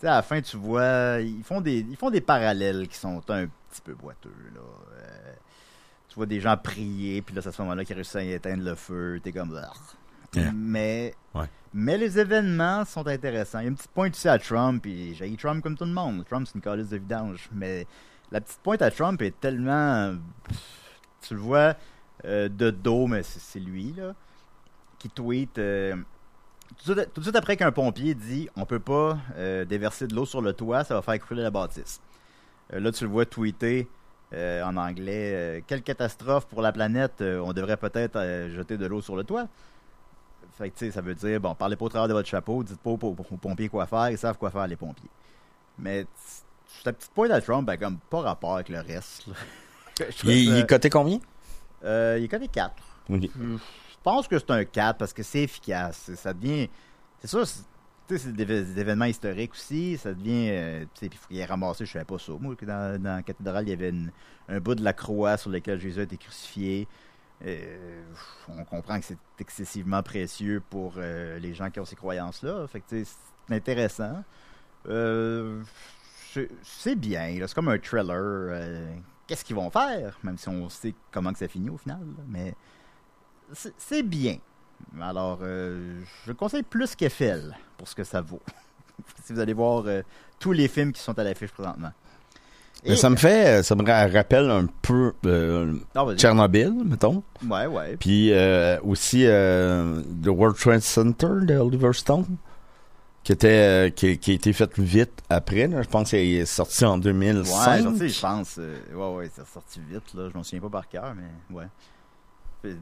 tu 0.00 0.06
à 0.06 0.16
la 0.16 0.22
fin 0.22 0.40
tu 0.40 0.56
vois, 0.56 1.18
ils 1.20 1.42
font 1.42 1.60
des 1.60 1.80
ils 1.80 1.96
font 1.96 2.10
des 2.10 2.22
parallèles 2.22 2.88
qui 2.88 2.96
sont 2.96 3.22
un 3.28 3.46
petit 3.46 3.82
peu 3.84 3.94
boiteux 3.94 4.30
là. 4.54 4.60
Euh, 4.60 5.34
tu 6.16 6.20
vois 6.20 6.26
des 6.26 6.40
gens 6.40 6.56
prier, 6.56 7.20
puis 7.20 7.34
là, 7.34 7.42
c'est 7.42 7.50
à 7.50 7.52
ce 7.52 7.60
moment-là 7.60 7.84
qu'ils 7.84 7.94
réussissent 7.94 8.16
à 8.16 8.22
éteindre 8.22 8.64
le 8.64 8.74
feu. 8.74 9.20
T'es 9.22 9.32
comme. 9.32 9.60
Yeah. 10.37 10.53
Mais. 10.55 11.14
Ouais. 11.34 11.47
Mais 11.74 11.99
les 11.99 12.18
événements 12.18 12.84
sont 12.84 13.07
intéressants. 13.07 13.59
Il 13.59 13.62
y 13.62 13.66
a 13.66 13.68
une 13.68 13.76
petite 13.76 13.91
pointe 13.91 14.14
aussi 14.14 14.28
à 14.28 14.39
Trump, 14.39 14.80
puis 14.82 15.14
j'ai 15.14 15.37
Trump 15.37 15.62
comme 15.62 15.76
tout 15.76 15.84
le 15.84 15.93
monde. 15.93 16.24
Trump, 16.24 16.47
c'est 16.47 16.55
une 16.55 16.62
calice 16.62 16.89
de 16.89 16.97
vidange. 16.97 17.51
Mais 17.53 17.87
la 18.32 18.41
petite 18.41 18.61
pointe 18.62 18.80
à 18.80 18.91
Trump 18.91 19.20
est 19.20 19.39
tellement. 19.39 20.14
Tu 21.20 21.34
le 21.34 21.41
vois 21.41 21.74
euh, 22.24 22.49
de 22.49 22.70
dos, 22.70 23.07
mais 23.07 23.22
c'est 23.22 23.61
lui, 23.61 23.93
là, 23.97 24.14
qui 24.99 25.11
tweet. 25.11 25.59
euh, 25.59 25.97
tout, 26.84 26.95
de 26.95 27.22
suite, 27.22 27.37
après 27.37 27.57
qu'un 27.57 27.72
pompier 27.72 28.14
dit 28.14 28.49
on 28.57 28.64
peut 28.64 28.80
pas 28.80 29.18
euh, 29.37 29.64
déverser 29.64 30.07
de 30.07 30.14
l'eau 30.14 30.26
sur 30.26 30.41
le 30.43 30.53
toit, 30.53 30.84
ça 30.84 30.95
va 30.95 31.03
faire 31.03 31.18
couler 31.20 31.43
la 31.43 31.51
bâtisse. 31.51 32.01
Euh, 32.72 32.80
là, 32.80 32.93
tu 32.93 33.05
le 33.05 33.11
vois 33.11 33.24
tweeter 33.26 33.89
euh, 34.34 34.62
en 34.64 34.76
anglais 34.76 35.62
Quelle 35.66 35.82
catastrophe 35.82 36.47
pour 36.47 36.62
la 36.62 36.72
planète, 36.72 37.22
on 37.22 37.53
devrait 37.53 37.76
peut-être 37.76 38.49
jeter 38.51 38.76
de 38.76 38.87
l'eau 38.87 39.01
sur 39.01 39.16
le 39.16 39.24
toit. 39.24 39.49
Fait 40.59 40.70
que, 40.70 40.78
tu 40.78 40.86
sais, 40.86 40.90
ça 40.90 41.00
veut 41.02 41.14
dire, 41.14 41.40
bon, 41.40 41.54
parlez 41.54 41.76
pas 41.76 41.84
au 41.84 41.88
travers 41.88 42.09
de 42.09 42.14
votre 42.14 42.28
chapeau, 42.28 42.62
dites 42.64 42.78
pas 42.80 42.90
aux, 42.90 42.96
pompiers 42.96 43.68
quoi 43.68 43.86
faire, 43.86 44.11
ils 44.11 44.18
savent 44.18 44.38
quoi 44.38 44.50
faire, 44.50 44.66
les 44.66 44.76
pompiers. 44.76 45.11
Mais 45.78 46.04
t- 46.04 46.11
la 46.84 46.92
petite 46.92 47.11
pointe 47.11 47.30
à 47.30 47.40
Trump, 47.40 47.66
ben, 47.66 47.76
comme 47.76 47.98
pas 48.11 48.20
rapport 48.22 48.54
avec 48.54 48.68
le 48.70 48.80
reste. 48.80 49.24
trouve 50.18 50.30
Il, 50.30 50.57
est 50.59 50.66
coté 50.68 50.88
combien? 50.90 51.18
euh, 51.84 52.16
il 52.18 52.24
est 52.24 52.28
coté 52.28 52.48
4. 52.48 52.72
Ok. 53.11 53.22
Je 53.22 53.59
pense 54.02 54.28
que 54.28 54.38
c'est 54.38 54.50
un 54.50 54.64
4 54.64 54.96
parce 54.98 55.12
que 55.12 55.22
c'est 55.22 55.42
efficace. 55.42 56.02
C'est- 56.07 56.16
Ça 56.16 56.32
devient. 56.32 56.68
C'est 57.20 57.28
sûr, 57.28 57.46
c'est- 57.46 57.62
tu 58.09 58.16
sais, 58.16 58.24
c'est 58.24 58.32
des, 58.32 58.44
des 58.46 58.78
événements 58.80 59.04
historiques 59.07 59.52
aussi. 59.52 59.98
Ça 59.98 60.14
devient. 60.14 60.48
euh, 60.50 60.80
tu 60.94 61.00
sais, 61.00 61.09
puis 61.09 61.18
il 61.30 61.38
ait 61.38 61.44
ramassé, 61.44 61.84
je 61.84 61.92
savais 61.92 62.04
pas 62.04 62.18
ça. 62.18 62.32
Moi, 62.40 62.54
que 62.57 62.64
dans, 62.64 63.00
dans 63.02 63.16
la 63.16 63.22
cathédrale, 63.22 63.64
il 63.66 63.70
y 63.70 63.72
avait 63.74 63.90
une- 63.90 64.11
un 64.48 64.61
bout 64.61 64.74
de 64.76 64.84
la 64.84 64.92
croix 64.92 65.36
sur 65.36 65.50
lequel 65.50 65.80
Jésus 65.80 66.00
a 66.00 66.02
été 66.04 66.16
crucifié. 66.16 66.86
Euh, 67.45 68.03
on 68.49 68.64
comprend 68.64 68.99
que 68.99 69.05
c'est 69.05 69.18
excessivement 69.39 70.03
précieux 70.03 70.62
pour 70.70 70.95
euh, 70.97 71.39
les 71.39 71.53
gens 71.55 71.70
qui 71.70 71.80
ont 71.80 71.84
ces 71.84 71.97
croyances-là. 71.97 72.66
Fait 72.66 72.80
que, 72.80 72.87
c'est 73.05 73.55
intéressant. 73.55 74.24
Euh, 74.89 75.62
c'est- 76.62 76.95
bien. 76.95 77.37
C'est 77.47 77.55
comme 77.55 77.68
un 77.68 77.78
thriller. 77.78 78.99
Qu'est-ce 79.26 79.45
qu'ils 79.45 79.57
vont 79.57 79.70
faire? 79.70 80.18
Même 80.22 80.39
si 80.39 80.49
on 80.49 80.68
sait 80.68 80.95
comment 81.11 81.32
que 81.32 81.39
ça 81.39 81.49
finit 81.49 81.70
au 81.70 81.76
final. 81.76 82.07
Mais 82.28 82.55
c'est 83.53 84.03
bien. 84.03 84.39
Alors, 85.01 85.41
je 85.43 86.05
le 86.26 86.34
conseille 86.34 86.62
plus 86.62 86.95
qu'Eiffel 86.95 87.57
pour 87.76 87.89
ce 87.89 87.95
que 87.95 88.05
ça 88.05 88.20
vaut. 88.20 88.43
si 89.24 89.32
vous 89.32 89.41
allez 89.41 89.53
voir 89.55 89.84
tous 90.39 90.53
les 90.53 90.68
films 90.68 90.93
qui 90.93 91.01
sont 91.01 91.18
à 91.18 91.24
l'affiche 91.24 91.53
présentement. 91.53 91.93
Ça 92.95 93.11
me 93.11 93.16
fait, 93.16 93.62
ça 93.64 93.74
me 93.74 93.84
ra- 93.84 94.07
rappelle 94.07 94.49
un 94.51 94.66
peu 94.82 95.12
euh, 95.26 95.74
Ah. 95.95 96.07
Tchernobyl, 96.14 96.72
mettons. 96.84 97.22
Ouais, 97.49 97.66
ouais. 97.66 97.97
Puis 97.97 98.32
euh, 98.32 98.78
aussi 98.84 99.24
euh, 99.26 100.03
The 100.22 100.28
World 100.28 100.57
Trade 100.57 100.80
Center 100.82 101.28
de 101.43 101.57
Oliver 101.57 101.93
Stone, 101.93 102.26
qui 103.24 103.32
était 103.32 103.89
euh, 103.89 103.91
qui, 103.91 104.18
qui 104.18 104.30
a 104.30 104.34
été 104.34 104.53
fait 104.53 104.78
vite 104.78 105.22
après. 105.28 105.66
là. 105.66 105.82
Je 105.82 105.89
pense 105.89 106.11
qu'il 106.11 106.20
est 106.34 106.45
sorti 106.47 106.84
en 106.84 106.95
Ouais, 106.99 107.01
2005. 107.05 107.82
sorti, 107.82 108.09
je 108.09 108.20
pense. 108.20 108.57
euh, 108.59 108.76
ouais, 108.95 109.16
ouais, 109.16 109.30
c'est 109.34 109.47
sorti 109.47 109.80
vite, 109.91 110.14
là. 110.14 110.28
Je 110.30 110.37
m'en 110.37 110.45
souviens 110.45 110.61
pas 110.61 110.70
par 110.70 110.89
cœur, 110.89 111.12
mais 111.16 111.57
ouais. 111.57 111.66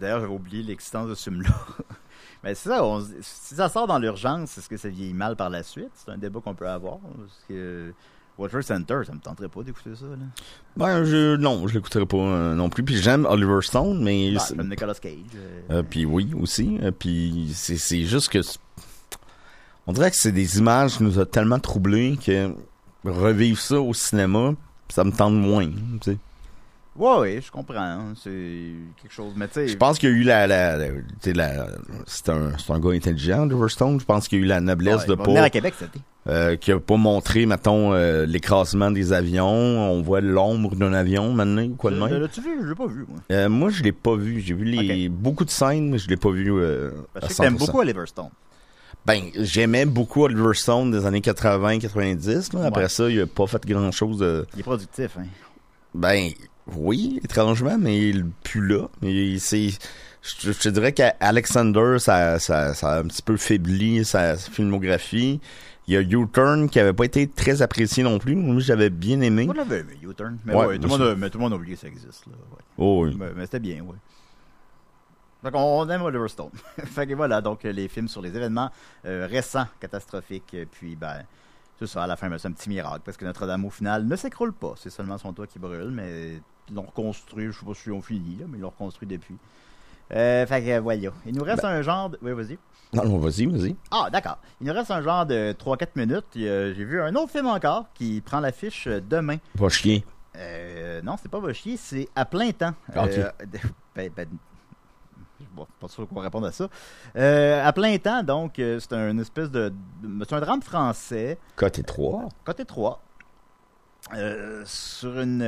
D'ailleurs, 0.01 0.21
j'avais 0.21 0.33
oublié 0.33 0.63
l'existence 0.63 1.09
de 1.09 1.15
ce 1.15 1.25
film-là. 1.25 1.51
mais 2.43 2.55
c'est 2.55 2.69
ça, 2.71 2.85
on 2.85 3.01
si 3.21 3.55
ça 3.55 3.69
sort 3.69 3.87
dans 3.87 3.99
l'urgence, 3.99 4.57
est-ce 4.59 4.69
que 4.69 4.77
ça 4.77 4.89
vieillit 4.89 5.13
mal 5.15 5.37
par 5.37 5.51
la 5.51 5.63
suite? 5.63 5.91
C'est 5.95 6.11
un 6.11 6.17
débat 6.19 6.41
qu'on 6.43 6.55
peut 6.55 6.69
avoir. 6.69 6.99
Parce 7.01 7.45
que 7.49 7.93
Water 8.37 8.62
Center, 8.64 9.01
ça 9.07 9.12
me 9.12 9.20
tenterait 9.20 9.49
pas 9.49 9.62
d'écouter 9.62 9.91
ça, 9.95 10.07
là. 10.07 10.16
Ben, 10.76 11.05
je, 11.05 11.37
non, 11.37 11.68
je 11.68 11.74
l'écouterai 11.74 12.05
pas 12.05 12.16
euh, 12.16 12.55
non 12.55 12.68
plus. 12.68 12.82
Puis 12.82 12.97
j'aime 12.97 13.26
Oliver 13.26 13.59
Stone, 13.62 14.03
mais 14.03 14.32
Ah, 14.37 14.41
c'est- 14.41 14.57
comme 14.57 14.68
Nicolas 14.68 14.95
Cage. 14.95 15.12
euh, 15.37 15.61
Euh, 15.70 15.82
puis 15.82 16.05
oui 16.05 16.32
aussi. 16.41 16.78
Puis 16.99 17.53
c'est 17.55 17.76
c'est 17.76 18.03
juste 18.03 18.28
que 18.30 18.41
on 19.87 19.93
dirait 19.93 20.11
que 20.11 20.16
c'est 20.16 20.32
des 20.32 20.59
images 20.59 20.97
qui 20.97 21.03
nous 21.05 21.18
a 21.18 21.26
tellement 21.26 21.59
troublés 21.61 22.16
que 22.24 22.51
revivre 23.05 23.59
ça 23.61 23.80
au 23.80 23.93
cinéma, 23.95 24.55
ça 24.89 25.05
me 25.05 25.12
tente 25.12 25.35
moins. 25.35 25.68
tu 26.01 26.12
sais. 26.12 26.18
Ouais, 26.97 27.18
ouais, 27.18 27.40
je 27.45 27.51
comprends. 27.51 27.74
hein, 27.80 28.12
C'est 28.16 28.30
quelque 29.03 29.12
chose. 29.12 29.32
Mais 29.36 29.49
tu 29.49 29.55
sais. 29.55 29.68
Je 29.68 29.76
pense 29.76 29.99
qu'il 29.99 30.11
y 30.11 30.12
a 30.12 30.14
eu 30.16 30.22
la, 30.22 30.47
la, 30.47 30.76
la- 30.76 30.88
tu 30.90 30.95
sais, 31.20 31.32
la- 31.32 31.66
c'est 32.07 32.28
un, 32.28 32.53
c'est 32.57 32.72
un 32.72 32.78
gars 32.78 32.90
intelligent, 32.92 33.42
Oliver 33.42 33.68
Stone. 33.68 33.99
Je 33.99 34.05
pense 34.05 34.28
qu'il 34.28 34.38
y 34.38 34.42
a 34.42 34.45
eu 34.45 34.49
la 34.49 34.61
noblesse 34.61 35.03
ouais, 35.03 35.07
de 35.09 35.14
pas, 35.16 35.42
à 35.42 35.51
Québec 35.51 35.74
cet 35.76 35.88
été. 35.88 36.01
euh, 36.28 36.55
qui 36.55 36.70
a 36.70 36.78
pas 36.78 36.97
montré, 36.97 37.47
mettons, 37.47 37.92
euh, 37.92 38.26
l'écrasement 38.26 38.92
des 38.92 39.12
avions. 39.12 39.45
On 39.49 40.03
voit 40.03 40.20
l'ombre 40.20 40.76
d'un 40.76 40.92
avion 40.92 41.32
maintenant 41.32 41.64
ou 41.64 41.74
quoi 41.74 41.90
de 41.90 41.97
même. 41.99 42.14
L'as-tu 42.14 42.40
vu? 42.42 42.51
Je 42.62 42.68
l'ai 42.68 42.74
pas 42.76 42.86
vu, 42.86 43.05
moi. 43.09 43.18
Euh, 43.32 43.49
moi, 43.49 43.70
je 43.70 43.82
l'ai 43.82 43.92
pas 43.92 44.14
vu. 44.14 44.40
J'ai 44.40 44.55
vu 44.55 44.64
les 44.64 45.09
beaucoup 45.09 45.45
de 45.45 45.51
scènes, 45.51 45.90
mais 45.90 45.99
je 45.99 46.09
l'ai 46.09 46.16
pas 46.16 46.30
vu. 46.30 46.53
Euh, 46.53 46.92
Parce 47.12 47.26
à 47.26 47.28
que 47.28 47.34
t'aimes 47.34 47.57
100%. 47.57 47.59
beaucoup 47.59 47.80
Oliver 47.80 48.07
Stone. 48.07 48.30
Ben, 49.05 49.20
j'aimais 49.38 49.84
beaucoup 49.84 50.22
Oliver 50.24 50.55
Stone 50.55 50.90
des 50.92 51.05
années 51.05 51.20
80-90. 51.20 52.55
là. 52.57 52.66
Après 52.66 52.88
ça, 52.88 53.11
il 53.11 53.20
a 53.20 53.26
pas 53.26 53.47
fait 53.49 53.66
grand-chose 53.66 54.18
de... 54.18 54.47
Il 54.55 54.61
est 54.61 54.62
productif, 54.62 55.16
hein. 55.18 55.24
Ben, 55.92 56.30
oui, 56.73 57.21
étrangement, 57.23 57.77
mais 57.79 58.09
il 58.09 58.27
plus 58.43 58.67
là. 58.67 58.89
Mais 59.03 59.39
c'est... 59.39 59.71
Je, 60.23 60.53
je 60.53 60.59
te 60.59 60.69
dirais 60.71 60.93
qu'Alexander, 60.93 61.97
ça, 61.99 62.39
ça, 62.39 62.73
ça 62.73 62.93
a 62.95 63.01
un 63.01 63.05
petit 63.05 63.21
peu 63.21 63.37
faibli 63.37 64.05
sa 64.07 64.37
filmographie. 64.37 65.41
Il 65.87 65.93
y 65.93 65.97
a 65.99 66.01
U-Turn 66.01 66.71
qui 66.71 66.81
avait 66.81 66.95
pas 66.95 67.05
été 67.05 67.29
très 67.29 67.61
apprécié 67.61 68.03
non 68.03 68.19
plus. 68.19 68.35
Moi, 68.35 68.59
j'avais 68.61 68.89
bien 68.89 69.21
aimé. 69.21 69.45
Moi, 69.45 69.55
je 69.55 69.61
l'avais 69.61 69.81
aimé, 69.81 69.99
U-Turn. 70.03 70.39
Mais, 70.47 70.55
Ouais, 70.55 70.67
ouais, 70.67 70.79
tout 70.79 70.89
monde 70.89 71.03
a, 71.03 71.15
mais 71.15 71.29
tout 71.29 71.37
le 71.37 71.43
monde 71.45 71.53
a 71.53 71.57
oublié 71.57 71.75
que 71.75 71.81
ça 71.83 71.89
existe, 71.89 72.27
là. 72.27 72.33
Ouais. 72.33 72.62
Oh, 72.79 73.05
oui. 73.05 73.15
Mais, 73.19 73.33
mais 73.37 73.43
c'était 73.43 73.61
bien, 73.61 73.85
oui. 73.87 73.97
Donc, 75.43 75.53
on 75.55 75.87
aime 75.91 76.01
Oliver 76.01 76.29
Stone. 76.29 76.53
fait 76.87 77.07
que 77.07 77.12
voilà, 77.12 77.43
donc, 77.43 77.65
les 77.65 77.89
films 77.89 78.09
sur 78.09 78.23
les 78.23 78.35
événements 78.35 78.71
euh, 79.05 79.29
récents, 79.31 79.67
catastrophiques. 79.79 80.57
Puis, 80.73 80.97
ben, 80.97 81.25
c'est 81.79 81.87
ça, 81.87 82.05
à 82.05 82.07
la 82.07 82.17
fin, 82.17 82.31
ben, 82.31 82.39
c'est 82.39 82.49
un 82.49 82.53
petit 82.53 82.71
miracle, 82.71 83.03
parce 83.05 83.19
que 83.19 83.27
Notre-Dame, 83.27 83.67
au 83.67 83.71
final, 83.71 84.07
ne 84.07 84.17
s'écroule 84.17 84.55
pas. 84.55 84.73
C'est 84.79 84.89
seulement 84.89 85.19
son 85.19 85.35
toit 85.35 85.47
qui 85.47 85.59
brûle, 85.59 85.91
mais 85.91 86.41
ils 86.69 86.75
l'ont 86.75 86.83
reconstruit, 86.83 87.47
je 87.53 87.59
sais 87.59 87.65
pas 87.67 87.75
si 87.75 87.89
ils 87.89 87.93
ont 87.93 88.03
fini, 88.03 88.37
là, 88.37 88.47
mais 88.49 88.59
ils 88.59 88.61
l'ont 88.61 88.71
reconstruit 88.71 89.07
depuis. 89.09 89.37
Euh, 90.12 90.47
fait 90.47 90.62
que, 90.62 90.79
voilà. 90.81 91.11
Il 91.27 91.35
nous 91.35 91.43
reste 91.45 91.62
Ben 91.62 91.69
un 91.71 91.83
genre 91.83 92.11
de... 92.11 92.19
Oui, 92.23 92.33
vas-y. 92.33 92.59
Non, 92.93 93.05
non, 93.05 93.19
vas-y, 93.19 93.47
vas-y. 93.47 93.75
Ah, 93.91 94.09
d'accord. 94.12 94.39
Il 94.61 94.67
nous 94.67 94.73
reste 94.73 94.91
un 94.91 95.01
genre 95.03 95.25
de 95.27 95.53
3-4 95.59 95.89
minutes. 95.97 96.25
Euh, 96.37 96.73
J'ai 96.77 96.85
vu 96.85 97.01
un 97.01 97.15
autre 97.17 97.31
film 97.33 97.47
encore 97.47 97.87
qui 97.95 98.21
prend 98.21 98.41
l'affiche 98.41 98.87
euh, 98.87 99.01
demain. 99.01 99.39
Va 99.55 99.69
chier. 99.69 100.05
Euh, 100.37 101.01
non, 101.03 101.17
c'est 101.21 101.31
pas 101.31 101.39
va 101.41 101.53
chier, 101.53 101.77
c'est 101.77 102.09
à 102.15 102.25
plein 102.25 102.51
temps. 102.53 102.75
Ok. 102.95 102.97
Euh, 103.19 103.31
ben, 103.97 104.11
ben, 104.15 104.29
je 105.41 105.45
suis 105.45 105.55
pas 105.81 105.89
sûr 105.89 106.07
qu'on 106.09 106.21
répondre 106.21 106.47
à 106.47 106.53
ça. 106.53 106.69
Euh, 107.17 107.65
à 107.67 107.73
plein 107.73 107.97
temps, 107.99 108.23
donc, 108.23 108.59
euh, 108.59 108.79
c'est 108.81 108.93
un 108.93 109.17
espèce 109.19 109.51
de. 109.51 109.73
de- 110.03 110.25
C'est 110.25 110.35
un 110.35 110.41
drame 110.41 110.62
français, 110.62 111.39
Côté 111.57 111.83
3. 111.83 112.29
côté 112.45 112.65
3, 112.65 113.01
euh, 114.15 114.62
sur 114.67 115.19
une. 115.21 115.43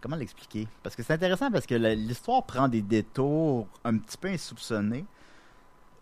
Comment 0.00 0.16
l'expliquer? 0.16 0.68
Parce 0.82 0.96
que 0.96 1.02
c'est 1.02 1.12
intéressant 1.12 1.50
parce 1.50 1.66
que 1.66 1.74
l'histoire 1.74 2.42
prend 2.44 2.68
des 2.68 2.82
détours 2.82 3.66
un 3.84 3.98
petit 3.98 4.16
peu 4.16 4.28
insoupçonnés. 4.28 5.04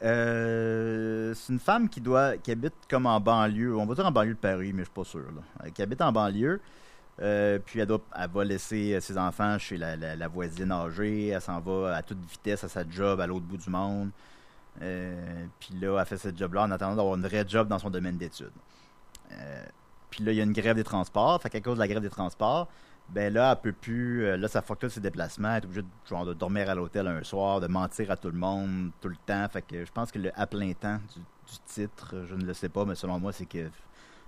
Euh, 0.03 1.32
c'est 1.34 1.53
une 1.53 1.59
femme 1.59 1.88
qui 1.88 2.01
doit 2.01 2.36
qui 2.36 2.51
habite 2.51 2.74
comme 2.90 3.07
en 3.07 3.20
banlieue, 3.20 3.76
on 3.76 3.86
va 3.86 3.95
dire 3.95 4.07
en 4.07 4.12
banlieue 4.12 4.34
de 4.34 4.38
Paris, 4.38 4.72
mais 4.72 4.80
je 4.82 4.86
suis 4.86 4.95
pas 4.95 5.05
sûr. 5.05 5.20
Là. 5.20 5.66
Euh, 5.66 5.70
Qui 5.70 5.82
habite 5.82 6.03
en 6.03 6.12
banlieue, 6.12 6.61
euh, 7.22 7.59
puis 7.64 7.80
elle, 7.80 7.88
va 7.88 8.45
laisser 8.45 9.01
ses 9.01 9.16
enfants 9.16 9.59
chez 9.59 9.78
la, 9.78 10.28
voisine 10.28 10.72
âgée, 10.72 11.28
elle 11.28 11.40
s'en 11.40 11.61
va 11.61 11.97
à 11.97 12.03
toute 12.03 12.18
vitesse 12.30 12.64
à 12.64 12.68
sa 12.68 12.88
job 12.88 13.20
à 13.20 13.26
l'autre 13.26 13.47
bout 13.47 13.57
du 13.57 13.70
monde. 13.70 14.11
Puis 14.78 15.74
là, 15.80 16.01
elle 16.01 16.07
fait 16.07 16.18
ce 16.18 16.28
job-là 16.34 16.64
en 16.64 16.70
attendant 16.70 16.97
d'avoir 16.97 17.14
une 17.14 17.26
vraie 17.26 17.45
job 17.47 17.68
dans 17.68 17.78
son 17.78 17.90
domaine 17.90 18.18
d'études. 18.18 18.51
Puis 20.11 20.22
là, 20.22 20.32
il 20.32 20.36
y 20.36 20.40
a 20.40 20.45
une 20.45 20.53
grève 20.53 20.76
des 20.76 20.84
transports, 20.84 21.40
fait 21.40 21.51
qu'à 21.51 21.61
cause 21.61 21.74
de 21.74 21.80
la 21.80 21.88
grève 21.88 22.03
des 22.03 22.11
transports, 22.11 22.68
ben 23.09 23.33
là, 23.33 23.53
elle 23.53 23.63
peut 23.63 23.73
plus. 23.79 24.25
euh, 24.25 24.37
là, 24.37 24.49
ça 24.49 24.63
fuck 24.63 24.79
tout 24.79 24.89
ses 24.89 25.01
déplacements. 25.01 25.55
Elle 25.55 25.63
est 25.63 25.67
obligée 25.67 25.83
de, 25.83 26.33
dormir 26.35 26.71
à 26.71 26.75
l'hôtel 26.75 27.07
un 27.07 27.23
soir, 27.23 27.61
de 27.61 27.67
mentir 27.67 28.11
à 28.11 28.17
tout 28.17 28.31
le 28.31 28.39
monde 28.39 28.91
tout 29.01 29.09
le 29.09 29.17
temps. 29.27 29.47
Fait 29.49 29.63
que 29.63 29.85
je 29.85 29.93
pense 29.93 30.11
que 30.11 30.19
le 30.19 30.33
à 30.39 30.47
plein 30.47 30.73
temps 30.73 30.99
du, 31.15 31.21
titre, 31.67 32.25
je 32.27 32.35
ne 32.35 32.45
le 32.45 32.55
sais 32.55 32.69
pas, 32.69 32.85
mais 32.85 32.95
selon 32.95 33.19
moi, 33.19 33.33
c'est 33.33 33.47
que. 33.47 33.71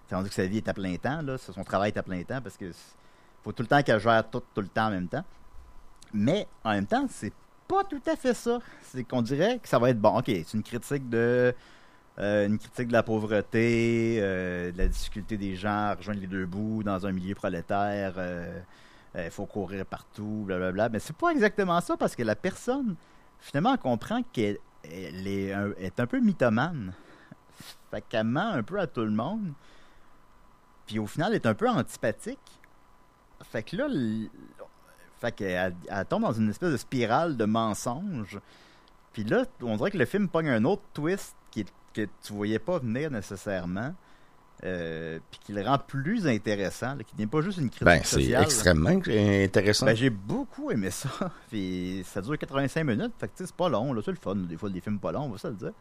C'est 0.08 0.14
rendu 0.14 0.28
que 0.28 0.34
sa 0.34 0.46
vie 0.46 0.58
est 0.58 0.68
à 0.68 0.74
plein 0.74 0.94
temps, 0.96 1.20
là. 1.22 1.36
Son 1.36 1.64
travail 1.64 1.90
est 1.90 1.98
à 1.98 2.02
plein 2.02 2.22
temps 2.22 2.40
parce 2.40 2.56
que 2.56 2.70
faut 3.42 3.52
tout 3.52 3.62
le 3.62 3.68
temps 3.68 3.82
qu'elle 3.82 3.98
gère 3.98 4.28
tout, 4.30 4.42
tout 4.54 4.60
le 4.60 4.68
temps 4.68 4.86
en 4.86 4.90
même 4.90 5.08
temps. 5.08 5.24
Mais 6.12 6.46
en 6.62 6.70
même 6.70 6.86
temps, 6.86 7.06
c'est 7.08 7.32
pas 7.66 7.82
tout 7.84 8.02
à 8.06 8.14
fait 8.14 8.34
ça. 8.34 8.60
C'est 8.82 9.02
qu'on 9.02 9.22
dirait 9.22 9.58
que 9.58 9.68
ça 9.68 9.78
va 9.78 9.90
être 9.90 10.00
bon. 10.00 10.18
Ok, 10.18 10.26
c'est 10.26 10.54
une 10.54 10.62
critique 10.62 11.08
de. 11.08 11.54
Euh, 12.18 12.46
une 12.46 12.58
critique 12.58 12.88
de 12.88 12.92
la 12.92 13.02
pauvreté, 13.02 14.18
euh, 14.20 14.72
de 14.72 14.78
la 14.78 14.88
difficulté 14.88 15.36
des 15.36 15.56
gens 15.56 15.90
à 15.90 15.94
rejoindre 15.94 16.20
les 16.20 16.26
deux 16.26 16.46
bouts 16.46 16.82
dans 16.82 17.06
un 17.06 17.12
milieu 17.12 17.34
prolétaire. 17.34 18.14
Il 19.14 19.30
faut 19.30 19.46
courir 19.46 19.86
partout, 19.86 20.44
blablabla. 20.46 20.90
Mais 20.90 20.98
c'est 20.98 21.16
pas 21.16 21.30
exactement 21.30 21.80
ça 21.80 21.96
parce 21.96 22.14
que 22.14 22.22
la 22.22 22.36
personne, 22.36 22.96
finalement, 23.40 23.76
comprend 23.78 24.22
qu'elle 24.32 24.58
elle 24.92 25.26
est, 25.26 25.52
un, 25.52 26.06
peu 26.06 26.20
mythomane. 26.20 26.92
Fait 27.90 28.04
qu'elle 28.08 28.24
ment 28.24 28.52
un 28.52 28.62
peu 28.62 28.78
à 28.78 28.86
tout 28.86 29.02
le 29.02 29.10
monde. 29.10 29.52
Puis 30.86 30.98
au 30.98 31.06
final, 31.06 31.32
elle 31.32 31.36
est 31.36 31.46
un 31.46 31.54
peu 31.54 31.68
antipathique. 31.68 32.38
Fait 33.42 33.62
que 33.62 33.76
là, 33.76 33.88
fait 35.18 35.32
qu'elle 35.32 35.74
elle 35.88 36.06
tombe 36.06 36.22
dans 36.22 36.32
une 36.32 36.50
espèce 36.50 36.72
de 36.72 36.76
spirale 36.76 37.36
de 37.36 37.44
mensonges. 37.44 38.38
Puis 39.12 39.24
là, 39.24 39.44
on 39.62 39.76
dirait 39.76 39.90
que 39.90 39.98
le 39.98 40.04
film 40.04 40.28
pogne 40.28 40.48
un 40.48 40.64
autre 40.64 40.82
twist 40.92 41.34
qui 41.50 41.60
est- 41.60 41.72
que 42.04 42.08
tu 42.22 42.32
voyais 42.32 42.58
pas 42.58 42.78
venir 42.78 43.10
nécessairement. 43.10 43.94
euh, 44.64 45.18
puis 45.30 45.38
qui 45.44 45.52
le 45.52 45.62
rend 45.62 45.78
plus 45.78 46.26
intéressant, 46.26 46.94
là, 46.94 47.04
qui 47.04 47.14
n'est 47.18 47.26
pas 47.26 47.42
juste 47.42 47.58
une 47.58 47.68
critique 47.68 47.84
Ben, 47.84 48.00
c'est 48.02 48.30
extrêmement 48.32 48.88
intéressant. 48.88 49.84
Ben, 49.86 49.94
j'ai 49.94 50.08
beaucoup 50.08 50.70
aimé 50.70 50.90
ça. 50.90 51.10
Puis 51.50 52.02
ça 52.06 52.22
dure 52.22 52.38
85 52.38 52.82
minutes. 52.84 53.12
Fait 53.18 53.28
que 53.28 53.32
c'est 53.36 53.52
pas 53.54 53.68
long. 53.68 53.92
là. 53.92 54.00
C'est 54.04 54.12
le 54.12 54.16
fun. 54.16 54.34
Des 54.36 54.56
fois, 54.56 54.70
des 54.70 54.80
films 54.80 54.98
pas 54.98 55.12
longs, 55.12 55.24
on 55.24 55.30
va 55.30 55.38
se 55.38 55.48
le 55.48 55.54
dire. 55.54 55.72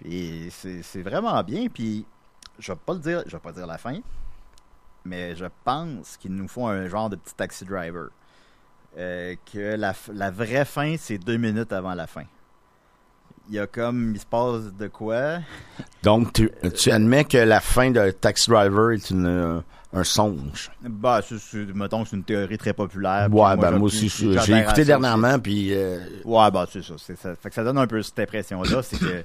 Puis 0.00 0.48
c'est 0.50 1.02
vraiment 1.02 1.42
bien. 1.42 1.66
Puis 1.68 2.06
je 2.58 2.72
vais 2.72 2.78
pas 2.86 2.94
le 2.94 3.00
dire, 3.00 3.22
je 3.26 3.32
vais 3.36 3.40
pas 3.42 3.52
dire 3.52 3.66
la 3.66 3.76
fin. 3.78 3.98
Mais 5.04 5.36
je 5.36 5.46
pense 5.64 6.16
qu'il 6.16 6.32
nous 6.34 6.48
faut 6.48 6.66
un 6.66 6.88
genre 6.88 7.10
de 7.10 7.16
petit 7.16 7.34
taxi 7.34 7.64
driver. 7.66 8.08
Euh, 8.96 9.34
que 9.52 9.76
la, 9.76 9.92
la 10.14 10.30
vraie 10.30 10.64
fin, 10.64 10.96
c'est 10.98 11.18
deux 11.18 11.36
minutes 11.36 11.72
avant 11.74 11.92
la 11.94 12.06
fin. 12.06 12.24
Il 13.48 13.54
y 13.54 13.58
a 13.60 13.66
comme, 13.66 14.12
il 14.14 14.20
se 14.20 14.26
passe 14.26 14.72
de 14.76 14.88
quoi? 14.88 15.38
Donc, 16.02 16.32
tu, 16.32 16.50
tu 16.76 16.90
admets 16.90 17.24
que 17.24 17.38
la 17.38 17.60
fin 17.60 17.90
de 17.90 18.10
Taxi 18.10 18.50
Driver 18.50 18.92
est 18.92 19.10
une, 19.10 19.26
euh, 19.26 19.60
un 19.92 20.02
songe. 20.04 20.70
Bah, 20.82 21.20
c'est, 21.26 21.38
c'est- 21.38 21.72
mettons 21.74 22.02
que 22.02 22.08
c'est 22.10 22.16
une 22.16 22.24
théorie 22.24 22.58
très 22.58 22.72
populaire. 22.72 23.28
Ouais, 23.32 23.56
ben 23.56 23.70
je- 23.72 23.76
moi 23.76 23.86
aussi, 23.86 24.08
j'ai 24.08 24.58
écouté 24.58 24.84
dernièrement, 24.84 25.38
puis 25.38 25.72
euh, 25.74 26.00
Ouais, 26.24 26.50
bah 26.50 26.66
c'est 26.70 26.82
ça, 26.82 26.94
c'est 26.98 27.16
ça. 27.18 27.36
Fait 27.36 27.48
que 27.48 27.54
ça 27.54 27.62
donne 27.62 27.78
un 27.78 27.86
peu 27.86 28.02
cette 28.02 28.18
impression-là, 28.18 28.82
c'est 28.82 28.98
que 28.98 29.24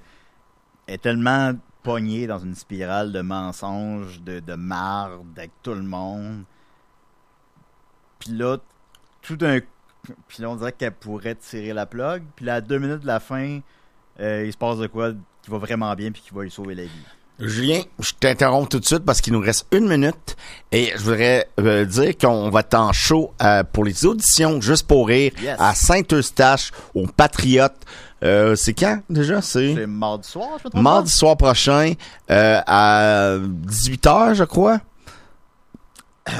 elle 0.87 0.93
est 0.95 0.97
tellement 1.01 1.53
pognée 1.83 2.27
dans 2.27 2.37
une 2.39 2.53
spirale 2.55 3.11
de 3.11 3.21
mensonges, 3.21 4.21
de, 4.21 4.39
de 4.39 4.53
marde 4.53 5.21
avec 5.37 5.51
tout 5.63 5.73
le 5.73 5.81
monde. 5.81 6.43
Puis 8.19 8.31
là, 8.33 8.57
tout 9.21 9.35
d'un 9.35 9.59
puis 10.27 10.41
là, 10.41 10.49
on 10.49 10.55
dirait 10.55 10.71
qu'elle 10.71 10.93
pourrait 10.93 11.35
tirer 11.35 11.73
la 11.73 11.85
plug. 11.85 12.23
Puis 12.35 12.45
là, 12.45 12.55
à 12.55 12.61
deux 12.61 12.79
minutes 12.79 13.01
de 13.01 13.07
la 13.07 13.19
fin, 13.19 13.59
euh, 14.21 14.43
il 14.45 14.51
se 14.51 14.57
passe 14.57 14.77
de 14.77 14.87
quoi 14.87 15.11
qui 15.43 15.49
va 15.51 15.57
vraiment 15.57 15.93
bien 15.95 16.11
puis 16.11 16.21
qui 16.21 16.33
va 16.33 16.43
lui 16.43 16.51
sauver 16.51 16.75
la 16.75 16.83
vie. 16.83 16.89
Julien, 17.39 17.81
je 17.99 18.11
t'interromps 18.19 18.69
tout 18.69 18.79
de 18.79 18.85
suite 18.85 19.03
parce 19.03 19.19
qu'il 19.19 19.33
nous 19.33 19.39
reste 19.39 19.65
une 19.71 19.87
minute 19.87 20.35
et 20.71 20.91
je 20.95 20.99
voudrais 21.01 21.47
euh, 21.59 21.85
dire 21.85 22.15
qu'on 22.15 22.51
va 22.51 22.59
être 22.59 22.75
en 22.75 22.93
show 22.93 23.33
euh, 23.41 23.63
pour 23.63 23.83
les 23.83 24.05
auditions 24.05 24.61
juste 24.61 24.85
pour 24.85 25.07
rire 25.07 25.31
Yes. 25.41 25.55
à 25.59 25.73
Saint-Eustache 25.73 26.69
au 26.93 27.07
Patriote. 27.07 27.73
Euh, 28.23 28.55
c'est 28.55 28.75
quand 28.75 28.99
déjà? 29.09 29.41
C'est 29.41 29.87
mardi 29.87 30.27
soir, 30.29 30.49
je 30.63 30.77
me 30.77 30.83
mardi 30.83 31.11
soir 31.11 31.35
prochain 31.35 31.93
à 32.29 33.37
18h, 33.39 34.35
je 34.35 34.43
crois. 34.43 34.79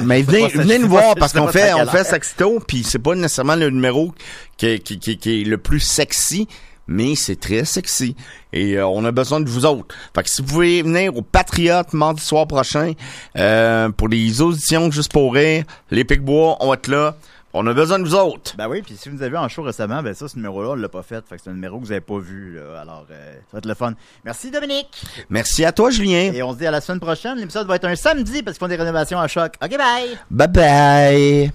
Mais 0.04 0.22
venez, 0.22 0.78
nous 0.78 0.88
voir 0.88 1.16
parce 1.16 1.34
qu'on 1.34 1.48
fait, 1.48 1.74
on 1.74 1.88
fait. 1.88 2.04
Saxito, 2.04 2.60
puis 2.60 2.84
c'est 2.84 3.00
pas 3.00 3.16
nécessairement 3.16 3.56
le 3.56 3.72
numéro 3.72 4.14
qui, 4.58 4.80
qui, 4.82 5.00
qui, 5.00 5.18
qui 5.18 5.42
est 5.42 5.44
le 5.46 5.58
plus 5.58 5.80
sexy, 5.80 6.48
mais 6.92 7.16
c'est 7.16 7.39
très 7.39 7.66
sexy. 7.66 8.16
Et 8.54 8.78
euh, 8.78 8.86
on 8.86 9.04
a 9.06 9.12
besoin 9.12 9.39
de 9.39 9.50
vous 9.50 9.66
autres. 9.66 9.96
Fait 10.14 10.24
que 10.24 10.30
si 10.30 10.42
vous 10.42 10.48
pouvez 10.48 10.82
venir 10.82 11.16
au 11.16 11.22
Patriote 11.22 11.94
mardi 11.94 12.22
soir 12.22 12.48
prochain 12.48 12.94
euh, 13.38 13.89
pour 13.89 14.10
les 14.10 14.42
auditions 14.42 14.92
juste 14.92 15.12
pour 15.12 15.34
rire, 15.34 15.64
les 15.89 16.04
Picbois, 16.04 16.58
on 16.60 16.68
va 16.68 16.74
être 16.76 16.88
là. 16.88 17.16
On 17.54 17.68
a 17.68 17.74
besoin 17.74 18.00
de 18.00 18.06
vous 18.06 18.16
autres. 18.16 18.56
Ben 18.56 18.70
oui, 18.70 18.82
puis 18.82 18.96
si 18.98 19.10
vous 19.10 19.16
nous 19.16 19.22
avez 19.22 19.32
vu 19.32 19.38
en 19.38 19.50
show 19.50 19.62
récemment, 19.64 20.02
ben 20.02 20.14
ça, 20.14 20.30
ce 20.30 20.38
numéro-là, 20.38 20.70
on 20.70 20.76
l'a 20.76 20.88
pas 20.88 21.04
fait. 21.04 21.22
Fait 21.28 21.36
que 21.36 21.42
c'est 21.44 21.50
un 21.50 21.54
numéro 21.54 21.80
que 21.80 21.86
vous 21.86 21.92
avez 21.92 22.00
pas 22.00 22.18
vu. 22.18 22.56
là. 22.56 22.80
Alors, 22.82 23.06
euh, 23.12 23.34
ça 23.34 23.48
va 23.54 23.58
être 23.58 23.66
le 23.66 23.74
fun. 23.74 23.94
Merci 24.24 24.52
Dominique. 24.52 25.04
Merci 25.30 25.66
à 25.66 25.74
toi, 25.74 25.89
Julien. 25.89 26.32
Et 26.34 26.42
on 26.44 26.54
se 26.54 26.60
dit 26.60 26.68
à 26.68 26.72
la 26.72 26.80
semaine 26.80 27.02
prochaine. 27.02 27.38
L'épisode 27.38 27.68
va 27.68 27.76
être 27.76 27.86
un 27.86 27.96
samedi 27.96 28.42
parce 28.42 28.58
qu'ils 28.58 28.66
font 28.66 28.70
des 28.70 28.78
rénovations 28.78 29.20
à 29.20 29.28
choc. 29.28 29.54
OK, 29.62 29.78
bye. 29.78 30.18
Bye 30.30 30.48
bye. 30.48 31.52